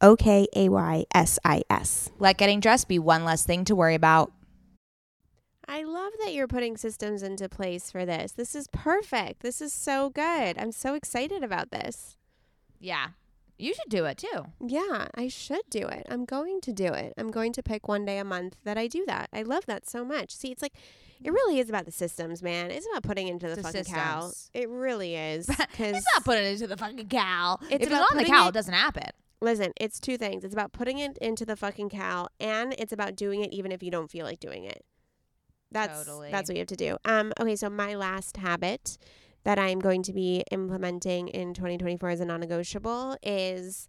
O 0.00 0.16
K 0.16 0.46
A 0.54 0.68
Y 0.68 1.04
S 1.14 1.38
I 1.44 1.62
S. 1.70 2.10
Let 2.18 2.36
getting 2.38 2.60
dressed 2.60 2.88
be 2.88 2.98
one 2.98 3.24
less 3.24 3.44
thing 3.44 3.64
to 3.64 3.74
worry 3.74 3.94
about. 3.94 4.32
I 5.70 5.82
love 5.82 6.12
that 6.20 6.32
you're 6.32 6.46
putting 6.48 6.76
systems 6.78 7.22
into 7.22 7.48
place 7.48 7.90
for 7.90 8.06
this. 8.06 8.32
This 8.32 8.54
is 8.54 8.68
perfect. 8.72 9.40
This 9.42 9.60
is 9.60 9.72
so 9.72 10.08
good. 10.08 10.56
I'm 10.56 10.72
so 10.72 10.94
excited 10.94 11.44
about 11.44 11.70
this. 11.70 12.16
Yeah. 12.80 13.08
You 13.58 13.74
should 13.74 13.88
do 13.90 14.04
it 14.06 14.16
too. 14.18 14.46
Yeah, 14.64 15.08
I 15.14 15.26
should 15.28 15.68
do 15.68 15.86
it. 15.88 16.06
I'm 16.08 16.24
going 16.24 16.60
to 16.62 16.72
do 16.72 16.86
it. 16.86 17.12
I'm 17.18 17.30
going 17.30 17.52
to 17.54 17.62
pick 17.62 17.88
one 17.88 18.04
day 18.04 18.18
a 18.18 18.24
month 18.24 18.56
that 18.64 18.78
I 18.78 18.86
do 18.86 19.04
that. 19.06 19.28
I 19.32 19.42
love 19.42 19.66
that 19.66 19.90
so 19.90 20.04
much. 20.04 20.30
See, 20.34 20.52
it's 20.52 20.62
like 20.62 20.74
it 21.22 21.32
really 21.32 21.58
is 21.58 21.68
about 21.68 21.84
the 21.84 21.90
systems, 21.90 22.40
man. 22.40 22.70
It's 22.70 22.86
about 22.90 23.02
putting 23.02 23.26
into 23.26 23.48
the 23.48 23.56
The 23.56 23.62
fucking 23.64 23.84
cow. 23.86 24.30
It 24.54 24.68
really 24.70 25.16
is. 25.16 25.48
it's 25.78 26.06
not 26.14 26.24
putting 26.24 26.44
it 26.44 26.52
into 26.52 26.68
the 26.68 26.76
fucking 26.76 27.08
cow. 27.08 27.58
It's 27.62 27.72
if 27.72 27.80
it's 27.82 27.86
about 27.88 28.02
on 28.02 28.06
the 28.12 28.22
putting 28.22 28.32
cow, 28.32 28.46
it- 28.46 28.50
it 28.50 28.54
doesn't 28.54 28.74
happen. 28.74 29.10
Listen, 29.40 29.72
it's 29.76 30.00
two 30.00 30.16
things. 30.16 30.44
It's 30.44 30.54
about 30.54 30.72
putting 30.72 30.98
it 30.98 31.16
into 31.18 31.46
the 31.46 31.56
fucking 31.56 31.90
cow, 31.90 32.28
and 32.40 32.74
it's 32.78 32.92
about 32.92 33.14
doing 33.14 33.42
it 33.42 33.52
even 33.52 33.70
if 33.70 33.82
you 33.82 33.90
don't 33.90 34.10
feel 34.10 34.26
like 34.26 34.40
doing 34.40 34.64
it. 34.64 34.84
That's 35.70 36.04
Totally. 36.04 36.30
that's 36.30 36.48
what 36.48 36.56
you 36.56 36.60
have 36.60 36.68
to 36.68 36.76
do. 36.76 36.96
Um, 37.04 37.32
okay, 37.38 37.54
so 37.54 37.68
my 37.68 37.94
last 37.94 38.38
habit 38.38 38.98
that 39.44 39.58
I'm 39.58 39.78
going 39.78 40.02
to 40.04 40.12
be 40.12 40.42
implementing 40.50 41.28
in 41.28 41.54
2024 41.54 42.08
as 42.08 42.20
a 42.20 42.24
non-negotiable 42.24 43.16
is 43.22 43.86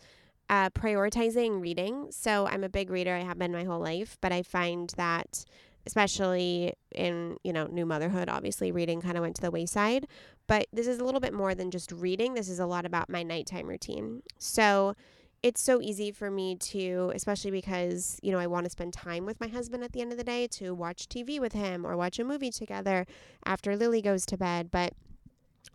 uh, 0.49 0.69
prioritizing 0.71 1.61
reading. 1.61 2.07
So 2.11 2.47
I'm 2.47 2.63
a 2.63 2.69
big 2.69 2.89
reader. 2.89 3.15
I 3.15 3.23
have 3.23 3.39
been 3.39 3.51
my 3.51 3.63
whole 3.63 3.79
life, 3.79 4.17
but 4.21 4.31
I 4.31 4.43
find 4.43 4.93
that 4.97 5.45
especially 5.85 6.73
in 6.93 7.37
you 7.43 7.53
know 7.53 7.65
new 7.67 7.85
motherhood 7.85 8.29
obviously 8.29 8.71
reading 8.71 9.01
kind 9.01 9.17
of 9.17 9.21
went 9.21 9.35
to 9.35 9.41
the 9.41 9.49
wayside 9.49 10.05
but 10.45 10.67
this 10.73 10.87
is 10.87 10.99
a 10.99 11.03
little 11.03 11.21
bit 11.21 11.33
more 11.33 11.55
than 11.55 11.71
just 11.71 11.91
reading 11.91 12.33
this 12.33 12.49
is 12.49 12.59
a 12.59 12.65
lot 12.65 12.85
about 12.85 13.09
my 13.09 13.23
nighttime 13.23 13.65
routine 13.65 14.21
so 14.37 14.93
it's 15.41 15.61
so 15.61 15.81
easy 15.81 16.11
for 16.11 16.29
me 16.29 16.55
to 16.55 17.11
especially 17.15 17.51
because 17.51 18.19
you 18.21 18.31
know 18.31 18.39
I 18.39 18.47
want 18.47 18.65
to 18.65 18.69
spend 18.69 18.93
time 18.93 19.25
with 19.25 19.39
my 19.39 19.47
husband 19.47 19.83
at 19.83 19.93
the 19.93 20.01
end 20.01 20.11
of 20.11 20.17
the 20.17 20.23
day 20.23 20.47
to 20.47 20.73
watch 20.73 21.07
TV 21.07 21.39
with 21.39 21.53
him 21.53 21.85
or 21.85 21.95
watch 21.95 22.19
a 22.19 22.23
movie 22.23 22.51
together 22.51 23.05
after 23.45 23.75
Lily 23.75 24.01
goes 24.01 24.25
to 24.27 24.37
bed 24.37 24.69
but 24.69 24.93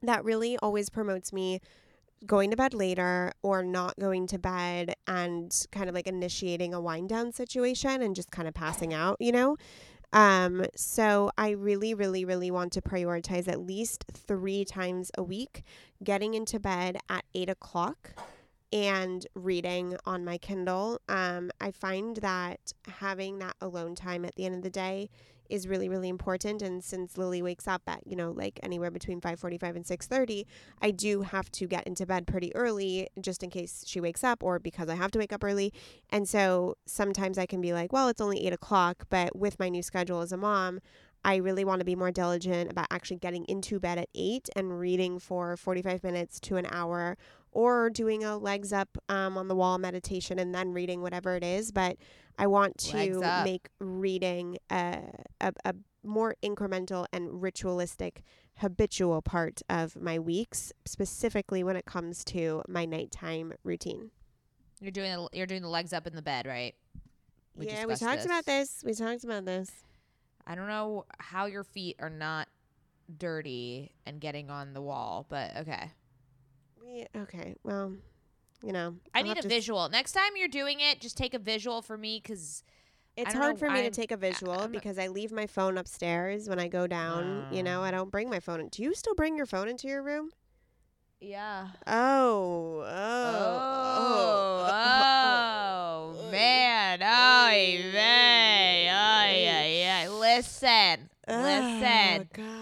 that 0.02 0.24
really 0.24 0.58
always 0.58 0.90
promotes 0.90 1.32
me 1.32 1.60
going 2.26 2.50
to 2.50 2.56
bed 2.56 2.74
later 2.74 3.32
or 3.42 3.62
not 3.62 3.98
going 3.98 4.26
to 4.28 4.38
bed 4.38 4.94
and 5.06 5.66
kind 5.72 5.88
of 5.88 5.94
like 5.94 6.06
initiating 6.06 6.72
a 6.74 6.80
wind 6.80 7.08
down 7.08 7.32
situation 7.32 8.02
and 8.02 8.14
just 8.14 8.30
kind 8.30 8.48
of 8.48 8.54
passing 8.54 8.94
out, 8.94 9.16
you 9.20 9.32
know? 9.32 9.56
Um, 10.12 10.64
so 10.76 11.30
I 11.36 11.50
really, 11.50 11.92
really, 11.92 12.24
really 12.24 12.50
want 12.50 12.72
to 12.74 12.82
prioritize 12.82 13.48
at 13.48 13.60
least 13.60 14.04
three 14.12 14.64
times 14.64 15.10
a 15.18 15.22
week 15.22 15.64
getting 16.02 16.34
into 16.34 16.60
bed 16.60 16.98
at 17.08 17.24
eight 17.34 17.48
o'clock 17.48 18.14
and 18.74 19.24
reading 19.34 19.96
on 20.04 20.24
my 20.24 20.36
Kindle. 20.36 21.00
Um, 21.08 21.52
I 21.60 21.70
find 21.70 22.16
that 22.16 22.72
having 22.88 23.38
that 23.38 23.54
alone 23.60 23.94
time 23.94 24.24
at 24.24 24.34
the 24.34 24.44
end 24.44 24.56
of 24.56 24.62
the 24.62 24.70
day 24.70 25.08
is 25.50 25.68
really 25.68 25.90
really 25.90 26.08
important 26.08 26.62
and 26.62 26.82
since 26.82 27.18
Lily 27.18 27.42
wakes 27.42 27.68
up 27.68 27.82
at 27.86 28.00
you 28.06 28.16
know 28.16 28.30
like 28.30 28.58
anywhere 28.62 28.90
between 28.90 29.20
5:45 29.20 29.76
and 29.76 29.84
6:30 29.84 30.46
I 30.80 30.90
do 30.90 31.20
have 31.20 31.52
to 31.52 31.66
get 31.66 31.86
into 31.86 32.06
bed 32.06 32.26
pretty 32.26 32.54
early 32.56 33.08
just 33.20 33.42
in 33.42 33.50
case 33.50 33.84
she 33.86 34.00
wakes 34.00 34.24
up 34.24 34.42
or 34.42 34.58
because 34.58 34.88
I 34.88 34.94
have 34.94 35.10
to 35.12 35.18
wake 35.18 35.34
up 35.34 35.44
early 35.44 35.70
and 36.08 36.26
so 36.26 36.76
sometimes 36.86 37.36
I 37.36 37.44
can 37.44 37.60
be 37.60 37.74
like 37.74 37.92
well 37.92 38.08
it's 38.08 38.22
only 38.22 38.46
8 38.46 38.54
o'clock 38.54 39.04
but 39.10 39.36
with 39.36 39.58
my 39.58 39.68
new 39.68 39.82
schedule 39.82 40.22
as 40.22 40.32
a 40.32 40.38
mom 40.38 40.80
I 41.26 41.36
really 41.36 41.64
want 41.64 41.80
to 41.80 41.86
be 41.86 41.96
more 41.96 42.10
diligent 42.10 42.70
about 42.70 42.86
actually 42.90 43.16
getting 43.16 43.44
into 43.46 43.80
bed 43.80 43.98
at 43.98 44.08
8 44.14 44.48
and 44.56 44.78
reading 44.78 45.18
for 45.18 45.56
45 45.56 46.02
minutes 46.02 46.38
to 46.40 46.56
an 46.56 46.66
hour 46.70 47.16
or 47.54 47.88
doing 47.88 48.24
a 48.24 48.36
legs 48.36 48.72
up 48.72 48.98
um, 49.08 49.38
on 49.38 49.48
the 49.48 49.54
wall 49.54 49.78
meditation 49.78 50.38
and 50.38 50.54
then 50.54 50.72
reading 50.72 51.00
whatever 51.00 51.36
it 51.36 51.44
is 51.44 51.72
but 51.72 51.96
I 52.38 52.46
want 52.48 52.78
to 52.78 52.96
make 53.44 53.68
reading 53.78 54.58
a, 54.70 55.02
a, 55.40 55.52
a 55.64 55.74
more 56.02 56.34
incremental 56.42 57.06
and 57.12 57.42
ritualistic 57.42 58.22
habitual 58.58 59.22
part 59.22 59.62
of 59.68 59.96
my 59.96 60.18
weeks 60.18 60.72
specifically 60.84 61.64
when 61.64 61.76
it 61.76 61.84
comes 61.84 62.24
to 62.24 62.62
my 62.68 62.84
nighttime 62.84 63.52
routine. 63.64 64.10
You're 64.80 64.90
doing 64.90 65.12
the, 65.12 65.28
you're 65.32 65.46
doing 65.46 65.62
the 65.62 65.68
legs 65.68 65.92
up 65.92 66.06
in 66.06 66.14
the 66.14 66.22
bed, 66.22 66.46
right? 66.46 66.74
We 67.56 67.66
yeah 67.66 67.86
we 67.86 67.94
talked 67.94 68.24
about 68.24 68.44
this. 68.44 68.82
We 68.84 68.92
talked 68.94 69.24
about 69.24 69.44
this. 69.44 69.70
I 70.46 70.54
don't 70.54 70.68
know 70.68 71.06
how 71.18 71.46
your 71.46 71.64
feet 71.64 71.96
are 72.00 72.10
not 72.10 72.48
dirty 73.18 73.92
and 74.06 74.20
getting 74.20 74.50
on 74.50 74.74
the 74.74 74.82
wall, 74.82 75.26
but 75.28 75.56
okay. 75.58 75.90
We 76.84 77.06
okay 77.16 77.54
well 77.64 77.92
you 78.62 78.72
know 78.72 78.94
I 79.14 79.18
I'll 79.18 79.24
need 79.24 79.38
a 79.38 79.42
to- 79.42 79.48
visual. 79.48 79.88
Next 79.88 80.12
time 80.12 80.32
you're 80.36 80.48
doing 80.48 80.80
it, 80.80 81.00
just 81.00 81.16
take 81.16 81.34
a 81.34 81.38
visual 81.38 81.82
for 81.82 81.96
me 81.98 82.20
because 82.22 82.62
It's 83.16 83.32
hard 83.34 83.58
for 83.58 83.70
me 83.70 83.82
to 83.82 83.90
take 83.90 84.10
a 84.10 84.16
visual 84.16 84.52
I'm- 84.60 84.72
because 84.72 84.98
I 84.98 85.06
leave 85.08 85.30
my 85.32 85.46
phone 85.46 85.76
upstairs 85.78 86.48
when 86.48 86.58
I 86.58 86.68
go 86.68 86.86
down. 86.86 87.46
you 87.52 87.62
know, 87.62 87.80
Oh. 87.80 87.84
I 87.84 87.90
don't 87.90 88.10
bring 88.10 88.28
my 88.30 88.40
phone. 88.40 88.60
in. 88.60 88.68
Do 88.68 88.82
you 88.82 88.94
still 88.94 89.14
bring 89.14 89.36
your 89.36 89.46
phone 89.46 89.68
into 89.68 89.86
your 89.86 90.02
room? 90.02 90.30
yeah. 91.20 91.68
Oh, 91.86 92.82
Oh, 92.86 94.66
oh, 94.68 94.68
oh, 96.18 96.28
man. 96.32 97.00
Oh, 97.02 97.92
man. 97.92 98.86
Oh, 98.88 99.36
yeah, 99.36 99.64
yeah. 99.66 100.08
Listen, 100.10 101.08
listen. 101.28 102.20
Oh, 102.20 102.24
God. 102.32 102.53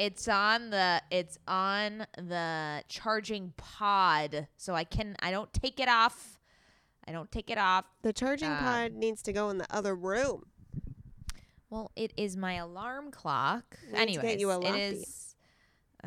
It's 0.00 0.28
on 0.28 0.70
the 0.70 1.02
it's 1.10 1.38
on 1.46 2.06
the 2.16 2.82
charging 2.88 3.52
pod, 3.58 4.48
so 4.56 4.74
I 4.74 4.84
can 4.84 5.14
I 5.20 5.30
don't 5.30 5.52
take 5.52 5.78
it 5.78 5.88
off. 5.88 6.38
I 7.06 7.12
don't 7.12 7.30
take 7.30 7.50
it 7.50 7.58
off. 7.58 7.84
The 8.00 8.14
charging 8.14 8.50
Um, 8.50 8.56
pod 8.58 8.92
needs 8.94 9.20
to 9.22 9.32
go 9.34 9.50
in 9.50 9.58
the 9.58 9.66
other 9.70 9.94
room. 9.94 10.46
Well, 11.68 11.90
it 11.96 12.12
is 12.16 12.34
my 12.36 12.54
alarm 12.54 13.10
clock. 13.10 13.76
We 13.82 13.88
need 13.88 13.96
to 13.96 14.00
Anyways, 14.02 14.22
get 14.32 14.40
you 14.40 14.50
a 14.50 14.60
it 14.60 14.74
is 14.74 15.36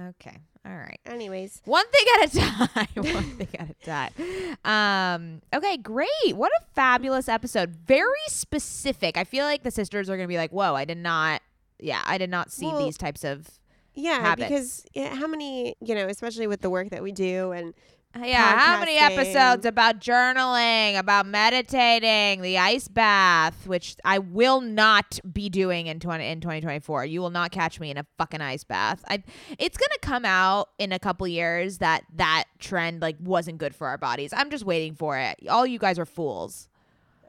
okay. 0.09 0.37
All 0.65 0.75
right. 0.75 0.99
Anyways, 1.05 1.61
One 1.65 1.85
thing 1.91 2.05
at 2.21 2.33
a 2.33 2.39
time. 2.39 3.13
One 3.13 3.23
thing 3.37 3.47
at 3.59 3.69
a 3.69 3.85
time. 3.85 4.57
Um, 4.65 5.41
okay, 5.53 5.77
great. 5.77 6.07
What 6.33 6.51
a 6.59 6.65
fabulous 6.73 7.29
episode. 7.29 7.69
Very 7.85 8.07
specific. 8.27 9.17
I 9.17 9.23
feel 9.23 9.45
like 9.45 9.61
the 9.63 9.71
sisters 9.71 10.09
are 10.09 10.17
gonna 10.17 10.27
be 10.27 10.37
like, 10.37 10.51
"Whoa, 10.51 10.73
I 10.73 10.85
did 10.85 10.97
not. 10.97 11.41
Yeah, 11.79 12.01
I 12.05 12.17
did 12.17 12.29
not 12.31 12.51
see 12.51 12.65
Well, 12.67 12.83
these 12.83 12.97
types 12.97 13.23
of. 13.23 13.47
Yeah, 13.93 14.21
Habits. 14.21 14.49
because 14.49 14.85
yeah, 14.93 15.15
how 15.15 15.27
many, 15.27 15.75
you 15.81 15.95
know, 15.95 16.07
especially 16.07 16.47
with 16.47 16.61
the 16.61 16.69
work 16.69 16.89
that 16.89 17.03
we 17.03 17.11
do 17.11 17.51
and 17.51 17.73
Yeah, 18.15 18.57
how 18.59 18.79
many 18.79 18.97
episodes 18.97 19.65
about 19.65 19.99
journaling, 19.99 20.97
about 20.99 21.25
meditating, 21.25 22.41
the 22.41 22.57
ice 22.59 22.87
bath, 22.87 23.65
which 23.65 23.95
I 24.05 24.19
will 24.19 24.61
not 24.61 25.19
be 25.31 25.49
doing 25.49 25.87
in 25.87 25.99
twenty 25.99 26.27
in 26.27 26.39
twenty 26.41 26.61
twenty 26.61 26.79
four. 26.79 27.05
You 27.05 27.21
will 27.21 27.31
not 27.31 27.51
catch 27.51 27.79
me 27.79 27.89
in 27.89 27.97
a 27.97 28.05
fucking 28.17 28.41
ice 28.41 28.63
bath. 28.63 29.03
I, 29.07 29.23
it's 29.57 29.77
gonna 29.77 29.97
come 30.01 30.25
out 30.25 30.69
in 30.77 30.91
a 30.91 30.99
couple 30.99 31.27
years 31.27 31.79
that 31.79 32.03
that 32.15 32.45
trend 32.59 33.01
like 33.01 33.15
wasn't 33.19 33.57
good 33.57 33.73
for 33.73 33.87
our 33.87 33.97
bodies. 33.97 34.31
I'm 34.35 34.49
just 34.51 34.63
waiting 34.65 34.93
for 34.95 35.17
it. 35.17 35.37
All 35.49 35.65
you 35.65 35.79
guys 35.79 35.97
are 35.97 36.05
fools. 36.05 36.67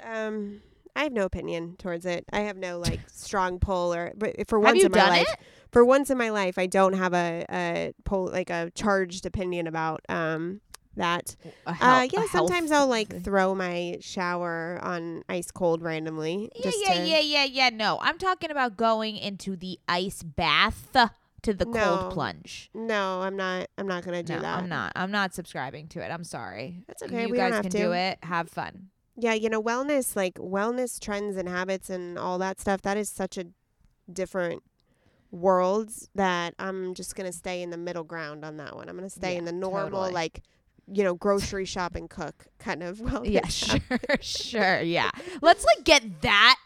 um 0.03 0.61
I 0.97 1.03
have 1.03 1.13
no 1.13 1.25
opinion 1.25 1.75
towards 1.77 2.07
it. 2.07 2.25
I 2.33 2.41
have 2.41 2.57
no 2.57 2.79
like 2.79 3.01
strong 3.11 3.59
pull 3.59 3.93
or 3.93 4.13
but 4.17 4.47
for 4.49 4.61
once 4.61 4.85
in 4.85 4.93
my 4.93 4.99
done 4.99 5.09
life 5.09 5.33
it? 5.33 5.39
For 5.75 5.85
once 5.85 6.09
in 6.09 6.17
my 6.17 6.31
life 6.31 6.57
I 6.57 6.67
don't 6.67 6.95
have 6.95 7.13
a 7.13 7.45
a 7.51 7.93
pull 8.05 8.29
like 8.29 8.49
a 8.49 8.71
charged 8.75 9.27
opinion 9.27 9.67
about 9.67 10.01
um 10.09 10.63
that. 10.97 11.35
A 11.67 11.71
Uh 11.71 12.09
yeah, 12.13 12.25
sometimes 12.31 12.71
I'll 12.71 12.87
like 12.87 13.09
thing. 13.11 13.21
throw 13.23 13.55
my 13.55 13.99
shower 14.01 14.79
on 14.81 15.25
ice 15.29 15.51
cold 15.51 15.83
randomly. 15.83 16.51
Yeah, 16.55 16.71
yeah, 16.87 16.95
to, 16.95 17.09
yeah, 17.09 17.19
yeah, 17.19 17.45
yeah. 17.45 17.71
No, 17.71 17.99
I'm 18.01 18.17
talking 18.17 18.51
about 18.53 18.77
going 18.77 19.17
into 19.17 19.57
the 19.57 19.79
ice 19.89 20.23
bath 20.23 20.97
to 21.43 21.53
the 21.53 21.65
No. 21.65 21.73
cold 21.99 22.13
plunge. 22.13 22.71
No, 22.75 23.23
I'm 23.23 23.37
not 23.37 23.67
I'm 23.77 23.89
not 23.89 24.05
gonna 24.05 24.23
do 24.23 24.35
no, 24.35 24.43
that. 24.43 24.59
I'm 24.59 24.69
not. 24.69 24.93
I'm 24.95 25.11
not 25.11 25.35
subscribing 25.35 25.89
to 25.89 26.01
it. 26.01 26.11
I'm 26.13 26.25
sorry. 26.25 26.85
That's 26.87 27.03
okay, 27.03 27.23
You 27.23 27.29
we 27.31 27.39
guys 27.39 27.53
have 27.55 27.63
can 27.65 27.73
to. 27.73 27.79
do 27.79 27.93
it. 27.93 28.19
Have 28.23 28.49
fun. 28.49 28.91
Yeah, 29.17 29.35
you 29.35 29.49
know, 29.51 29.63
wellness, 29.63 30.17
like 30.17 30.35
wellness 30.37 30.99
trends 31.01 31.37
and 31.37 31.49
habits 31.49 31.91
and 31.91 32.19
all 32.19 32.39
that 32.39 32.61
stuff, 32.61 32.83
that 32.83 32.97
is 32.97 33.09
such 33.09 33.37
a 33.37 33.47
different 34.13 34.63
world 35.35 35.91
that 36.15 36.55
I'm 36.59 36.95
just 36.95 37.17
going 37.17 37.31
to 37.31 37.37
stay 37.37 37.63
in 37.63 37.71
the 37.71 37.77
middle 37.77 38.05
ground 38.05 38.45
on 38.45 38.57
that 38.59 38.75
one. 38.77 38.89
I'm 38.89 38.97
going 38.97 39.09
to 39.09 39.15
stay 39.15 39.33
Yeah, 39.33 39.39
in 39.39 39.45
the 39.45 39.53
normal, 39.53 39.91
totally. 40.03 40.13
like, 40.13 40.43
you 40.87 41.03
know, 41.03 41.15
grocery 41.15 41.65
shop 41.65 41.95
and 41.95 42.09
cook 42.09 42.47
kind 42.59 42.83
of 42.83 42.99
wellness. 43.01 43.31
Yeah, 43.31 43.47
sure, 43.49 44.17
sure. 44.21 44.81
Yeah. 44.83 45.11
Let's 45.43 45.65
like 45.65 45.85
get 45.85 46.23
that 46.23 46.57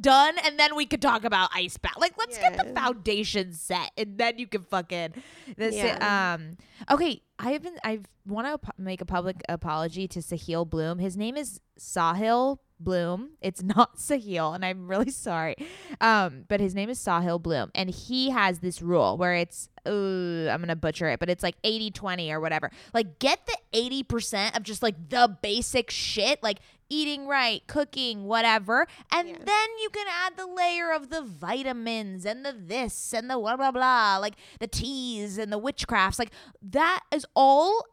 done 0.00 0.34
and 0.44 0.58
then 0.58 0.74
we 0.74 0.84
could 0.84 1.00
talk 1.00 1.22
about 1.24 1.48
ice 1.54 1.76
bath. 1.78 1.92
Like 1.96 2.14
let's 2.18 2.36
get 2.38 2.56
the 2.56 2.72
foundation 2.74 3.52
set 3.52 3.92
and 3.96 4.18
then 4.18 4.36
you 4.38 4.48
can 4.48 4.64
fucking 4.64 5.14
this 5.56 5.76
Yeah. 5.76 6.34
um 6.34 6.56
okay, 6.90 7.22
I 7.38 7.52
have 7.52 7.62
been 7.62 7.76
I 7.84 8.00
want 8.26 8.48
to 8.62 8.72
make 8.78 9.00
a 9.00 9.04
public 9.04 9.36
apology 9.48 10.08
to 10.08 10.18
Sahil 10.18 10.68
Bloom. 10.68 10.98
His 10.98 11.16
name 11.16 11.36
is 11.36 11.60
Sahil 11.78 12.58
Bloom. 12.80 13.30
It's 13.40 13.62
not 13.76 13.96
Sahil 13.96 14.54
and 14.54 14.64
I'm 14.64 14.88
really 14.88 15.10
sorry. 15.10 15.56
Um 16.00 16.44
but 16.48 16.60
his 16.60 16.74
name 16.74 16.90
is 16.90 16.98
Sahil 16.98 17.40
Bloom 17.42 17.70
and 17.74 17.90
he 17.90 18.30
has 18.30 18.60
this 18.60 18.82
rule 18.82 19.16
where 19.16 19.34
it's 19.34 19.68
uh, 19.86 20.50
I'm 20.50 20.58
going 20.58 20.66
to 20.66 20.74
butcher 20.74 21.08
it, 21.10 21.20
but 21.20 21.30
it's 21.30 21.44
like 21.44 21.62
80-20 21.62 22.32
or 22.32 22.40
whatever. 22.40 22.72
Like 22.92 23.20
get 23.20 23.46
the 23.46 23.56
80% 23.72 24.56
of 24.56 24.64
just 24.64 24.82
like 24.82 25.10
the 25.10 25.36
basic 25.42 25.90
shit 25.92 26.42
like 26.42 26.58
eating 26.88 27.28
right, 27.28 27.64
cooking, 27.68 28.24
whatever. 28.24 28.88
And 29.12 29.28
Yeah. 29.28 29.36
then 29.44 29.68
you 29.80 29.88
can 29.90 30.06
add 30.08 30.36
the 30.36 30.46
layer 30.48 30.90
of 30.92 31.08
the 31.10 31.22
vitamins 31.22 32.26
and 32.26 32.44
the 32.44 32.52
this 32.52 33.14
and 33.14 33.30
the 33.30 33.36
blah 33.36 33.56
blah 33.56 33.70
blah, 33.70 34.18
like 34.18 34.34
the 34.58 34.66
teas 34.66 35.38
and 35.38 35.52
the 35.52 35.60
witchcrafts. 35.60 36.18
Like 36.18 36.32
that 36.62 37.04
is 37.12 37.24
all 37.36 37.84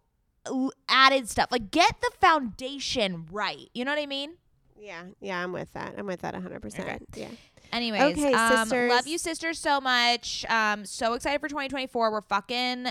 added 0.90 1.30
stuff. 1.30 1.50
Like 1.52 1.70
get 1.70 2.02
the 2.02 2.12
foundation 2.20 3.28
right. 3.32 3.70
You 3.74 3.86
know 3.86 3.92
what 3.92 4.02
I 4.02 4.08
mean? 4.08 4.34
Yeah, 4.84 5.04
yeah, 5.22 5.42
I'm 5.42 5.54
with 5.54 5.72
that. 5.74 5.96
I'm 5.98 6.06
with 6.06 6.22
that 6.22 6.36
100%. 6.36 6.80
Okay. 6.80 7.00
Yeah. 7.16 7.28
Anyways, 7.72 8.02
Okay, 8.18 8.34
um, 8.34 8.68
sisters. 8.68 8.92
love 8.92 9.08
you 9.08 9.18
sisters 9.18 9.58
so 9.58 9.80
much. 9.80 10.46
Um, 10.50 10.86
so 10.86 11.14
excited 11.14 11.40
for 11.40 11.48
2024. 11.48 12.12
We're 12.12 12.22
fucking 12.22 12.88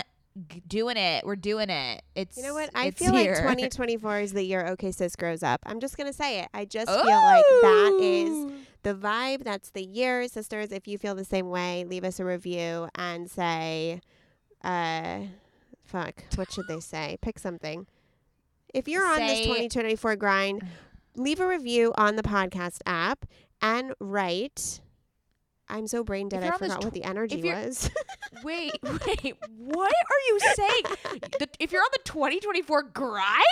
doing 0.67 0.97
it. 0.97 1.23
We're 1.23 1.35
doing 1.35 1.69
it. 1.69 2.01
It's 2.15 2.35
You 2.35 2.43
know 2.43 2.55
what? 2.55 2.71
I 2.73 2.89
feel 2.89 3.13
here. 3.13 3.33
like 3.45 3.57
2024 3.57 4.19
is 4.21 4.33
the 4.33 4.41
year 4.43 4.65
OK 4.65 4.91
Sis 4.91 5.15
grows 5.15 5.43
up. 5.43 5.61
I'm 5.67 5.79
just 5.79 5.95
going 5.95 6.07
to 6.07 6.17
say 6.17 6.39
it. 6.39 6.49
I 6.51 6.65
just 6.65 6.89
feel 6.89 6.97
like 6.97 7.45
that 7.61 7.99
is 8.01 8.51
the 8.81 8.95
vibe. 8.95 9.43
That's 9.43 9.69
the 9.69 9.83
year. 9.83 10.27
Sisters, 10.27 10.71
if 10.71 10.87
you 10.87 10.97
feel 10.97 11.13
the 11.13 11.23
same 11.23 11.49
way, 11.49 11.85
leave 11.87 12.03
us 12.03 12.19
a 12.19 12.25
review 12.25 12.89
and 12.95 13.29
say, 13.29 14.01
uh, 14.63 15.19
fuck, 15.85 16.23
what 16.35 16.51
should 16.51 16.67
they 16.67 16.79
say? 16.79 17.19
Pick 17.21 17.37
something. 17.37 17.85
If 18.73 18.87
you're 18.87 19.05
on 19.05 19.19
this 19.19 19.41
2024 19.41 20.15
grind, 20.15 20.67
leave 21.15 21.39
a 21.39 21.47
review 21.47 21.93
on 21.95 22.15
the 22.15 22.23
podcast 22.23 22.79
app 22.85 23.25
and 23.61 23.93
write. 23.99 24.81
I'm 25.69 25.87
so 25.87 26.03
brain 26.03 26.27
dead. 26.29 26.43
I 26.43 26.57
forgot 26.57 26.83
what 26.83 26.93
the 26.93 27.03
energy 27.03 27.41
was. 27.41 27.89
Wait, 28.43 28.73
wait. 28.83 29.35
What 29.57 29.93
are 29.93 30.21
you 30.27 30.39
saying? 30.55 30.81
the, 31.39 31.47
if 31.59 31.71
you're 31.71 31.81
on 31.81 31.89
the 31.93 31.99
2024 32.03 32.83
grind? 32.83 33.43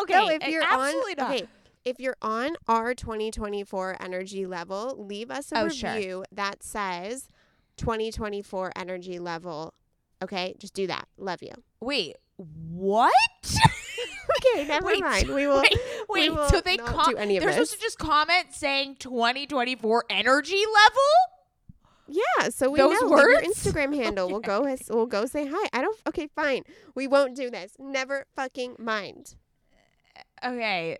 Okay. 0.00 0.14
no, 0.14 0.28
if 0.28 0.48
you're 0.48 0.62
absolutely 0.64 1.12
on, 1.12 1.16
not. 1.18 1.30
okay, 1.36 1.46
if 1.84 2.00
you're 2.00 2.16
on 2.22 2.56
our 2.66 2.94
2024 2.94 3.98
energy 4.00 4.46
level, 4.46 4.96
leave 5.06 5.30
us 5.30 5.52
a 5.52 5.58
Oh, 5.60 5.68
sure. 5.68 5.92
review 5.94 6.24
that 6.32 6.62
says 6.62 7.28
2024 7.76 8.72
energy 8.76 9.18
level. 9.18 9.74
Okay, 10.22 10.54
just 10.58 10.74
do 10.74 10.86
that. 10.86 11.06
Love 11.18 11.42
you. 11.42 11.52
Wait, 11.80 12.16
what? 12.36 13.12
Okay, 14.54 14.64
never 14.66 14.86
Wait, 14.86 15.00
mind. 15.02 15.28
We 15.28 15.46
will. 15.48 15.60
wait, 15.60 15.74
we 16.08 16.30
will 16.30 16.48
so 16.48 16.60
they 16.60 16.76
com- 16.76 17.10
do 17.12 17.16
any 17.16 17.36
of 17.36 17.42
they're 17.42 17.50
this. 17.52 17.70
supposed 17.70 17.72
to 17.72 17.78
just 17.86 17.98
comment 17.98 18.46
saying 18.52 18.96
2024 18.96 20.04
energy 20.08 20.54
level? 20.56 21.02
Yeah, 22.12 22.48
so 22.48 22.70
we 22.70 22.78
Those 22.78 23.00
know 23.00 23.08
Leave 23.08 23.18
your? 23.26 23.42
Instagram 23.52 23.94
handle. 23.94 24.28
We'll 24.28 24.40
go. 24.40 24.66
We'll 24.88 25.06
go 25.06 25.26
say 25.26 25.46
hi. 25.52 25.68
I 25.72 25.80
don't. 25.82 25.98
Okay, 26.08 26.28
fine. 26.34 26.62
We 26.94 27.06
won't 27.06 27.36
do 27.36 27.50
this. 27.50 27.72
Never 27.78 28.26
fucking 28.34 28.76
mind. 28.78 29.34
Okay. 30.44 30.98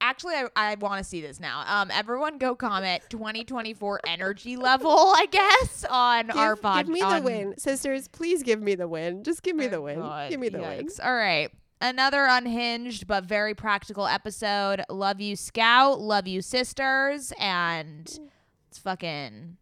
Actually, 0.00 0.34
I, 0.34 0.46
I 0.56 0.74
want 0.76 0.98
to 1.02 1.08
see 1.08 1.20
this 1.20 1.38
now. 1.38 1.62
Um, 1.66 1.90
everyone 1.92 2.38
go 2.38 2.56
comment 2.56 3.02
2024 3.10 4.00
energy 4.06 4.56
level, 4.56 4.90
I 4.90 5.26
guess, 5.30 5.84
on 5.88 6.26
Give, 6.26 6.36
our 6.36 6.56
pod. 6.56 6.86
give 6.86 6.92
me 6.92 7.00
the 7.00 7.20
win, 7.22 7.54
sisters. 7.58 8.08
Please 8.08 8.42
give 8.42 8.60
me 8.60 8.74
the 8.74 8.88
win. 8.88 9.22
Just 9.22 9.42
give 9.44 9.54
me 9.54 9.68
the 9.68 9.76
Oh, 9.76 9.82
win. 9.82 10.00
God, 10.00 10.30
Give 10.30 10.40
me 10.40 10.48
the 10.48 10.58
win. 10.58 10.88
All 11.04 11.14
right. 11.14 11.52
Another 11.82 12.26
unhinged 12.30 13.08
but 13.08 13.24
very 13.24 13.54
practical 13.56 14.06
episode. 14.06 14.84
Love 14.88 15.20
you, 15.20 15.34
Scout. 15.34 16.00
Love 16.00 16.28
you, 16.28 16.40
sisters. 16.40 17.32
And 17.40 18.06
let's 18.06 18.78
fucking 18.78 19.56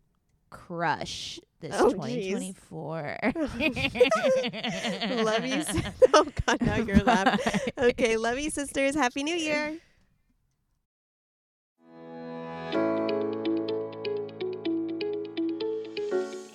crush 0.51 1.41
this 1.61 1.75
Oh, 1.79 1.91
2024. 1.93 3.19
love 5.25 5.47
you. 5.47 5.65
Oh 6.13 6.27
God, 6.47 6.61
now 6.61 6.77
you're 6.77 6.99
laughing. 6.99 7.73
Okay, 7.79 8.19
love 8.19 8.39
you, 8.39 8.51
sisters. 8.51 8.95
Happy 8.95 9.23
New 9.23 9.37
Year. 9.37 9.79